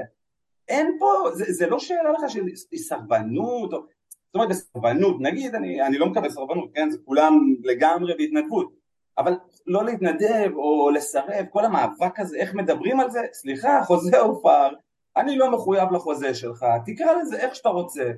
אין 0.68 0.96
פה, 0.98 1.30
זה, 1.34 1.44
זה 1.52 1.66
לא 1.66 1.78
שאלה 1.78 2.12
לך 2.12 2.30
של 2.30 2.44
סרבנות, 2.76 3.72
או, 3.72 3.78
זאת 3.78 4.34
אומרת 4.34 4.48
בסרבנות, 4.48 5.16
נגיד 5.20 5.54
אני, 5.54 5.82
אני 5.82 5.98
לא 5.98 6.06
מקבל 6.06 6.30
סרבנות, 6.30 6.70
כן, 6.74 6.90
זה 6.90 6.98
כולם 7.04 7.54
לגמרי 7.62 8.14
בהתנדבות, 8.18 8.72
אבל 9.18 9.34
לא 9.66 9.84
להתנדב 9.84 10.50
או 10.54 10.90
לסרב, 10.90 11.46
כל 11.50 11.64
המאבק 11.64 12.20
הזה, 12.20 12.36
איך 12.36 12.54
מדברים 12.54 13.00
על 13.00 13.10
זה, 13.10 13.20
סליחה, 13.32 13.78
החוזה 13.78 14.18
הופר, 14.18 14.68
אני 15.16 15.36
לא 15.36 15.50
מחויב 15.50 15.92
לחוזה 15.92 16.34
שלך, 16.34 16.66
תקרא 16.86 17.12
לזה 17.12 17.36
איך 17.36 17.54
שאתה 17.54 17.68
רוצה, 17.68 18.10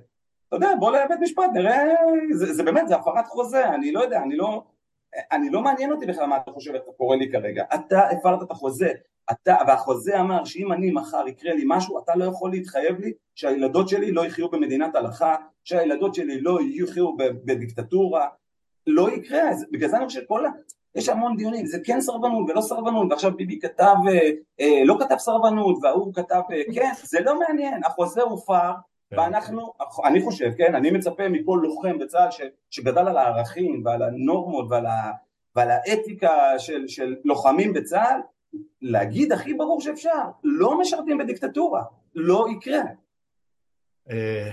אתה 0.53 0.65
יודע, 0.67 0.75
בוא 0.81 0.97
לבית 0.97 1.19
משפט, 1.21 1.51
נראה, 1.55 1.95
זה, 2.33 2.53
זה 2.53 2.63
באמת, 2.63 2.89
זה 2.89 2.97
הפרת 2.97 3.27
חוזה, 3.27 3.69
אני 3.69 3.93
לא 3.93 4.01
יודע, 4.01 4.23
אני 4.23 4.37
לא, 4.37 4.63
אני 5.33 5.51
לא 5.51 5.63
מעניין 5.63 5.93
אותי 5.93 6.07
בכלל 6.07 6.27
מה 6.27 6.37
אתה 6.37 6.51
חושב 6.51 6.75
אתה 6.75 6.91
קורא 6.97 7.17
לי 7.17 7.33
כרגע, 7.33 7.65
אתה 7.75 8.09
הפרת 8.09 8.43
את 8.43 8.51
החוזה, 8.51 8.91
אתה, 9.33 9.57
והחוזה 9.67 10.21
אמר 10.21 10.45
שאם 10.45 10.73
אני 10.73 10.91
מחר 10.91 11.29
יקרה 11.29 11.55
לי 11.55 11.63
משהו, 11.67 11.99
אתה 11.99 12.17
לא 12.17 12.25
יכול 12.25 12.51
להתחייב 12.51 13.01
לי 13.01 13.13
שהילדות 13.35 13.89
שלי 13.89 14.13
לא 14.13 14.27
יחיו 14.27 14.49
במדינת 14.51 14.95
הלכה, 14.95 15.37
שהילדות 15.65 16.15
שלי 16.15 16.41
לא 16.41 16.59
יחיו 16.63 17.17
בדיקטטורה, 17.17 18.29
לא 18.87 19.11
יקרה, 19.11 19.51
אז 19.51 19.67
בגלל 19.73 19.89
זה 19.89 19.97
אני 19.97 20.07
חושב 20.07 20.25
כל 20.29 20.47
ה... 20.47 20.51
יש 20.95 21.09
המון 21.09 21.37
דיונים, 21.37 21.67
זה 21.67 21.79
כן 21.85 22.01
סרבנות 22.01 22.51
ולא 22.51 22.61
סרבנות, 22.61 23.07
ועכשיו 23.11 23.37
ביבי 23.37 23.61
כתב, 23.61 23.95
אה, 24.09 24.31
אה, 24.61 24.83
לא 24.85 24.97
כתב 25.01 25.17
סרבנות, 25.19 25.79
וההוא 25.83 26.15
כתב 26.15 26.41
אה, 26.53 26.63
כן, 26.75 26.91
זה 27.03 27.21
לא 27.21 27.39
מעניין, 27.39 27.85
החוזה 27.85 28.23
הופר. 28.23 28.71
ואנחנו, 29.13 29.73
אני 30.05 30.23
חושב, 30.23 30.51
כן, 30.59 30.75
אני 30.75 30.91
מצפה 30.91 31.29
מכל 31.29 31.61
לוחם 31.63 31.99
בצה"ל 31.99 32.31
ש, 32.31 32.41
שגדל 32.71 33.09
על 33.09 33.17
הערכים 33.17 33.83
ועל 33.85 34.03
הנורמות 34.03 34.67
ועל, 34.71 34.87
ה, 34.87 35.13
ועל 35.57 35.71
האתיקה 35.71 36.59
של, 36.59 36.89
של 36.89 37.15
לוחמים 37.25 37.73
בצה"ל, 37.73 38.21
להגיד 38.83 39.33
הכי 39.33 39.55
ברור 39.55 39.81
שאפשר, 39.81 40.23
לא 40.45 40.81
משרתים 40.81 41.19
בדיקטטורה, 41.19 41.83
לא 42.15 42.47
יקרה. 42.57 42.83
אה, 44.11 44.51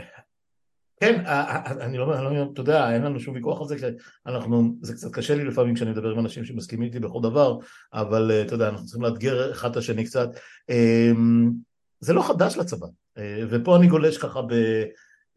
כן, 1.00 1.26
אה, 1.26 1.56
אה, 1.56 1.72
אני 1.72 1.98
לא, 1.98 2.04
אומר, 2.04 2.50
אתה 2.54 2.62
יודע, 2.62 2.94
אין 2.94 3.02
לנו 3.02 3.20
שום 3.20 3.36
ויכוח 3.36 3.62
על 3.62 3.68
זה, 3.68 3.90
אנחנו, 4.26 4.64
זה 4.82 4.94
קצת 4.94 5.14
קשה 5.14 5.36
לי 5.36 5.44
לפעמים 5.44 5.76
כשאני 5.76 5.92
מדבר 5.92 6.12
עם 6.12 6.20
אנשים 6.20 6.46
שמסכימים 6.46 6.88
איתי 6.88 7.00
בכל 7.00 7.20
דבר, 7.24 7.58
אבל 7.94 8.32
אתה 8.46 8.54
יודע, 8.54 8.70
אנחנו 8.70 8.86
צריכים 8.86 9.04
לאתגר 9.04 9.52
אחד 9.52 9.72
את 9.72 9.78
השני 9.78 10.06
קצת. 10.06 10.30
זה 12.00 12.14
לא 12.14 12.22
חדש 12.22 12.58
לצבא, 12.58 12.88
ופה 13.50 13.76
אני 13.76 13.88
גולש 13.88 14.18
ככה 14.18 14.42
ב, 14.42 14.54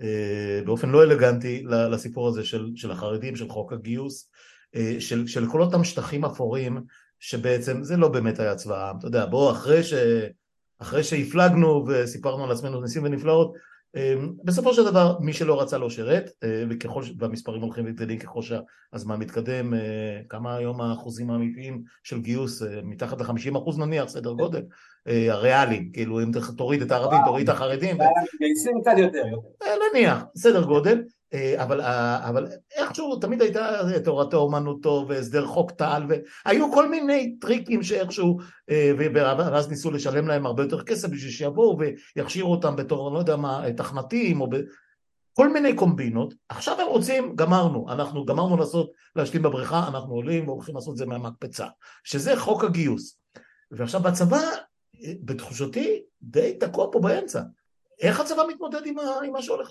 אה, 0.03 0.61
באופן 0.65 0.91
לא 0.91 1.03
אלגנטי 1.03 1.65
לסיפור 1.67 2.29
הזה 2.29 2.45
של, 2.45 2.71
של 2.75 2.91
החרדים, 2.91 3.37
של 3.37 3.49
חוק 3.49 3.73
הגיוס, 3.73 4.31
אה, 4.75 4.97
של, 4.99 5.27
של 5.27 5.47
כל 5.51 5.61
אותם 5.61 5.85
שטחים 5.85 6.25
אפורים 6.25 6.83
שבעצם 7.21 7.85
זה 7.85 7.97
לא 7.97 8.09
באמת 8.09 8.39
היה 8.39 8.55
צבא 8.55 8.85
העם, 8.85 8.99
אתה 8.99 9.07
יודע, 9.07 9.27
בוא 9.27 9.53
אחרי, 9.53 9.83
ש, 9.83 9.95
אחרי 10.79 11.05
שהפלגנו 11.05 11.85
וסיפרנו 11.89 12.45
על 12.45 12.53
עצמנו 12.53 12.81
ניסים 12.81 13.05
ונפלאות, 13.05 13.55
בסופו 14.45 14.75
של 14.75 14.85
דבר 14.85 15.19
מי 15.21 15.33
שלא 15.33 15.61
רצה 15.61 15.79
לא 15.79 15.91
שירת 15.91 16.31
אה, 16.45 16.65
וככל 16.71 17.03
והמספרים 17.19 17.63
הולכים 17.63 17.85
וגדלים 17.87 18.19
ככל 18.19 18.41
שהזמן 18.43 19.19
מתקדם 19.19 19.75
אה, 19.75 20.21
כמה 20.29 20.57
היום 20.57 20.81
האחוזים 20.81 21.31
האמיתיים 21.31 21.83
של 22.03 22.21
גיוס 22.21 22.63
אה, 22.63 22.81
מתחת 22.83 23.21
ל-50 23.21 23.59
אחוז 23.59 23.79
נניח 23.79 24.09
סדר 24.09 24.33
גודל 24.33 24.63
הריאליים 25.07 25.93
כאילו 25.93 26.23
אם 26.23 26.31
תוריד 26.57 26.83
את 26.83 26.91
הערבים 26.91 27.19
תוריד 27.27 27.49
את 27.49 27.55
החרדים 27.55 27.99
מתגייסים 28.35 28.81
קצת 28.81 28.93
יותר 28.99 29.25
נניח 29.93 30.25
סדר 30.37 30.65
גודל 30.65 31.03
אבל, 31.57 31.81
אה, 31.81 32.29
אבל 32.29 32.49
איכשהו 32.77 33.17
תמיד 33.17 33.43
הייתה 33.43 33.81
תורתו 34.05 34.37
אומנותו 34.37 35.05
והסדר 35.09 35.47
חוק 35.47 35.71
טל 35.71 36.03
והיו 36.09 36.73
כל 36.73 36.89
מיני 36.89 37.37
טריקים 37.41 37.83
שאיכשהו 37.83 38.39
אה, 38.71 38.93
ואז 39.23 39.69
ניסו 39.69 39.91
לשלם 39.91 40.29
להם 40.29 40.47
הרבה 40.47 40.63
יותר 40.63 40.83
כסף 40.83 41.09
בשביל 41.09 41.31
שיבואו 41.31 41.79
ויכשירו 42.17 42.51
אותם 42.51 42.77
בתור 42.77 43.13
לא 43.15 43.19
יודע 43.19 43.37
מה 43.37 43.65
תכנתים 43.77 44.41
או 44.41 44.51
ב... 44.51 44.57
כל 45.35 45.53
מיני 45.53 45.75
קומבינות. 45.75 46.35
עכשיו 46.49 46.81
הם 46.81 46.87
רוצים 46.87 47.37
גמרנו 47.37 47.87
אנחנו 47.93 48.25
גמרנו 48.25 48.57
לעשות 48.57 48.93
להשלים 49.17 49.43
בבריכה 49.43 49.89
אנחנו 49.89 50.15
עולים 50.15 50.49
והולכים 50.49 50.75
לעשות 50.75 50.93
את 50.93 50.99
זה 50.99 51.07
מהמקפצה 51.07 51.67
שזה 52.05 52.37
חוק 52.37 52.65
הגיוס. 52.65 53.19
ועכשיו 53.71 54.01
בצבא 54.01 54.41
בתחושתי 55.21 56.03
די 56.23 56.57
תקוע 56.61 56.87
פה 56.93 57.01
באמצע 57.01 57.41
איך 58.03 58.21
הצבא 58.21 58.43
מתמודד 58.49 58.87
עם, 58.87 58.95
עם 59.25 59.33
מה 59.33 59.43
שהולך 59.43 59.71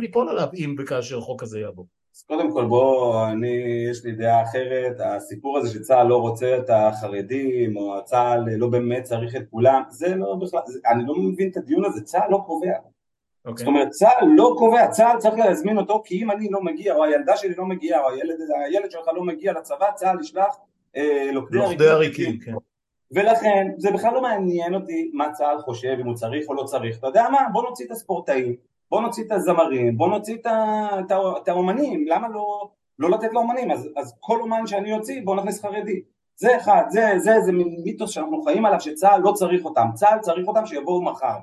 ליפול 0.00 0.28
עליו, 0.28 0.48
אם 0.54 0.74
וכאשר 0.78 1.20
חוק 1.20 1.40
כזה 1.40 1.60
יעבור? 1.60 1.86
אז 2.16 2.22
קודם 2.22 2.52
כל 2.52 2.64
בוא, 2.64 3.26
אני, 3.28 3.86
יש 3.90 4.04
לי 4.04 4.12
דעה 4.12 4.42
אחרת, 4.42 4.96
הסיפור 5.00 5.58
הזה 5.58 5.68
שצה"ל 5.68 6.06
לא 6.06 6.16
רוצה 6.16 6.58
את 6.58 6.70
החרדים, 6.70 7.76
או 7.76 8.04
צה"ל 8.04 8.44
לא 8.56 8.68
באמת 8.68 9.02
צריך 9.02 9.36
את 9.36 9.42
כולם, 9.50 9.82
זה 9.88 10.14
לא 10.14 10.34
בכלל, 10.34 10.60
זה, 10.66 10.78
אני 10.86 11.06
לא 11.06 11.14
מבין 11.14 11.50
את 11.50 11.56
הדיון 11.56 11.84
הזה, 11.84 12.00
צה"ל 12.02 12.30
לא 12.30 12.42
קובע. 12.46 12.68
Okay. 12.68 13.48
אוקיי. 13.48 13.64
זאת 13.64 13.66
אומרת, 13.66 13.88
צה"ל 13.88 14.26
לא 14.36 14.54
קובע, 14.58 14.88
צה"ל 14.88 15.18
צריך 15.18 15.34
להזמין 15.34 15.78
אותו, 15.78 16.02
כי 16.04 16.22
אם 16.22 16.30
אני 16.30 16.48
לא 16.50 16.62
מגיע, 16.62 16.94
או 16.94 17.04
הילדה 17.04 17.36
שלי 17.36 17.54
לא 17.54 17.64
מגיעה, 17.64 18.00
או 18.04 18.10
הילד, 18.10 18.36
הילד 18.66 18.90
שלך 18.90 19.08
לא 19.14 19.24
מגיע 19.24 19.52
לצבא, 19.52 19.90
צה"ל 19.94 20.20
ישלח 20.20 20.56
אה, 20.96 21.30
לוכדי 21.32 21.88
עריקים. 21.88 22.38
כן. 23.14 23.20
ולכן 23.20 23.70
זה 23.76 23.90
בכלל 23.90 24.14
לא 24.14 24.22
מעניין 24.22 24.74
אותי 24.74 25.10
מה 25.14 25.32
צה"ל 25.32 25.58
חושב, 25.58 25.96
אם 26.00 26.06
הוא 26.06 26.14
צריך 26.14 26.48
או 26.48 26.54
לא 26.54 26.62
צריך, 26.62 26.98
אתה 26.98 27.06
יודע 27.06 27.26
מה, 27.32 27.38
בוא 27.52 27.62
נוציא 27.62 27.86
את 27.86 27.90
הספורטאים, 27.90 28.56
בוא 28.90 29.00
נוציא 29.00 29.24
את 29.24 29.32
הזמרים, 29.32 29.96
בוא 29.96 30.08
נוציא 30.08 30.36
את 31.40 31.48
האומנים, 31.48 32.06
למה 32.08 32.28
לא, 32.28 32.70
לא 32.98 33.10
לתת 33.10 33.32
לאומנים, 33.32 33.70
אז, 33.70 33.88
אז 33.96 34.14
כל 34.20 34.40
אומן 34.40 34.66
שאני 34.66 34.92
אוציא 34.92 35.20
בוא 35.24 35.36
נכניס 35.36 35.62
חרדי, 35.62 36.02
זה 36.36 36.56
אחד, 36.56 36.82
זה, 36.88 37.12
זה, 37.18 37.40
זה 37.40 37.52
מיתוס 37.84 38.10
שאנחנו 38.10 38.42
חיים 38.42 38.66
עליו 38.66 38.80
שצה"ל 38.80 39.20
לא 39.20 39.32
צריך 39.32 39.64
אותם, 39.64 39.86
צה"ל 39.94 40.18
צריך 40.18 40.48
אותם 40.48 40.66
שיבואו 40.66 41.02
מחר, 41.02 41.36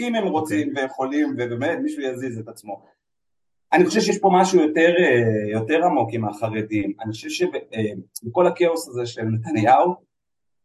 אם 0.00 0.14
הם 0.14 0.26
רוצים 0.26 0.68
okay. 0.68 0.80
ויכולים 0.80 1.34
ובאמת 1.38 1.78
מישהו 1.82 2.02
יזיז 2.02 2.38
את 2.38 2.48
עצמו. 2.48 2.82
אני 3.72 3.86
חושב 3.86 4.00
שיש 4.00 4.18
פה 4.18 4.30
משהו 4.32 4.60
יותר, 4.60 4.94
יותר 5.52 5.84
עמוק 5.84 6.08
עם 6.12 6.24
החרדים, 6.24 6.92
אני 7.00 7.12
חושב 7.12 7.28
שבכל 7.28 8.46
הכאוס 8.46 8.88
הזה 8.88 9.06
של 9.06 9.22
נתניהו 9.22 10.11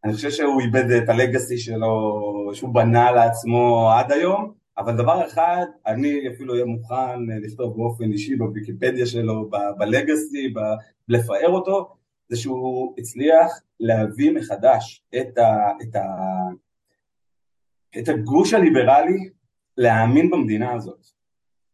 אני 0.04 0.14
חושב 0.14 0.30
שהוא 0.32 0.62
איבד 0.62 0.92
את 0.92 1.10
הלגאסי 1.10 1.58
שלו, 1.58 2.52
שהוא 2.54 2.74
בנה 2.74 3.12
לעצמו 3.12 3.92
עד 3.92 4.12
היום, 4.12 4.54
אבל 4.78 4.98
דבר 4.98 5.28
אחד, 5.28 5.66
אני 5.88 6.22
אפילו 6.36 6.54
אהיה 6.54 6.66
מוכן 6.66 7.20
לכתוב 7.44 7.78
באופן 7.78 8.12
אישי 8.12 8.36
בוויקיפדיה 8.36 9.06
שלו, 9.06 9.50
בלגאסי, 9.78 10.54
לפאר 11.08 11.50
אותו, 11.50 11.96
זה 12.30 12.38
שהוא 12.38 12.94
הצליח 12.98 13.62
להביא 13.80 14.32
מחדש 14.32 15.04
את, 15.16 15.38
ה, 15.38 15.72
את, 15.82 15.96
ה, 15.96 16.06
את 18.00 18.10
הגוש 18.10 18.54
הליברלי 18.54 19.30
להאמין 19.78 20.30
במדינה 20.30 20.74
הזאת. 20.74 21.06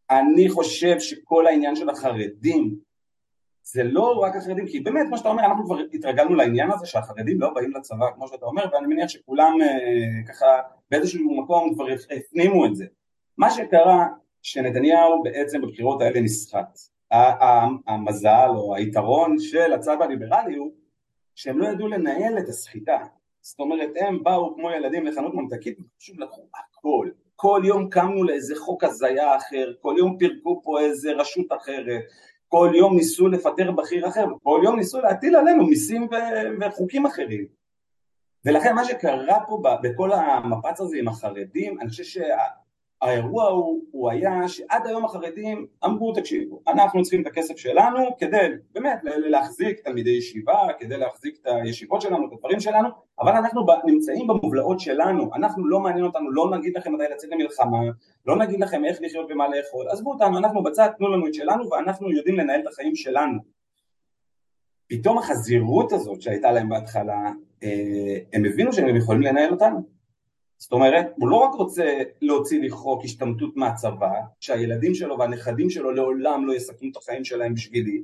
אני 0.10 0.50
חושב 0.50 1.00
שכל 1.00 1.48
העניין 1.48 1.76
של 1.76 1.90
החרדים 1.90 2.76
זה 3.64 3.84
לא 3.84 4.20
רק 4.20 4.36
החרדים, 4.36 4.68
כי 4.68 4.80
באמת, 4.80 5.08
כמו 5.08 5.18
שאתה 5.18 5.30
אומר, 5.30 5.46
אנחנו 5.46 5.66
כבר 5.66 5.78
התרגלנו 5.94 6.36
לעניין 6.36 6.72
הזה 6.72 6.86
שהחרדים 6.86 7.42
לא 7.42 7.50
באים 7.54 7.72
לצבא, 7.72 8.12
כמו 8.16 8.28
שאתה 8.28 8.46
אומר, 8.46 8.66
ואני 8.74 8.88
מניח 8.88 9.10
שכולם 9.10 9.54
אה, 9.62 10.34
ככה 10.34 10.46
באיזשהו 10.92 11.42
מקום 11.44 11.74
כבר 11.74 11.86
הפנימו 12.18 12.66
את 12.66 12.76
זה. 12.76 12.86
מה 13.38 13.50
שקרה, 13.50 14.08
שנתניהו 14.42 15.24
בעצם 15.24 15.62
בבחירות 15.62 16.02
האלה 16.02 16.22
נסחט. 16.22 16.78
המזל 17.88 18.50
או 18.56 18.76
היתרון 18.76 19.40
של 19.40 19.74
הצד 19.74 19.98
הליברלי 20.02 20.56
הוא 20.56 20.72
שהם 21.36 21.60
לא 21.60 21.68
ידעו 21.68 21.88
לנהל 21.88 22.38
את 22.38 22.50
הסחיטה. 22.50 22.98
זאת 23.42 23.60
אומרת, 23.60 23.90
הם 24.00 24.24
באו 24.24 24.56
כמו 24.56 24.72
ילדים 24.72 25.06
לחנות 25.06 25.34
ממתקית 25.34 25.78
ופשוט 25.80 26.20
לקחו 26.20 26.42
הכל. 26.56 27.10
כל 27.36 27.62
יום 27.66 27.90
קמנו 27.90 28.24
לאיזה 28.24 28.56
חוק 28.56 28.84
הזיה 28.84 29.36
אחר, 29.36 29.74
כל 29.82 29.96
יום 29.98 30.18
פירקו 30.18 30.62
פה 30.64 30.80
איזה 30.80 31.12
רשות 31.12 31.46
אחרת, 31.52 32.04
כל 32.54 32.72
יום 32.76 32.96
ניסו 32.96 33.28
לפטר 33.28 33.72
בכיר 33.72 34.08
אחר, 34.08 34.26
כל 34.44 34.62
יום 34.64 34.76
ניסו 34.76 35.02
להטיל 35.02 35.36
עלינו 35.36 35.66
מיסים 35.66 36.08
ו- 36.12 36.62
וחוקים 36.62 37.06
אחרים. 37.06 37.46
ולכן 38.46 38.76
מה 38.76 38.86
שקרה 38.86 39.40
פה 39.48 39.64
בכל 39.84 40.12
המפץ 40.12 40.82
הזה 40.82 40.98
עם 40.98 41.08
החרדים, 41.08 41.80
אני 41.80 41.90
חושב 41.90 42.04
שהאירוע 43.06 43.46
הוא, 43.50 43.82
הוא 43.92 44.12
היה 44.12 44.48
שעד 44.48 44.88
היום 44.88 45.06
החרדים 45.06 45.68
אמרו 45.86 46.14
תקשיבו, 46.14 46.62
אנחנו 46.68 47.02
צריכים 47.02 47.22
את 47.22 47.28
הכסף 47.28 47.58
שלנו 47.58 48.00
כדי 48.20 48.38
באמת 48.74 49.00
להחזיק 49.04 49.80
תלמידי 49.80 50.10
ישיבה, 50.10 50.68
כדי 50.80 50.98
להחזיק 50.98 51.38
את 51.42 51.48
הישיבות 51.48 52.02
שלנו, 52.02 52.28
את 52.28 52.34
הדברים 52.34 52.60
שלנו, 52.60 52.90
אבל 53.20 53.32
אנחנו 53.32 53.66
נמצאים 53.86 54.28
במובלעות 54.28 54.80
שלנו, 54.80 55.30
אנחנו 55.36 55.68
לא 55.68 55.80
מעניין 55.80 56.06
אותנו, 56.06 56.32
לא 56.32 56.58
נגיד 56.58 56.78
לכם 56.78 56.94
מתי 56.94 57.04
לצאת 57.14 57.30
למלחמה, 57.32 57.78
לא 58.26 58.38
נגיד 58.38 58.60
לכם 58.60 58.86
איך 58.86 58.98
לחיות 59.02 59.32
ומה 59.32 59.48
לאכול, 59.48 59.90
עזבו 59.90 60.12
אותנו, 60.12 60.38
אנחנו 60.38 60.64
בצד, 60.64 60.90
תנו 60.98 61.08
לנו 61.08 61.28
את 61.28 61.34
שלנו 61.34 61.70
ואנחנו 61.70 62.12
יודעים 62.12 62.38
לנהל 62.38 62.60
את 62.60 62.68
החיים 62.68 62.96
שלנו. 62.96 63.40
פתאום 64.88 65.18
החזירות 65.18 65.94
הזאת 65.94 66.22
שהייתה 66.22 66.52
להם 66.52 66.70
בהתחלה, 66.70 67.32
אה, 67.64 68.18
הם 68.34 68.46
הבינו 68.46 68.74
שהם 68.74 68.96
יכולים 68.96 69.22
לנהל 69.22 69.52
אותנו. 69.52 69.93
זאת 70.58 70.72
אומרת, 70.72 71.08
הוא 71.16 71.30
לא 71.30 71.36
רק 71.36 71.54
רוצה 71.54 72.00
להוציא 72.22 72.62
לי 72.62 72.70
חוק 72.70 73.04
השתמטות 73.04 73.58
מהצבא, 73.58 74.12
שהילדים 74.40 74.96
שלו 74.96 75.20
והנכדים 75.20 75.70
שלו 75.70 75.92
לעולם 75.92 76.48
לא 76.48 76.54
יסכנו 76.54 76.90
את 76.92 76.98
החיים 76.98 77.26
שלהם 77.26 77.54
בשבילי, 77.54 78.04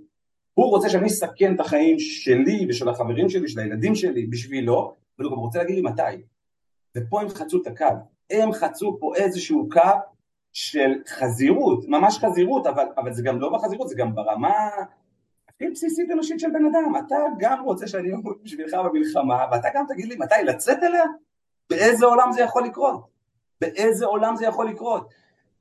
הוא 0.54 0.70
רוצה 0.70 0.89
שאני 0.89 1.08
אסכן 1.08 1.56
את 1.56 1.60
החיים 1.60 2.00
שלי 2.00 2.66
ושל 2.70 2.89
החברים 2.89 3.30
שלי, 3.30 3.47
של 3.47 3.60
הילדים 3.60 3.95
שלי, 3.95 4.26
בשבילו, 4.26 4.95
אבל 5.18 5.26
הוא 5.26 5.34
גם 5.34 5.39
רוצה 5.39 5.60
להגיד 5.60 5.76
לי 5.76 5.82
מתי. 5.82 6.22
ופה 6.97 7.22
הם 7.22 7.30
חצו 7.30 7.62
את 7.62 7.68
הקו. 7.68 7.86
הם 8.30 8.52
חצו 8.52 8.97
פה 9.00 9.16
איזשהו 9.16 9.70
קו 9.72 9.82
של 10.54 10.91
חזירות, 11.08 11.86
ממש 11.88 12.18
חזירות, 12.18 12.68
אבל, 12.68 12.86
אבל 12.97 13.14
זה 13.14 13.24
גם 13.24 13.39
לא 13.39 13.50
בחזירות, 13.50 13.89
זה 13.89 13.95
גם 13.95 14.16
ברמה 14.16 14.70
הכי 15.50 15.70
בסיסית 15.70 16.12
אנושית 16.12 16.39
של 16.39 16.50
בן 16.50 16.66
אדם. 16.66 16.93
אתה 17.08 17.16
גם 17.39 17.64
רוצה 17.64 17.88
שאני 17.88 18.14
אמות 18.14 18.43
בשבילך 18.43 18.74
במלחמה, 18.74 19.45
ואתה 19.52 19.68
גם 19.76 19.86
תגיד 19.88 20.06
לי 20.06 20.16
מתי 20.16 20.36
לצאת 20.45 20.84
אליה? 20.84 21.04
באיזה 21.70 22.05
עולם 22.05 22.32
זה 22.32 22.41
יכול 22.41 22.63
לקרות? 22.63 23.01
באיזה 23.61 24.05
עולם 24.05 24.36
זה 24.36 24.45
יכול 24.45 24.70
לקרות? 24.70 25.09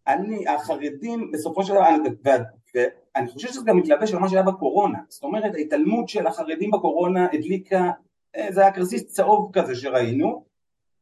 אני, 0.07 0.49
החרדים, 0.49 1.31
בסופו 1.33 1.63
של 1.63 1.73
דבר, 1.73 2.37
ואני 2.75 3.29
חושב 3.29 3.49
שזה 3.49 3.61
גם 3.67 3.77
מתלבש 3.77 4.13
על 4.13 4.19
מה 4.19 4.29
שהיה 4.29 4.43
בקורונה. 4.43 4.99
זאת 5.09 5.23
אומרת, 5.23 5.55
ההתעלמות 5.55 6.09
של 6.09 6.27
החרדים 6.27 6.71
בקורונה 6.71 7.27
הדליקה, 7.33 7.91
אה, 8.37 8.49
זה 8.51 8.61
היה 8.61 8.73
כרסיס 8.73 9.07
צהוב 9.07 9.51
כזה 9.53 9.75
שראינו, 9.75 10.45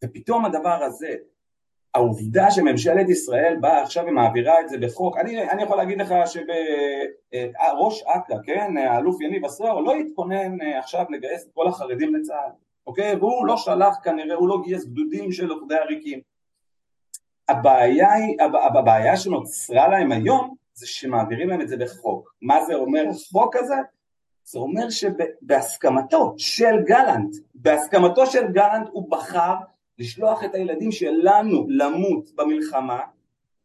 ופתאום 0.04 0.44
הדבר 0.44 0.82
הזה, 0.84 1.14
העובדה 1.94 2.50
שממשלת 2.50 3.08
ישראל 3.08 3.56
באה 3.60 3.82
עכשיו 3.82 4.04
ומעבירה 4.08 4.60
את 4.60 4.68
זה 4.68 4.78
בחוק, 4.78 5.18
אני, 5.18 5.50
אני 5.50 5.62
יכול 5.62 5.76
להגיד 5.76 6.00
לך 6.00 6.14
שראש 6.26 8.02
אה, 8.02 8.16
אכ"א, 8.16 8.34
כן, 8.44 8.76
האלוף 8.76 9.20
יניב 9.20 9.44
עשור, 9.44 9.80
לא 9.80 9.94
התכונן 9.94 10.60
אה, 10.62 10.78
עכשיו 10.78 11.04
לגייס 11.10 11.44
את 11.44 11.50
כל 11.54 11.68
החרדים 11.68 12.14
לצה"ל, 12.14 12.50
אוקיי? 12.86 13.16
והוא 13.16 13.46
לא 13.46 13.56
שלח 13.56 13.96
כנראה, 14.04 14.36
הוא 14.36 14.48
לא 14.48 14.62
גייס 14.64 14.84
גדודים 14.84 15.32
של 15.32 15.50
עובדי 15.50 15.74
עריקים. 15.74 16.20
הבעיה, 17.48 18.12
היא, 18.12 18.36
הבעיה 18.74 19.16
שנוצרה 19.16 19.88
להם 19.88 20.12
היום 20.12 20.54
זה 20.74 20.86
שמעבירים 20.86 21.48
להם 21.48 21.60
את 21.60 21.68
זה 21.68 21.76
בחוק. 21.76 22.34
מה 22.42 22.64
זה 22.64 22.74
אומר 22.74 23.04
החוק 23.10 23.56
הזה? 23.56 23.74
זה 24.44 24.58
אומר 24.58 24.90
שבהסכמתו 24.90 26.34
של 26.38 26.82
גלנט, 26.86 27.36
בהסכמתו 27.54 28.26
של 28.26 28.52
גלנט 28.52 28.88
הוא 28.92 29.10
בחר 29.10 29.54
לשלוח 29.98 30.44
את 30.44 30.54
הילדים 30.54 30.92
שלנו 30.92 31.66
למות 31.68 32.30
במלחמה 32.34 33.00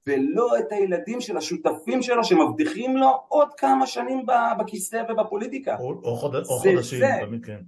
ולא 0.08 0.60
את 0.60 0.72
הילדים 0.72 1.22
של 1.22 1.38
השותפים 1.38 2.02
שלו 2.02 2.24
שמבטיחים 2.24 2.98
לו 2.98 3.24
עוד 3.28 3.54
כמה 3.54 3.88
שנים 3.88 4.26
בכיסא 4.60 5.04
ובפוליטיקה. 5.10 5.78
או, 5.80 5.90
או, 6.04 6.16
חוד... 6.16 6.36
או 6.36 6.44
חודשים, 6.44 7.00
זה. 7.00 7.12
כן. 7.46 7.62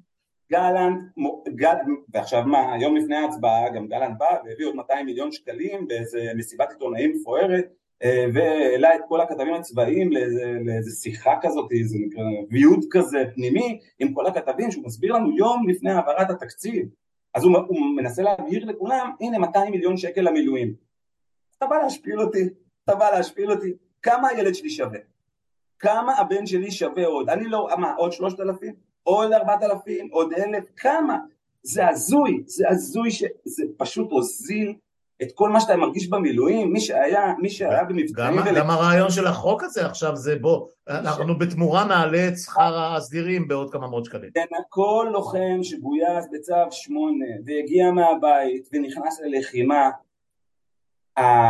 גלנט, 0.51 0.99
גל, 1.47 1.75
ועכשיו 2.13 2.43
מה, 2.45 2.75
יום 2.81 2.95
לפני 2.95 3.15
ההצבעה 3.15 3.69
גם 3.69 3.87
גלנט 3.87 4.17
בא 4.17 4.37
והביא 4.45 4.65
עוד 4.65 4.75
200 4.75 5.05
מיליון 5.05 5.31
שקלים 5.31 5.87
באיזה 5.87 6.31
מסיבת 6.35 6.71
עיתונאים 6.71 7.11
מפוארת 7.11 7.65
אה, 8.03 8.25
והעלה 8.33 8.95
את 8.95 9.01
כל 9.07 9.21
הכתבים 9.21 9.53
הצבאיים 9.53 10.11
לאיזה, 10.11 10.53
לאיזה 10.65 10.91
שיחה 11.01 11.33
כזאת, 11.41 11.71
איזה 11.71 11.97
נקרא 11.99 12.23
ויוד 12.51 12.85
כזה 12.91 13.23
פנימי 13.35 13.79
עם 13.99 14.13
כל 14.13 14.25
הכתבים 14.25 14.71
שהוא 14.71 14.85
מסביר 14.85 15.13
לנו 15.13 15.37
יום 15.37 15.69
לפני 15.69 15.91
העברת 15.91 16.29
התקציב 16.29 16.87
אז 17.33 17.43
הוא, 17.43 17.57
הוא 17.57 17.95
מנסה 17.95 18.21
להבהיר 18.21 18.65
לכולם, 18.65 19.11
הנה 19.19 19.39
200 19.39 19.71
מיליון 19.71 19.97
שקל 19.97 20.21
למילואים. 20.21 20.73
אתה 21.57 21.67
בא 21.67 21.75
להשפיל 21.75 22.21
אותי, 22.21 22.49
אתה 22.83 22.95
בא 22.95 23.09
להשפיל 23.11 23.51
אותי, 23.51 23.73
כמה 24.01 24.27
הילד 24.27 24.55
שלי 24.55 24.69
שווה? 24.69 24.99
כמה 25.79 26.17
הבן 26.17 26.45
שלי 26.45 26.71
שווה 26.71 27.05
עוד? 27.05 27.29
אני 27.29 27.45
לא, 27.45 27.67
מה, 27.77 27.93
עוד 27.93 28.11
3,000? 28.11 28.75
עוד 29.03 29.33
4,000? 29.33 30.07
עוד 30.11 30.33
1,000? 30.33 30.63
כמה? 30.77 31.17
זה 31.63 31.87
הזוי, 31.87 32.43
זה 32.45 32.69
הזוי 32.69 33.11
שזה 33.11 33.63
פשוט 33.77 34.11
הוזיל 34.11 34.73
את 35.21 35.31
כל 35.33 35.49
מה 35.49 35.61
שאתה 35.61 35.75
מרגיש 35.75 36.07
במילואים, 36.09 36.73
מי 36.73 36.79
שהיה, 36.79 37.33
מי 37.39 37.49
שהיה 37.49 37.83
במבצעים... 37.83 38.37
גם, 38.37 38.47
ול... 38.47 38.59
גם 38.59 38.69
הרעיון 38.69 39.09
של 39.11 39.27
החוק 39.27 39.63
הזה 39.63 39.85
עכשיו 39.85 40.15
זה 40.15 40.35
בוא, 40.35 40.67
אנחנו 40.87 41.37
בתמורה 41.37 41.85
נעלה 41.85 42.27
את 42.27 42.37
שכר 42.37 42.95
הסדירים 42.95 43.47
בעוד 43.47 43.71
כמה 43.71 43.87
מאות 43.87 44.05
שקלים. 44.05 44.31
כן, 44.33 44.45
כל 44.69 45.07
לוחם 45.11 45.59
שגויס 45.63 46.25
בצו 46.31 46.53
שמונה 46.71 47.25
והגיע 47.45 47.91
מהבית 47.91 48.69
ונכנס 48.73 49.21
ללחימה, 49.25 49.89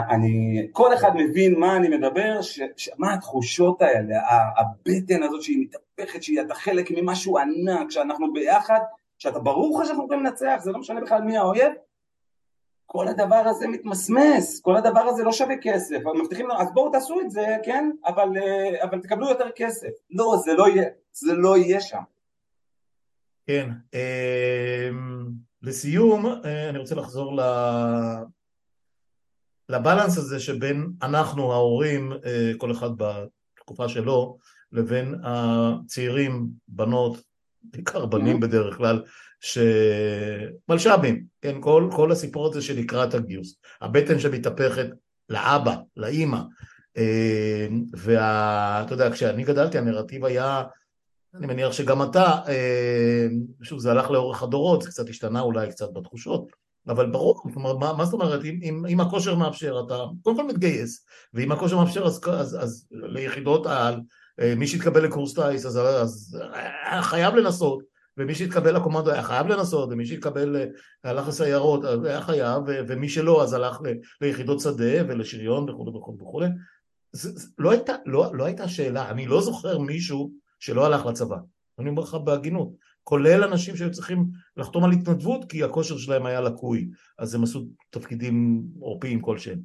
אני, 0.10 0.68
כל 0.72 0.94
אחד 0.94 1.12
מבין 1.16 1.60
מה 1.60 1.76
אני 1.78 1.98
מדבר, 1.98 2.42
ש, 2.42 2.62
ש, 2.78 2.90
מה 2.98 3.14
התחושות 3.14 3.82
האלה, 3.82 4.16
הבטן 4.58 5.24
הזאת 5.24 5.42
שהיא 5.42 5.68
מתהפכת, 5.68 6.24
שהיא 6.24 6.42
אתה 6.42 6.56
חלק 6.56 6.92
ממשהו 6.92 7.38
ענק, 7.38 7.92
שאנחנו 7.92 8.34
ביחד, 8.34 8.80
שאתה 9.18 9.40
ברור 9.40 9.82
לך 9.82 9.88
שאנחנו 9.88 10.06
יכולים 10.06 10.26
לנצח, 10.26 10.56
זה 10.60 10.72
לא 10.72 10.80
משנה 10.80 11.02
בכלל 11.02 11.22
מי 11.22 11.38
האויב, 11.38 11.72
כל 12.86 13.08
הדבר 13.08 13.36
הזה 13.36 13.68
מתמסמס, 13.68 14.62
כל 14.62 14.76
הדבר 14.76 15.00
הזה 15.00 15.24
לא 15.24 15.32
שווה 15.32 15.56
כסף, 15.62 15.98
מבטיחים 16.22 16.48
לנו, 16.48 16.62
אז 16.62 16.74
בואו 16.74 16.92
תעשו 16.92 17.22
את 17.22 17.32
זה, 17.32 17.46
כן, 17.64 17.92
אבל, 18.06 18.38
אה, 18.38 18.84
אבל 18.84 19.02
תקבלו 19.02 19.30
יותר 19.30 19.50
כסף. 19.56 19.90
לא, 20.12 20.36
זה 20.46 20.54
לא 20.54 20.68
יהיה, 20.70 20.90
זה 21.12 21.34
לא 21.34 21.58
יהיה 21.58 21.82
שם. 21.82 22.02
כן, 23.48 23.70
אה, 23.94 24.90
לסיום, 25.62 26.26
אה, 26.26 26.70
אני 26.70 26.78
רוצה 26.78 26.96
לחזור 26.96 27.36
ל... 27.36 27.42
לבלנס 29.70 30.18
הזה 30.18 30.40
שבין 30.40 30.88
אנחנו 31.02 31.54
ההורים, 31.54 32.14
כל 32.58 32.72
אחד 32.72 32.90
בתקופה 32.98 33.90
שלו, 33.90 34.38
לבין 34.72 35.16
הצעירים, 35.24 36.48
בנות, 36.68 37.18
בעיקר 37.64 38.06
בנים 38.06 38.38
mm-hmm. 38.38 38.42
בדרך 38.42 38.78
כלל, 38.78 39.02
שמלש"בים, 39.40 41.24
כן, 41.42 41.62
כל, 41.62 41.90
כל 41.96 42.12
הסיפור 42.12 42.48
הזה 42.48 42.62
של 42.62 42.80
לקראת 42.80 43.14
הגיוס, 43.14 43.56
הבטן 43.82 44.20
שמתהפכת 44.20 44.88
לאבא, 45.30 45.76
לאימא, 45.98 46.40
אה, 46.98 47.68
ואתה 47.98 48.94
יודע, 48.94 49.12
כשאני 49.12 49.44
גדלתי 49.44 49.78
הנרטיב 49.78 50.26
היה, 50.26 50.64
אני 51.36 51.48
מניח 51.48 51.72
שגם 51.72 52.04
אתה, 52.04 52.40
אה, 52.48 53.28
שוב 53.64 53.80
זה 53.80 53.92
הלך 53.92 54.12
לאורך 54.12 54.44
הדורות, 54.44 54.82
זה 54.82 54.90
קצת 54.90 55.10
השתנה 55.10 55.42
אולי 55.42 55.70
קצת 55.70 55.94
בתחושות, 55.94 56.48
אבל 56.88 57.12
ברור, 57.12 57.42
זאת 57.48 57.56
אומרת, 57.56 57.76
מה, 57.80 57.94
מה 57.94 58.06
זאת 58.06 58.14
אומרת, 58.14 58.46
אם, 58.46 58.60
אם, 58.64 58.86
אם 58.90 59.00
הכושר 59.00 59.36
מאפשר 59.36 59.84
אתה 59.86 60.04
קודם 60.22 60.36
כל 60.36 60.48
מתגייס, 60.48 61.06
ואם 61.34 61.52
הכושר 61.52 61.78
מאפשר 61.78 62.06
אז, 62.06 62.22
אז, 62.28 62.58
אז 62.64 62.88
ליחידות 62.92 63.66
העל, 63.66 64.02
אה, 64.40 64.54
מי 64.58 64.68
שהתקבל 64.68 65.04
לקורס 65.06 65.34
טיס 65.34 65.66
אז, 65.66 65.78
אז 65.78 66.38
חייב 67.02 67.36
לנסות 67.36 67.84
ומי 68.18 68.36
שהתקבל 68.36 68.76
לקומנדו 68.76 69.12
היה 69.12 69.24
חייב 69.24 69.48
לנסות, 69.48 69.90
ומי 69.92 70.06
שהתקבל, 70.06 70.56
אה, 70.56 70.66
הלך 71.04 71.28
לסיירות 71.28 71.86
היה 72.06 72.22
חייב, 72.22 72.64
ומי 72.68 73.10
שלא 73.10 73.44
אז 73.44 73.54
הלך 73.54 73.82
ליחידות 74.22 74.60
שדה 74.60 75.08
ולשריון 75.08 75.70
וכו' 75.70 75.94
וכו' 75.96 76.18
וכו'. 76.22 76.42
לא 77.58 77.72
לא, 78.06 78.32
לא 78.34 78.44
הייתה 78.46 78.68
שאלה, 78.68 79.10
אני 79.10 79.28
לא 79.28 79.42
זוכר 79.42 79.80
מישהו 79.80 80.32
שלא 80.60 80.86
הלך 80.86 81.06
לצבא, 81.06 81.38
אני 81.80 81.90
אומר 81.90 82.04
לך 82.04 82.16
בהגינות, 82.16 82.70
כולל 83.04 83.44
אנשים 83.44 83.78
שהיו 83.78 83.92
צריכים 83.92 84.26
לחתום 84.58 84.84
על 84.84 84.92
התנדבות 84.92 85.46
כי 85.50 85.64
הכושר 85.64 85.98
שלהם 85.98 86.26
היה 86.26 86.42
לקוי, 86.42 86.90
אז 87.18 87.36
הם 87.36 87.44
עשו 87.44 87.68
תפקידים 87.90 88.64
עורפיים 88.80 89.22
כלשהם. 89.22 89.60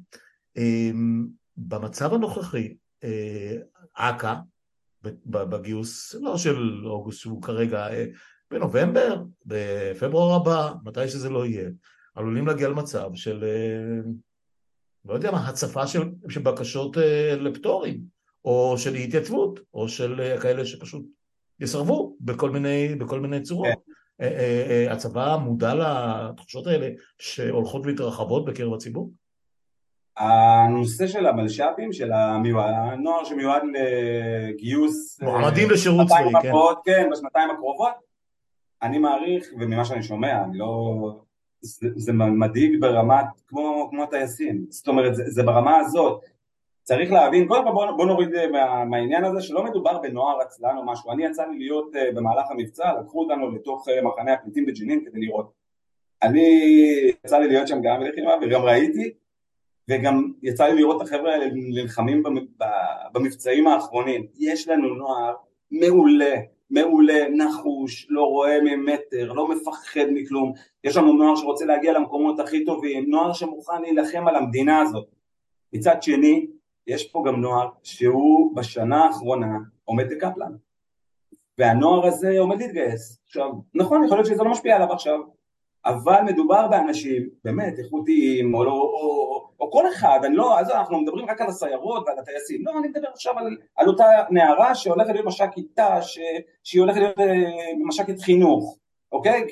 אמ, 0.57 1.27
במצב 1.57 2.13
הנוכחי, 2.13 2.75
אה, 3.03 3.55
אכ"א 3.93 4.33
בגיוס, 5.25 6.15
לא 6.15 6.37
של 6.37 6.85
אוגוסט 6.85 7.19
שהוא 7.19 7.41
כרגע, 7.41 7.87
בנובמבר, 8.51 9.23
בפברואר 9.45 10.35
הבא, 10.35 10.73
מתי 10.83 11.09
שזה 11.09 11.29
לא 11.29 11.45
יהיה, 11.45 11.69
עלולים 12.15 12.47
להגיע 12.47 12.69
למצב 12.69 13.09
של, 13.13 13.45
לא 15.05 15.13
יודע 15.13 15.31
מה, 15.31 15.47
הצפה 15.47 15.87
של, 15.87 16.01
של 16.29 16.41
בקשות 16.41 16.97
לפטורים, 17.39 18.01
או 18.45 18.75
של 18.77 18.93
התייצבות, 18.95 19.59
או 19.73 19.89
של 19.89 20.37
כאלה 20.41 20.65
שפשוט 20.65 21.05
יסרבו 21.61 22.15
בכל 22.21 22.49
מיני, 22.49 22.95
בכל 22.95 23.19
מיני 23.19 23.41
צורות. 23.41 23.67
כן. 23.67 23.73
הצבא 24.89 25.37
מודע 25.41 25.73
לתחושות 25.73 26.67
האלה 26.67 26.89
שהולכות 27.19 27.85
ומתרחבות 27.85 28.45
בקרב 28.45 28.73
הציבור? 28.73 29.11
הנושא 30.17 31.07
של 31.07 31.25
המלש"בים, 31.25 31.93
של 31.93 32.11
המיועד, 32.11 32.73
הנוער 32.77 33.23
שמיועד 33.23 33.61
לגיוס... 33.73 35.21
מועמדים 35.21 35.69
לשירות 35.69 36.07
צבאי, 36.07 36.41
כן. 36.41 36.51
כן, 36.85 37.09
בשנתיים 37.11 37.49
הקרובות, 37.51 37.93
אני 38.81 38.97
מעריך, 38.97 39.47
וממה 39.59 39.85
שאני 39.85 40.03
שומע, 40.03 40.43
אני 40.43 40.57
לא... 40.57 40.93
זה, 41.61 41.89
זה 41.95 42.13
מדאיג 42.13 42.81
ברמת, 42.81 43.25
כמו, 43.47 43.87
כמו 43.91 44.03
הטייסים, 44.03 44.65
זאת 44.69 44.87
אומרת, 44.87 45.15
זה, 45.15 45.23
זה 45.27 45.43
ברמה 45.43 45.77
הזאת. 45.77 46.21
צריך 46.89 47.11
להבין, 47.11 47.47
קודם 47.47 47.63
כל 47.63 47.71
בוא, 47.71 47.91
בוא 47.91 48.05
נוריד 48.05 48.35
אה, 48.35 48.47
מה, 48.47 48.85
מהעניין 48.85 49.23
הזה 49.23 49.41
שלא 49.41 49.63
מדובר 49.63 49.97
בנוער 49.97 50.41
עצלן 50.41 50.77
או 50.77 50.85
משהו, 50.85 51.11
אני 51.11 51.25
יצא 51.25 51.45
לי 51.45 51.59
להיות 51.59 51.95
uh, 51.95 52.15
במהלך 52.15 52.51
המבצע, 52.51 52.93
לקחו 52.99 53.19
אותנו 53.19 53.51
לתוך 53.51 53.87
uh, 53.87 53.91
מחנה 54.05 54.33
הפליטים 54.33 54.65
בג'נין 54.65 55.05
כדי 55.05 55.19
לראות. 55.19 55.51
אני, 56.23 56.41
יצא 57.25 57.37
לי 57.37 57.47
להיות 57.47 57.67
שם 57.67 57.81
גם 57.81 57.99
בלחימה 57.99 58.31
וגם 58.41 58.61
ראיתי, 58.61 59.11
וגם 59.89 60.31
יצא 60.43 60.65
לי 60.65 60.75
לראות 60.75 61.01
את 61.01 61.07
החבר'ה 61.07 61.31
האלה 61.33 61.45
נלחמים 61.53 62.23
במבצעים 63.13 63.67
האחרונים. 63.67 64.25
יש 64.39 64.67
לנו 64.67 64.95
נוער 64.95 65.33
מעולה, 65.71 66.35
מעולה, 66.69 67.29
נחוש, 67.29 68.07
לא 68.09 68.23
רואה 68.23 68.57
ממטר, 68.61 69.33
לא 69.33 69.47
מפחד 69.47 70.05
מכלום, 70.13 70.53
יש 70.83 70.97
לנו 70.97 71.13
נוער 71.13 71.35
שרוצה 71.35 71.65
להגיע 71.65 71.93
למקומות 71.93 72.39
הכי 72.39 72.65
טובים, 72.65 73.09
נוער 73.09 73.33
שמוכן 73.33 73.81
להילחם 73.81 74.27
על 74.27 74.35
המדינה 74.35 74.81
הזאת. 74.81 75.05
מצד 75.73 76.03
שני, 76.03 76.47
יש 76.89 77.11
פה 77.11 77.23
גם 77.27 77.41
נוער 77.41 77.69
שהוא 77.83 78.55
בשנה 78.55 79.05
האחרונה 79.05 79.57
עומד 79.85 80.09
בקפלן, 80.09 80.51
והנוער 81.57 82.05
הזה 82.05 82.39
עומד 82.39 82.57
להתגייס. 82.61 83.19
עכשיו, 83.25 83.51
נכון, 83.73 84.03
יכול 84.03 84.17
להיות 84.17 84.27
שזה 84.27 84.43
לא 84.43 84.51
משפיע 84.51 84.75
עליו 84.75 84.93
עכשיו, 84.93 85.19
אבל 85.85 86.21
מדובר 86.25 86.67
באנשים 86.67 87.29
באמת 87.43 87.79
איכותיים, 87.79 88.53
או, 88.53 88.59
או, 88.59 88.71
או, 88.71 89.49
או 89.59 89.71
כל 89.71 89.87
אחד, 89.87 90.19
אני 90.23 90.35
לא, 90.35 90.59
אז 90.59 90.71
אנחנו 90.71 91.01
מדברים 91.01 91.29
רק 91.29 91.41
על 91.41 91.47
הסיירות 91.47 92.03
ועל 92.07 92.19
הטייסים, 92.19 92.65
לא, 92.65 92.79
אני 92.79 92.87
מדבר 92.87 93.07
עכשיו 93.13 93.39
על, 93.39 93.57
על 93.75 93.87
אותה 93.87 94.05
נערה 94.29 94.75
שהולכת 94.75 95.09
להיות 95.09 95.25
מש"קית 95.25 95.79
ת"ש, 95.79 96.19
שהיא 96.63 96.81
הולכת 96.81 96.97
להיות 96.99 97.19
אה, 97.19 97.51
מש"קית 97.85 98.19
חינוך, 98.19 98.77
אוקיי? 99.11 99.45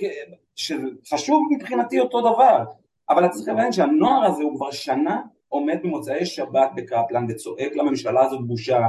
שחשוב 0.56 1.48
מבחינתי 1.52 2.00
אותו 2.00 2.22
דבר, 2.22 2.64
אבל 3.10 3.26
אתה 3.26 3.34
צריך 3.34 3.48
להבין 3.48 3.72
שהנוער 3.72 4.26
הזה 4.26 4.44
הוא 4.44 4.56
כבר 4.56 4.72
שנה 4.72 5.22
עומד 5.50 5.78
במוצאי 5.84 6.26
שבת 6.26 6.70
בקפלן 6.76 7.26
וצועק 7.30 7.76
לממשלה 7.76 8.26
הזאת 8.26 8.48
בושה, 8.48 8.80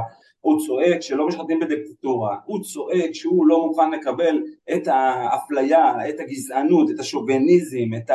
הוא 0.41 0.59
צועק 0.65 1.01
שלא 1.01 1.27
משחטים 1.27 1.59
בדיקטטורה, 1.59 2.37
הוא 2.45 2.63
צועק 2.63 3.13
שהוא 3.13 3.47
לא 3.47 3.67
מוכן 3.67 3.91
לקבל 3.91 4.43
את 4.73 4.87
האפליה, 4.87 6.09
את 6.09 6.19
הגזענות, 6.19 6.89
את 6.91 6.99
השוביניזם, 6.99 7.95
את, 7.97 8.11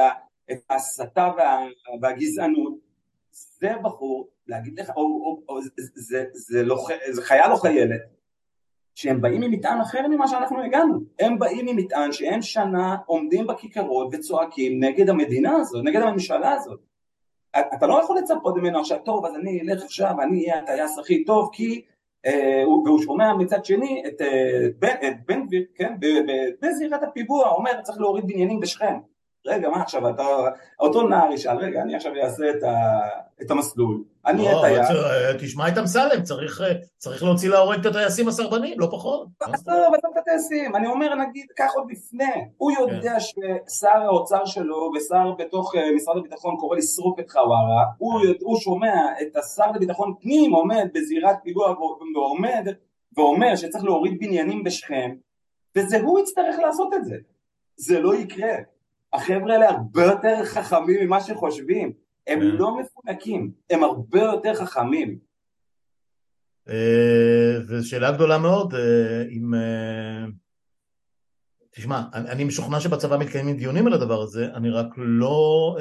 ההסתה 0.70 1.30
וה, 1.36 1.66
והגזענות, 2.02 2.74
זה 3.30 3.72
בחור, 3.82 4.28
להגיד 4.48 4.80
לך, 4.80 4.90
או, 4.96 5.02
או, 5.02 5.42
או, 5.48 5.62
זה, 5.62 5.70
זה, 5.94 6.24
זה, 6.32 6.62
לא, 6.62 6.86
זה 7.10 7.22
חייל 7.22 7.52
או 7.52 7.56
חיילת, 7.56 8.00
שהם 8.94 9.20
באים 9.20 9.42
עם 9.42 9.50
מטען 9.50 9.80
אחר 9.80 10.08
ממה 10.08 10.28
שאנחנו 10.28 10.62
הגענו, 10.62 11.00
הם 11.18 11.38
באים 11.38 11.68
עם 11.68 11.76
מטען 11.76 12.12
שהם 12.12 12.42
שנה 12.42 12.96
עומדים 13.06 13.46
בכיכרות 13.46 14.08
וצועקים 14.12 14.84
נגד 14.84 15.08
המדינה 15.08 15.56
הזאת, 15.56 15.84
נגד 15.84 16.00
הממשלה 16.00 16.52
הזאת 16.52 16.80
אתה 17.56 17.86
לא 17.86 18.00
יכול 18.02 18.18
לצפות 18.18 18.56
ממנו 18.56 18.80
עכשיו, 18.80 18.98
טוב, 19.04 19.26
אז 19.26 19.34
אני 19.34 19.60
אלך 19.60 19.82
עכשיו, 19.82 20.14
אני 20.22 20.50
אהיה 20.50 20.62
הטייס 20.62 20.98
הכי 20.98 21.24
טוב, 21.24 21.50
כי... 21.52 21.82
אה, 22.26 22.62
והוא 22.66 23.02
שומע 23.02 23.34
מצד 23.34 23.64
שני 23.64 24.02
את, 24.06 24.20
אה, 24.20 25.10
בן 25.26 25.46
גביר, 25.46 25.64
כן, 25.74 25.94
בזירת 26.62 27.02
הפיגוע, 27.02 27.48
אומר 27.48 27.82
צריך 27.82 28.00
להוריד 28.00 28.26
בניינים 28.26 28.60
בשכם. 28.60 28.94
רגע, 29.46 29.68
מה 29.68 29.82
עכשיו, 29.82 30.10
אתה, 30.10 30.26
אותו 30.80 31.08
נער 31.08 31.32
ישאל, 31.32 31.56
רגע, 31.56 31.82
אני 31.82 31.96
עכשיו 31.96 32.12
אעשה 32.22 32.44
את 33.42 33.50
המסלול, 33.50 34.04
אני 34.26 34.48
אהיה 34.48 34.60
טייס. 34.60 34.90
לא, 34.90 35.32
תשמע 35.38 35.68
את 35.68 35.78
אמסלם, 35.78 36.22
צריך, 36.22 36.62
צריך 36.98 37.22
להוציא 37.22 37.50
להורג 37.50 37.80
את 37.80 37.86
הטייסים 37.86 38.28
הסרבנים, 38.28 38.80
לא 38.80 38.88
פחות. 38.90 39.28
עזוב, 39.40 39.68
עזוב 39.68 40.12
את 40.14 40.18
הטייסים, 40.18 40.76
אני 40.76 40.86
אומר, 40.86 41.14
נגיד, 41.14 41.46
קח 41.56 41.70
עוד 41.74 41.90
לפני, 41.90 42.44
הוא 42.56 42.72
יודע 42.72 43.12
כן. 43.12 43.20
ששר 43.68 43.88
האוצר 43.88 44.44
שלו 44.44 44.90
ושר 44.96 45.32
בתוך 45.38 45.74
אה, 45.74 45.94
משרד 45.96 46.16
הביטחון 46.16 46.56
קורא 46.56 46.76
לשרוף 46.76 47.20
את 47.20 47.30
חווארה, 47.30 47.84
הוא, 47.98 48.20
כן. 48.22 48.32
הוא 48.40 48.60
שומע 48.60 48.94
את 49.22 49.36
השר 49.36 49.70
לביטחון 49.74 50.14
פנים 50.20 50.52
עומד 50.52 50.88
בזירת 50.94 51.36
פיגוע 51.44 51.74
ועומד 52.14 52.66
ואומר 53.16 53.56
שצריך 53.56 53.84
להוריד 53.84 54.18
בניינים 54.20 54.64
בשכם, 54.64 55.10
וזה 55.76 56.00
הוא 56.00 56.20
יצטרך 56.20 56.58
לעשות 56.58 56.94
את 56.94 57.04
זה. 57.04 57.16
זה 57.76 58.00
לא 58.00 58.14
יקרה. 58.14 58.54
החבר'ה 59.12 59.52
האלה 59.54 59.70
הרבה 59.70 60.04
יותר 60.04 60.44
חכמים 60.44 61.06
ממה 61.06 61.20
שחושבים, 61.20 61.92
הם 62.26 62.40
כן. 62.40 62.46
לא 62.46 62.78
מפונקים, 62.80 63.52
הם 63.70 63.84
הרבה 63.84 64.20
יותר 64.20 64.54
חכמים. 64.54 65.18
אה, 66.68 67.60
זו 67.62 67.88
שאלה 67.88 68.12
גדולה 68.12 68.38
מאוד, 68.38 68.74
אה, 68.74 69.22
אם... 69.30 69.54
אה, 69.54 70.24
תשמע, 71.70 72.02
אני 72.14 72.44
משוכנע 72.44 72.80
שבצבא 72.80 73.18
מתקיימים 73.18 73.56
דיונים 73.56 73.86
על 73.86 73.92
הדבר 73.92 74.22
הזה, 74.22 74.46
אני 74.54 74.70
רק 74.70 74.86
לא, 74.96 75.76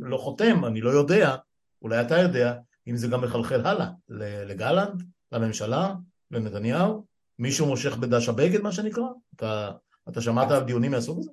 לא 0.00 0.16
חותם, 0.16 0.64
אני 0.64 0.80
לא 0.80 0.90
יודע, 0.90 1.36
אולי 1.82 2.00
אתה 2.00 2.18
יודע, 2.18 2.54
אם 2.88 2.96
זה 2.96 3.08
גם 3.08 3.20
מחלחל 3.20 3.66
הלאה, 3.66 3.90
לגלנט, 4.46 5.02
לממשלה, 5.32 5.94
לנתניהו, 6.30 7.06
מישהו 7.38 7.66
מושך 7.66 7.96
בדש 7.96 8.28
הבגד 8.28 8.60
מה 8.60 8.72
שנקרא? 8.72 9.04
אתה, 9.36 9.70
אתה 10.08 10.20
שמעת 10.20 10.50
על 10.50 10.64
דיונים 10.64 10.90
מהסוג 10.90 11.18
הזה? 11.18 11.30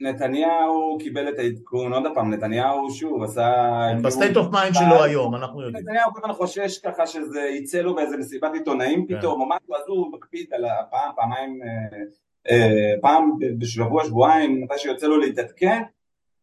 נתניהו 0.00 0.98
קיבל 1.00 1.28
את 1.28 1.38
העדכון, 1.38 1.92
עוד 1.92 2.02
פעם, 2.14 2.34
נתניהו 2.34 2.90
שוב 2.90 3.22
עשה... 3.22 3.72
ב 4.02 4.08
state 4.08 4.36
of 4.36 4.46
mind 4.52 4.74
שלו 4.74 5.04
היום, 5.04 5.34
אנחנו 5.34 5.62
יודעים. 5.62 5.84
נתניהו 5.84 6.12
כל 6.12 6.20
הזמן 6.22 6.34
חושש 6.34 6.78
ככה 6.78 7.06
שזה 7.06 7.40
יצא 7.40 7.80
לו 7.80 7.94
באיזה 7.94 8.16
מסיבת 8.16 8.50
עיתונאים 8.54 9.06
כן. 9.06 9.18
פתאום, 9.18 9.40
או 9.40 9.46
משהו, 9.48 9.74
אז 9.74 9.82
הוא 9.86 10.12
מקפיד 10.12 10.46
על 10.52 10.64
הפעם, 10.64 11.10
פעמיים, 11.16 11.60
אה, 11.62 11.98
אה, 12.50 12.92
פעם 13.00 13.30
בשבוע, 13.58 14.04
שבועיים, 14.04 14.64
מתי 14.64 14.78
שיוצא 14.78 15.06
לו 15.06 15.18
להתעדכן. 15.18 15.82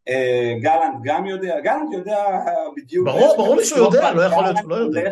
אה, 0.09 0.53
גלנט 0.61 0.95
גם 1.03 1.25
יודע, 1.25 1.59
גלנט 1.59 1.93
יודע 1.93 2.39
בדיוק... 2.77 3.07
ברור, 3.07 3.35
ברור 3.37 3.55
לי 3.55 3.65
שהוא 3.65 3.79
יודע, 3.79 4.13
לא 4.13 4.21
יכול 4.21 4.43
להיות 4.43 4.57
שהוא 4.57 4.69
לא 4.69 4.75
יודע. 4.75 5.11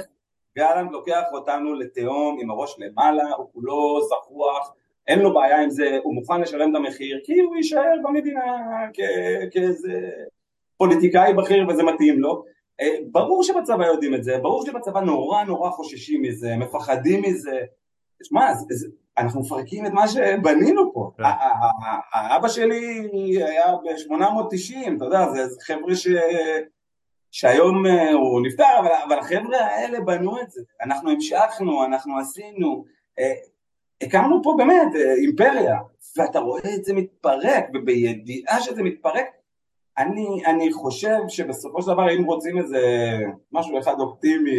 גלנט 0.58 0.92
לוקח 0.92 1.24
אותנו 1.32 1.76
לתהום 1.76 2.38
עם 2.42 2.50
הראש 2.50 2.76
למעלה, 2.80 3.24
הוא 3.38 3.48
כולו 3.54 4.00
זחוח. 4.02 4.74
אין 5.08 5.20
לו 5.20 5.34
בעיה 5.34 5.62
עם 5.62 5.70
זה, 5.70 6.00
הוא 6.04 6.16
מוכן 6.16 6.42
לשלם 6.42 6.72
את 6.72 6.76
המחיר 6.76 7.20
כי 7.24 7.40
הוא 7.40 7.56
יישאר 7.56 7.96
במדינה 8.04 8.42
כאיזה 9.52 10.10
פוליטיקאי 10.78 11.34
בכיר 11.34 11.68
וזה 11.70 11.84
מתאים 11.84 12.20
לו. 12.20 12.44
אה, 12.82 12.96
ברור 13.12 13.44
שבצבא 13.44 13.86
יודעים 13.86 14.16
את 14.16 14.24
זה, 14.24 14.38
ברור 14.38 14.66
שבצבא 14.66 15.00
נורא 15.00 15.44
נורא 15.44 15.70
חוששים 15.70 16.22
מזה, 16.22 16.56
מפחדים 16.58 17.22
מזה. 17.22 17.60
שמע, 18.24 18.54
אנחנו 19.18 19.42
מפרקים 19.42 19.86
את 19.86 19.92
מה 19.92 20.08
שבנינו 20.08 20.94
פה. 20.94 21.12
כן. 21.18 21.24
האבא 22.14 22.48
שלי 22.48 23.10
היה 23.44 23.76
ב-890, 23.76 24.98
אתה 24.98 25.06
יודע, 25.06 25.26
זה 25.30 25.62
חבר'ה 25.62 25.96
ש... 25.96 26.08
שהיום 27.32 27.86
אה, 27.86 28.12
הוא 28.12 28.42
נפטר, 28.48 28.80
אבל, 28.80 28.92
אבל 29.08 29.20
החבר'ה 29.20 29.58
האלה 29.58 30.02
בנו 30.02 30.42
את 30.42 30.52
זה. 30.52 30.62
אנחנו 30.82 31.12
המשכנו, 31.12 31.86
אנחנו 31.86 32.20
עשינו. 32.20 32.86
הקמנו 34.02 34.44
פה 34.44 34.56
באמת 34.58 34.96
אה, 34.96 35.14
אימפריה, 35.14 35.78
ואתה 36.18 36.40
רואה 36.40 36.76
את 36.76 36.86
זה 36.86 36.94
מתפרק, 36.94 37.66
ובידיעה 37.74 38.62
שזה 38.62 38.84
מתפרק, 38.84 39.26
אני, 39.98 40.46
אני 40.46 40.74
חושב 40.74 41.18
שבסופו 41.28 41.82
של 41.82 41.92
דבר 41.92 42.16
אם 42.16 42.24
רוצים 42.24 42.58
איזה 42.58 42.82
משהו 43.52 43.80
אחד 43.80 44.00
אופטימי 44.00 44.52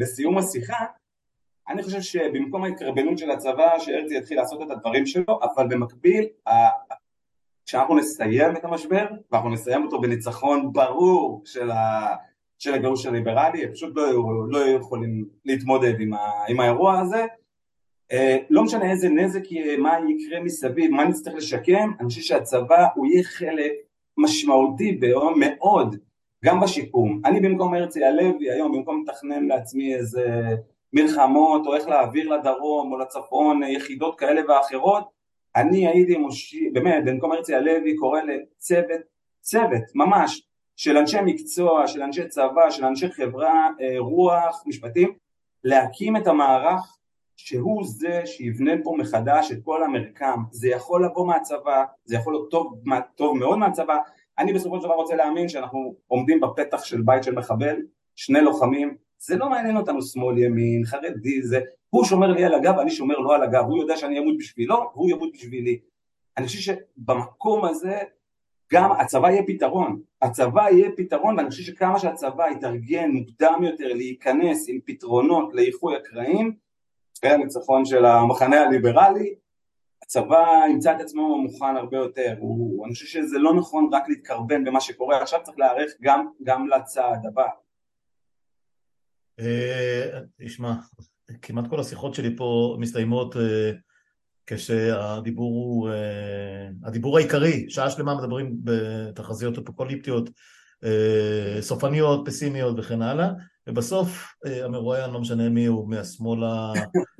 לסיום 0.00 0.38
השיחה, 0.38 0.84
אני 1.68 1.82
חושב 1.82 2.00
שבמקום 2.00 2.64
ההתקרבנות 2.64 3.18
של 3.18 3.30
הצבא, 3.30 3.78
שהרצי 3.78 4.16
יתחיל 4.16 4.36
לעשות 4.36 4.62
את 4.62 4.70
הדברים 4.70 5.06
שלו, 5.06 5.40
אבל 5.42 5.66
במקביל, 5.68 6.26
כשאנחנו 7.66 7.96
נסיים 7.96 8.56
את 8.56 8.64
המשבר, 8.64 9.06
ואנחנו 9.32 9.50
נסיים 9.50 9.84
אותו 9.84 10.00
בניצחון 10.00 10.72
ברור 10.72 11.42
של, 11.44 11.70
ה, 11.70 12.06
של 12.58 12.74
הגירוש 12.74 13.06
הליברלי, 13.06 13.64
הם 13.64 13.72
פשוט 13.72 13.92
לא, 13.96 14.04
לא 14.48 14.58
יכולים 14.58 15.24
להתמודד 15.44 16.00
עם, 16.00 16.14
ה, 16.14 16.30
עם 16.48 16.60
האירוע 16.60 16.98
הזה, 16.98 17.26
לא 18.50 18.62
משנה 18.62 18.90
איזה 18.90 19.08
נזק 19.08 19.52
יהיה, 19.52 19.76
מה 19.78 19.96
יקרה 20.08 20.40
מסביב, 20.40 20.90
מה 20.90 21.04
נצטרך 21.04 21.34
לשקם, 21.34 21.90
אני 22.00 22.08
חושב 22.08 22.20
שהצבא 22.20 22.86
הוא 22.94 23.06
יהיה 23.06 23.22
חלק 23.22 23.72
משמעותי 24.16 25.00
מאוד 25.36 25.96
גם 26.44 26.60
בשיקום. 26.60 27.20
אני 27.24 27.40
במקום 27.40 27.74
הרצי 27.74 28.04
הלוי 28.04 28.50
היום, 28.50 28.72
במקום 28.72 29.04
לתכנן 29.06 29.46
לעצמי 29.46 29.94
איזה 29.94 30.40
מלחמות 30.92 31.66
או 31.66 31.74
איך 31.74 31.88
להעביר 31.88 32.28
לדרום 32.28 32.92
או 32.92 32.98
לצפון 32.98 33.62
יחידות 33.62 34.18
כאלה 34.18 34.40
ואחרות, 34.48 35.04
אני 35.56 35.88
הייתי 35.88 36.16
מושיע, 36.16 36.70
באמת, 36.72 37.04
במקום 37.04 37.32
הרצי 37.32 37.54
הלוי 37.54 37.96
קורא 37.96 38.20
לצוות, 38.20 39.00
צוות 39.40 39.82
ממש, 39.94 40.42
של 40.76 40.96
אנשי 40.96 41.16
מקצוע, 41.24 41.86
של 41.86 42.02
אנשי 42.02 42.28
צבא, 42.28 42.70
של 42.70 42.84
אנשי 42.84 43.10
חברה, 43.10 43.68
אה, 43.80 43.98
רוח, 43.98 44.64
משפטים, 44.66 45.12
להקים 45.64 46.16
את 46.16 46.26
המערך 46.26 46.96
שהוא 47.36 47.84
זה 47.86 48.22
שיבנה 48.24 48.72
פה 48.84 48.96
מחדש 48.98 49.52
את 49.52 49.58
כל 49.64 49.84
המרקם, 49.84 50.42
זה 50.50 50.68
יכול 50.68 51.04
לבוא 51.04 51.26
מהצבא, 51.26 51.84
זה 52.04 52.16
יכול 52.16 52.32
להיות 52.32 52.50
טוב, 52.50 52.74
טוב 53.14 53.36
מאוד 53.38 53.58
מהצבא, 53.58 53.96
אני 54.38 54.52
בסופו 54.52 54.80
של 54.80 54.84
דבר 54.84 54.94
רוצה 54.94 55.14
להאמין 55.14 55.48
שאנחנו 55.48 55.94
עומדים 56.06 56.40
בפתח 56.40 56.84
של 56.84 57.02
בית 57.02 57.22
של 57.22 57.34
מחבל, 57.34 57.76
שני 58.16 58.40
לוחמים, 58.40 58.96
זה 59.18 59.36
לא 59.36 59.50
מעניין 59.50 59.76
אותנו 59.76 60.02
שמאל 60.02 60.38
ימין, 60.38 60.84
חרדי, 60.84 61.42
זה, 61.42 61.60
הוא 61.90 62.04
שומר 62.04 62.32
לי 62.32 62.44
על 62.44 62.54
הגב, 62.54 62.78
אני 62.78 62.90
שומר 62.90 63.18
לו 63.18 63.32
על 63.32 63.42
הגב, 63.42 63.64
הוא 63.64 63.78
יודע 63.78 63.96
שאני 63.96 64.18
אמות 64.18 64.38
בשבילו, 64.38 64.90
והוא 64.94 65.10
ימות 65.10 65.32
בשבילי. 65.32 65.78
אני 66.36 66.46
חושב 66.46 66.58
שבמקום 66.58 67.64
הזה 67.64 67.98
גם 68.72 68.92
הצבא 68.92 69.30
יהיה 69.30 69.42
פתרון, 69.46 70.00
הצבא 70.22 70.70
יהיה 70.70 70.90
פתרון 70.96 71.36
ואני 71.36 71.50
חושב 71.50 71.62
שכמה 71.62 71.98
שהצבא 71.98 72.44
יתארגן 72.50 73.10
מוקדם 73.10 73.60
יותר 73.62 73.92
להיכנס 73.94 74.66
עם 74.68 74.78
פתרונות 74.84 75.54
לאיחוי 75.54 75.96
הקרעים, 75.96 76.54
אחרי 77.24 77.34
הניצחון 77.34 77.84
של 77.84 78.04
המחנה 78.04 78.60
הליברלי, 78.60 79.34
הצבא 80.02 80.46
ימצא 80.70 80.96
את 80.96 81.00
עצמו 81.00 81.38
מוכן 81.42 81.76
הרבה 81.76 81.96
יותר, 81.96 82.34
הוא, 82.38 82.86
אני 82.86 82.94
חושב 82.94 83.06
שזה 83.06 83.38
לא 83.38 83.54
נכון 83.54 83.90
רק 83.92 84.08
להתקרבן 84.08 84.64
במה 84.64 84.80
שקורה, 84.80 85.22
עכשיו 85.22 85.40
צריך 85.42 85.58
להיערך 85.58 85.92
גם, 86.02 86.26
גם 86.42 86.68
לצעד 86.68 87.26
הבא. 87.26 87.46
אה, 89.40 90.20
תשמע, 90.38 90.74
כמעט 91.42 91.64
כל 91.70 91.80
השיחות 91.80 92.14
שלי 92.14 92.36
פה 92.36 92.76
מסתיימות 92.80 93.36
אה, 93.36 93.70
כשהדיבור 94.46 95.52
הוא, 95.52 95.88
אה, 95.88 96.68
הדיבור 96.84 97.18
העיקרי, 97.18 97.66
שעה 97.68 97.90
שלמה 97.90 98.14
מדברים 98.14 98.56
בתחזיות 98.64 99.58
אפוקוליפטיות, 99.58 100.30
סופניות, 101.60 102.22
פסימיות 102.26 102.78
וכן 102.78 103.02
הלאה, 103.02 103.28
ובסוף 103.66 104.34
אה, 104.46 104.64
המרואיין, 104.64 105.10
לא 105.10 105.20
משנה 105.20 105.48
מי 105.48 105.66
הוא, 105.66 105.88
מהשמאל 105.88 106.40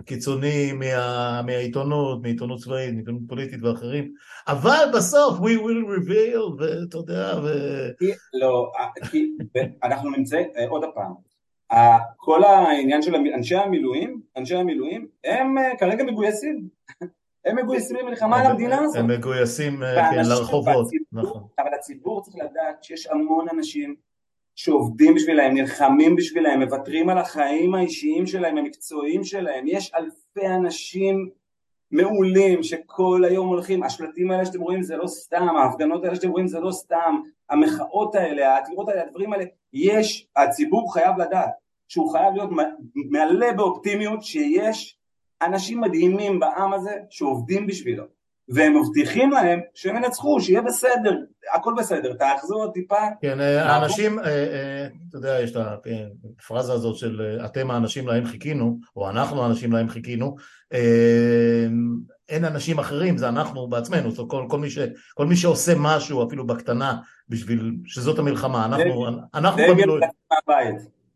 הקיצוני, 0.01 0.73
מה, 0.73 1.43
מהעיתונות, 1.47 2.23
מעיתונות 2.23 2.61
צבאית, 2.61 2.95
מעיתונות 2.95 3.23
פוליטית 3.29 3.63
ואחרים, 3.63 4.13
אבל 4.49 4.85
בסוף 4.95 5.39
we 5.39 5.59
will 5.59 5.99
reveal, 5.99 6.41
ואתה 6.59 6.97
יודע, 6.97 7.35
ו... 7.45 7.49
לא, 8.35 8.73
אנחנו 9.85 10.11
נמצאים, 10.11 10.49
עוד 10.69 10.85
פעם, 10.95 11.13
כל 12.17 12.45
העניין 12.45 13.03
של 13.03 13.15
אנשי 13.15 13.57
המילואים, 13.57 14.21
אנשי 14.37 14.57
המילואים, 14.57 15.07
הם 15.25 15.55
כרגע 15.79 16.05
מגויסים. 16.05 16.69
הם 17.47 17.57
מגויסים 17.57 17.97
למלחמה 17.97 18.41
על 18.41 18.47
המדינה 18.47 18.81
הזאת. 18.81 18.97
הם 18.97 19.07
מגויסים 19.07 19.83
אה, 19.83 20.11
כן, 20.11 20.23
לרחובות, 20.29 20.87
נכון. 21.13 21.43
אבל 21.59 21.75
הציבור 21.75 22.23
צריך 22.23 22.37
לדעת 22.37 22.85
שיש 22.85 23.07
המון 23.07 23.47
אנשים 23.53 23.95
שעובדים 24.55 25.15
בשבילהם, 25.15 25.55
נלחמים 25.55 26.17
בשבילהם, 26.17 26.63
מוותרים 26.63 27.09
על 27.09 27.19
החיים 27.19 27.75
האישיים 27.75 28.27
שלהם, 28.27 28.59
המקצועיים 28.59 29.25
שלהם. 29.25 29.65
יש 29.67 29.93
אלפי 29.95 30.47
אנשים 30.47 31.31
מעולים 31.91 32.63
שכל 32.63 33.25
היום 33.29 33.49
הולכים, 33.49 33.83
השלטים 33.83 34.31
האלה 34.31 34.47
שאתם 34.47 34.61
רואים 34.61 34.83
זה 34.83 34.97
לא 34.97 35.07
סתם, 35.07 35.57
ההפגנות 35.57 36.05
האלה 36.05 36.15
שאתם 36.15 36.31
רואים 36.31 36.47
זה 36.47 36.61
לא 36.61 36.73
סתם, 36.73 37.21
המחאות 37.51 38.15
האלה, 38.15 38.55
העתירות 38.55 38.89
האלה, 38.89 39.03
הדברים 39.03 39.33
האלה, 39.33 39.45
יש, 39.73 40.27
הציבור 40.37 40.93
חייב 40.93 41.19
לדעת 41.19 41.51
שהוא 41.89 42.13
חייב 42.13 42.35
להיות 42.35 42.51
מלא 42.95 43.53
באופטימיות 43.53 44.23
שיש 44.23 44.99
אנשים 45.45 45.81
מדהימים 45.81 46.41
בעם 46.41 46.73
הזה 46.73 46.93
שעובדים 47.11 47.67
בשבילו 47.67 48.05
והם 48.49 48.81
מבטיחים 48.81 49.31
להם 49.31 49.61
שהם 49.75 49.97
ינצחו, 49.97 50.41
שיהיה 50.41 50.63
בסדר, 50.63 51.15
הכל 51.55 51.75
בסדר, 51.79 52.13
תאחזו 52.15 52.55
עוד 52.55 52.73
טיפה. 52.73 52.97
כן, 53.21 53.41
אה, 53.41 53.73
האנשים, 53.73 54.19
אה, 54.19 54.25
אה, 54.25 54.87
אתה 55.09 55.17
יודע, 55.17 55.41
יש 55.43 55.57
את 55.57 55.57
הפרזה 55.57 56.73
הזאת 56.73 56.97
של 56.97 57.39
אתם 57.45 57.71
האנשים 57.71 58.09
להם 58.09 58.25
חיכינו, 58.25 58.79
או 58.97 59.11
אנחנו 59.11 59.43
האנשים 59.43 59.73
להם 59.73 59.89
חיכינו, 59.89 60.37
אין 62.29 62.45
אנשים 62.45 62.79
אחרים, 62.79 63.17
זה 63.19 63.29
אנחנו 63.29 63.69
בעצמנו, 63.69 64.11
זאת 64.11 64.31
כל, 64.31 64.47
כל, 64.49 64.59
מי 64.59 64.71
ש, 64.71 64.79
כל 65.15 65.27
מי 65.27 65.37
שעושה 65.37 65.73
משהו, 65.79 66.27
אפילו 66.27 66.47
בקטנה, 66.47 66.97
בשביל 67.29 67.77
שזאת 67.87 68.19
המלחמה, 68.19 68.65
אנחנו, 68.65 69.07
אנחנו 69.35 69.63
במילואים. 69.69 70.03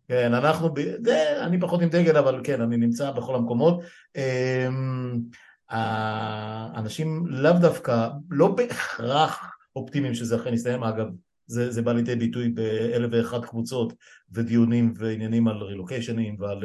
כן, 0.08 0.34
אנחנו, 0.34 0.74
זה, 1.04 1.44
אני 1.44 1.60
פחות 1.60 1.82
עם 1.82 1.88
דגל, 1.88 2.16
אבל 2.16 2.40
כן, 2.44 2.60
אני 2.60 2.76
נמצא 2.76 3.10
בכל 3.10 3.34
המקומות. 3.34 3.80
אמ, 4.16 5.20
האנשים 5.68 7.26
לאו 7.26 7.52
דווקא, 7.52 8.08
לא 8.30 8.48
בהכרח 8.48 9.56
אופטימיים 9.76 10.14
שזה 10.14 10.36
אכן 10.36 10.54
יסתיים, 10.54 10.82
אגב, 10.82 11.06
זה, 11.46 11.70
זה 11.70 11.82
בא 11.82 11.92
לידי 11.92 12.16
ביטוי 12.16 12.48
באלף 12.48 13.10
ואחת 13.12 13.44
קבוצות 13.44 13.92
ודיונים 14.32 14.92
ועניינים 14.96 15.48
על 15.48 15.62
רילוקיישנים 15.62 16.36
ועל, 16.38 16.64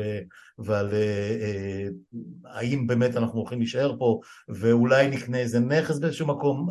ועל 0.57 0.89
אה, 0.93 1.37
אה, 1.41 1.87
האם 2.45 2.87
באמת 2.87 3.17
אנחנו 3.17 3.39
הולכים 3.39 3.59
להישאר 3.59 3.95
פה 3.99 4.19
ואולי 4.49 5.07
נקנה 5.07 5.37
איזה 5.37 5.59
נכס 5.59 5.99
באיזשהו 5.99 6.27
מקום, 6.27 6.67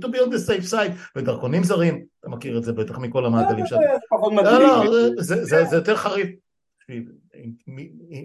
to 0.00 0.08
be 0.08 0.18
on 0.18 0.30
the 0.30 0.48
safe 0.48 0.72
side, 0.72 0.92
ודרכונים 1.16 1.64
זרים, 1.64 2.04
אתה 2.20 2.28
מכיר 2.28 2.58
את 2.58 2.64
זה 2.64 2.72
בטח 2.72 2.98
מכל 2.98 3.26
המעגלים 3.26 3.66
שלנו. 3.66 3.82
לא, 3.82 4.84
לא, 4.84 5.22
זה 5.22 5.76
יותר 5.76 5.96
חריף. 5.96 6.28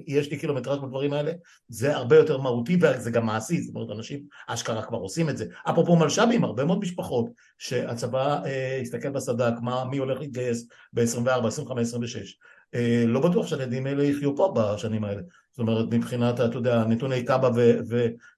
יש 0.07 0.31
לי 0.31 0.37
קילומטראז' 0.37 0.79
בדברים 0.79 1.13
האלה, 1.13 1.31
זה 1.67 1.95
הרבה 1.95 2.15
יותר 2.15 2.37
מהותי 2.37 2.77
וזה 2.81 3.11
גם 3.11 3.25
מעשי, 3.25 3.61
זאת 3.61 3.75
אומרת 3.75 3.97
אנשים 3.97 4.23
אשכרה 4.47 4.81
כבר 4.81 4.97
עושים 4.97 5.29
את 5.29 5.37
זה. 5.37 5.45
אפרופו 5.69 5.95
מלש"בים, 5.95 6.43
הרבה 6.43 6.65
מאוד 6.65 6.79
משפחות 6.79 7.25
שהצבא 7.57 8.43
אה, 8.45 8.79
הסתכל 8.81 9.09
בסד"כ, 9.09 9.53
מי 9.89 9.97
הולך 9.97 10.19
להתגייס 10.19 10.67
ב-24, 10.93 11.47
25, 11.47 11.87
26, 11.87 12.37
אה, 12.75 13.03
לא 13.07 13.19
בטוח 13.19 13.47
שהילדים 13.47 13.87
האלה 13.87 14.03
יחיו 14.03 14.35
פה 14.35 14.53
בשנים 14.55 15.03
האלה. 15.03 15.21
זאת 15.53 15.59
אומרת, 15.59 15.85
מבחינת, 15.93 16.39
אתה 16.39 16.57
יודע, 16.57 16.83
נתוני 16.87 17.25
קאבה 17.25 17.49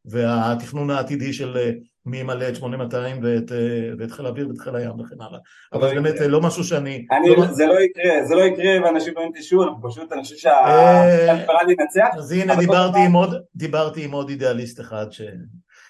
והתכנון 0.05 0.89
העתידי 0.89 1.34
של 1.34 1.57
אה, 1.57 1.72
מי 2.05 2.18
ימלא 2.18 2.49
את 2.49 2.55
8200 2.55 3.20
ואת, 3.24 3.51
אה, 3.51 3.57
ואת 3.99 4.11
חיל 4.11 4.26
האוויר 4.26 4.47
ואת 4.49 4.57
חיל 4.57 4.76
הים 4.76 4.99
וכן 4.99 5.16
הלאה. 5.22 5.39
אבל 5.74 5.89
זה 5.89 5.95
באמת 5.95 6.16
לא 6.20 6.41
משהו 6.41 6.63
שאני... 6.63 7.05
אני, 7.11 7.30
לא... 7.30 7.45
זה 7.45 7.66
לא 7.66 7.82
יקרה, 7.82 8.26
זה 8.26 8.36
לא 8.36 8.41
יקרה 8.41 8.84
ואנשים 8.84 9.13
לא 9.18 9.22
ינטשו, 9.22 9.63
פשוט, 9.84 10.11
אני 10.13 10.22
חושב 10.24 10.36
שהליברל 10.36 11.70
ינצח. 11.70 12.18
אז 12.18 12.32
הנה, 12.32 12.55
דיברתי 12.55 12.99
עם, 13.05 13.13
עוד, 13.13 13.36
דיברתי 13.55 14.03
עם 14.03 14.11
עוד 14.11 14.30
אידיאליסט 14.30 14.80
אחד 14.80 15.05
ש... 15.11 15.22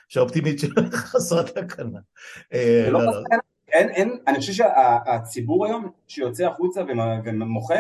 שהאופטימית 0.08 0.60
שלו 0.60 0.84
חסרת 1.12 1.58
תקנה. 1.58 2.00
אני 4.28 4.36
חושב 4.38 4.54
שהציבור 4.54 5.66
היום 5.66 5.90
שיוצא 6.08 6.46
החוצה 6.46 6.82
ומוחה, 7.26 7.80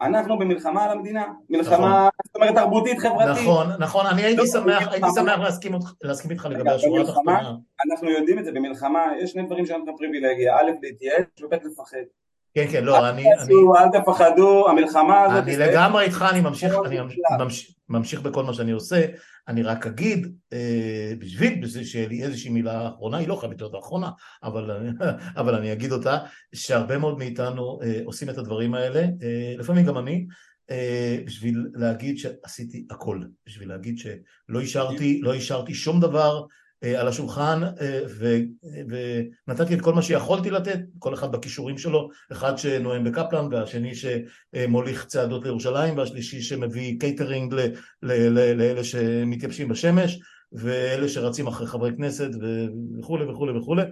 אנחנו 0.00 0.38
במלחמה 0.38 0.84
על 0.84 0.90
המדינה, 0.90 1.24
מלחמה, 1.50 1.76
נכון. 1.76 2.10
זאת 2.26 2.36
אומרת, 2.36 2.54
תרבותית, 2.54 2.98
חברתית. 2.98 3.42
נכון, 3.42 3.66
נכון, 3.78 4.06
אני 4.06 4.22
הייתי 4.22 4.40
לא 4.40 4.46
שמח, 4.46 4.88
הייתי 4.92 5.08
שמח 5.14 5.38
להסכים, 6.02 6.30
איתך 6.30 6.48
לגבי 6.50 6.70
השורה 6.70 7.02
התחתונה. 7.02 7.52
אנחנו 7.90 8.10
יודעים 8.10 8.38
את 8.38 8.44
זה, 8.44 8.52
במלחמה 8.52 9.06
יש 9.18 9.30
שני 9.30 9.42
דברים 9.42 9.66
שאנחנו 9.66 9.96
פריבילגיה, 9.98 10.56
א', 10.56 10.70
להתייעץ, 10.82 11.26
וב', 11.42 11.54
לפחד. 11.54 11.96
כן, 12.56 12.66
כן, 12.72 12.84
לא, 12.84 13.08
אני... 13.10 13.24
אל 13.78 14.00
תפחדו, 14.00 14.68
המלחמה 14.68 15.22
הזאת... 15.22 15.42
אני 15.42 15.56
לגמרי 15.56 16.04
איתך, 16.04 16.24
אני 16.30 16.40
ממשיך, 16.40 16.74
אני 16.86 16.98
ממשיך 17.88 18.20
בכל 18.20 18.44
מה 18.44 18.54
שאני 18.54 18.70
עושה, 18.70 19.06
אני 19.48 19.62
רק 19.62 19.86
אגיד, 19.86 20.36
אה, 20.52 21.12
בשביל 21.18 21.66
שיהיה 21.84 22.08
לי 22.08 22.22
איזושהי 22.22 22.50
מילה 22.50 22.88
אחרונה, 22.88 23.16
היא 23.16 23.28
לא 23.28 23.36
חייבת 23.36 23.60
להיות 23.60 23.74
האחרונה, 23.74 24.10
אבל, 25.36 25.54
אני 25.54 25.72
אגיד 25.72 25.92
אותה, 25.92 26.18
שהרבה 26.54 26.98
מאוד 26.98 27.18
מאיתנו 27.18 27.78
אה, 27.82 28.00
עושים 28.04 28.30
את 28.30 28.38
הדברים 28.38 28.74
האלה, 28.74 29.00
אה, 29.00 29.54
לפעמים 29.58 29.86
גם 29.86 29.98
אני, 29.98 30.26
בשביל 31.26 31.66
להגיד 31.74 32.18
שעשיתי 32.18 32.86
הכל, 32.90 33.20
בשביל 33.46 33.68
להגיד 33.68 33.98
שלא 33.98 34.60
השארתי, 34.60 35.20
לא 35.22 35.34
שום 35.72 36.00
דבר 36.00 36.46
על 36.82 37.08
השולחן 37.08 37.60
אה, 37.80 38.00
ונתתי 39.48 39.74
את 39.74 39.80
כל 39.80 39.94
מה 39.94 40.02
שיכולתי 40.02 40.50
לתת, 40.50 40.78
כל 40.98 41.14
אחד 41.14 41.32
בכישורים 41.32 41.78
שלו, 41.78 42.08
אחד 42.32 42.58
שנואם 42.58 43.04
בקפלן 43.04 43.48
והשני 43.50 43.92
שמוליך 43.94 45.06
צעדות 45.06 45.44
לירושלים 45.44 45.98
והשלישי 45.98 46.40
שמביא 46.40 47.00
קייטרינג 47.00 47.54
לאלה 48.02 48.84
שמתייבשים 48.84 49.68
בשמש 49.68 50.20
ואלה 50.52 51.08
שרצים 51.08 51.46
אחרי 51.46 51.66
חברי 51.66 51.96
כנסת 51.96 52.28
וכולי 52.98 53.24
וכולי 53.24 53.58
וכולי. 53.58 53.82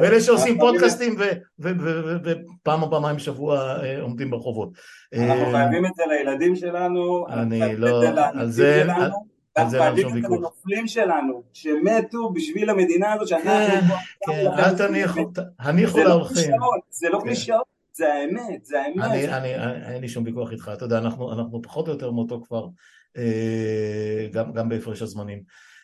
ואלה 0.00 0.20
שעושים 0.20 0.58
פודקאסטים 0.58 1.16
ופעם 1.60 2.82
או 2.82 2.90
פעמיים 2.90 3.16
בשבוע 3.16 3.82
אה, 3.82 4.00
עומדים 4.00 4.30
ברחובות. 4.30 4.70
אנחנו 5.14 5.50
חייבים 5.50 5.86
את 5.86 5.90
זה 5.94 6.02
לילדים 6.08 6.56
שלנו, 6.56 7.26
אני 7.28 7.76
לא, 7.76 8.02
על 8.34 8.50
זה 8.50 8.84
את 9.58 10.24
הנופלים 10.24 10.86
שלנו, 10.86 11.42
שמתו 11.52 12.32
בשביל 12.32 12.70
המדינה 12.70 13.12
הזאת 13.12 13.28
שאנחנו... 13.28 13.50
כן, 13.50 13.80
כן, 14.26 14.46
אל 14.58 14.76
תניחו, 14.76 15.30
הניחו 15.58 15.98
לאורחים. 15.98 16.52
זה 16.90 17.08
לא 17.08 17.20
קלישאות, 17.22 17.64
זה 17.92 18.14
האמת, 18.14 18.64
זה 18.64 18.82
האמת. 18.82 19.04
אני, 19.04 19.28
אני, 19.28 19.54
אין 19.94 20.00
לי 20.00 20.08
שום 20.08 20.24
ויכוח 20.24 20.52
איתך, 20.52 20.70
אתה 20.72 20.84
יודע, 20.84 20.98
אנחנו, 20.98 21.32
אנחנו 21.32 21.62
פחות 21.62 21.88
או 21.88 21.92
יותר 21.92 22.10
מאותו 22.10 22.40
כבר, 22.48 22.66
אה, 23.16 24.26
גם, 24.32 24.52
גם 24.52 24.68
בהפרש 24.68 25.02
הזמנים. 25.02 25.42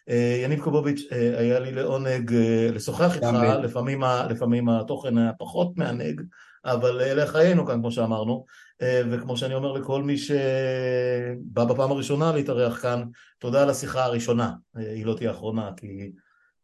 אה, 0.09 0.41
יניב 0.45 0.61
קובוביץ', 0.61 1.09
אה, 1.13 1.39
היה 1.39 1.59
לי 1.59 1.73
לעונג 1.73 2.35
לשוחח 2.73 3.17
איתך, 3.17 3.27
לפעמים, 3.63 4.03
לפעמים 4.31 4.69
התוכן 4.69 5.19
היה 5.19 5.33
פחות 5.39 5.77
מענג, 5.77 6.23
אבל 6.65 7.01
אלה 7.01 7.27
חיינו 7.27 7.67
כאן, 7.67 7.81
כמו 7.81 7.91
שאמרנו, 7.91 8.45
וכמו 8.83 9.37
שאני 9.37 9.55
אומר 9.55 9.73
לכל 9.73 10.03
מי 10.03 10.19
שבא 10.19 11.65
בפעם 11.65 11.91
הראשונה 11.91 12.33
להתארח 12.33 12.83
כאן, 12.83 13.03
תודה 13.39 13.63
על 13.63 13.71
השיחה 13.71 14.05
הראשונה, 14.05 14.53
היא 14.75 15.07
לא 15.07 15.15
תהיה 15.15 15.31
אחרונה, 15.31 15.71
כי 15.77 16.13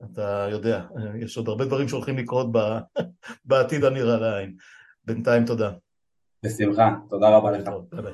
אתה 0.05 0.47
יודע, 0.51 0.85
יש 1.19 1.37
עוד 1.37 1.49
הרבה 1.49 1.65
דברים 1.65 1.89
שהולכים 1.89 2.19
לקרות 2.19 2.47
בעתיד 3.45 3.85
הנראה 3.85 4.17
לעין. 4.17 4.55
בינתיים 5.05 5.45
תודה. 5.45 5.71
בשמחה, 6.45 6.95
תודה 7.09 7.37
רבה 7.37 7.51
לך. 7.51 7.69
ביי 7.93 8.03
ביי. 8.03 8.13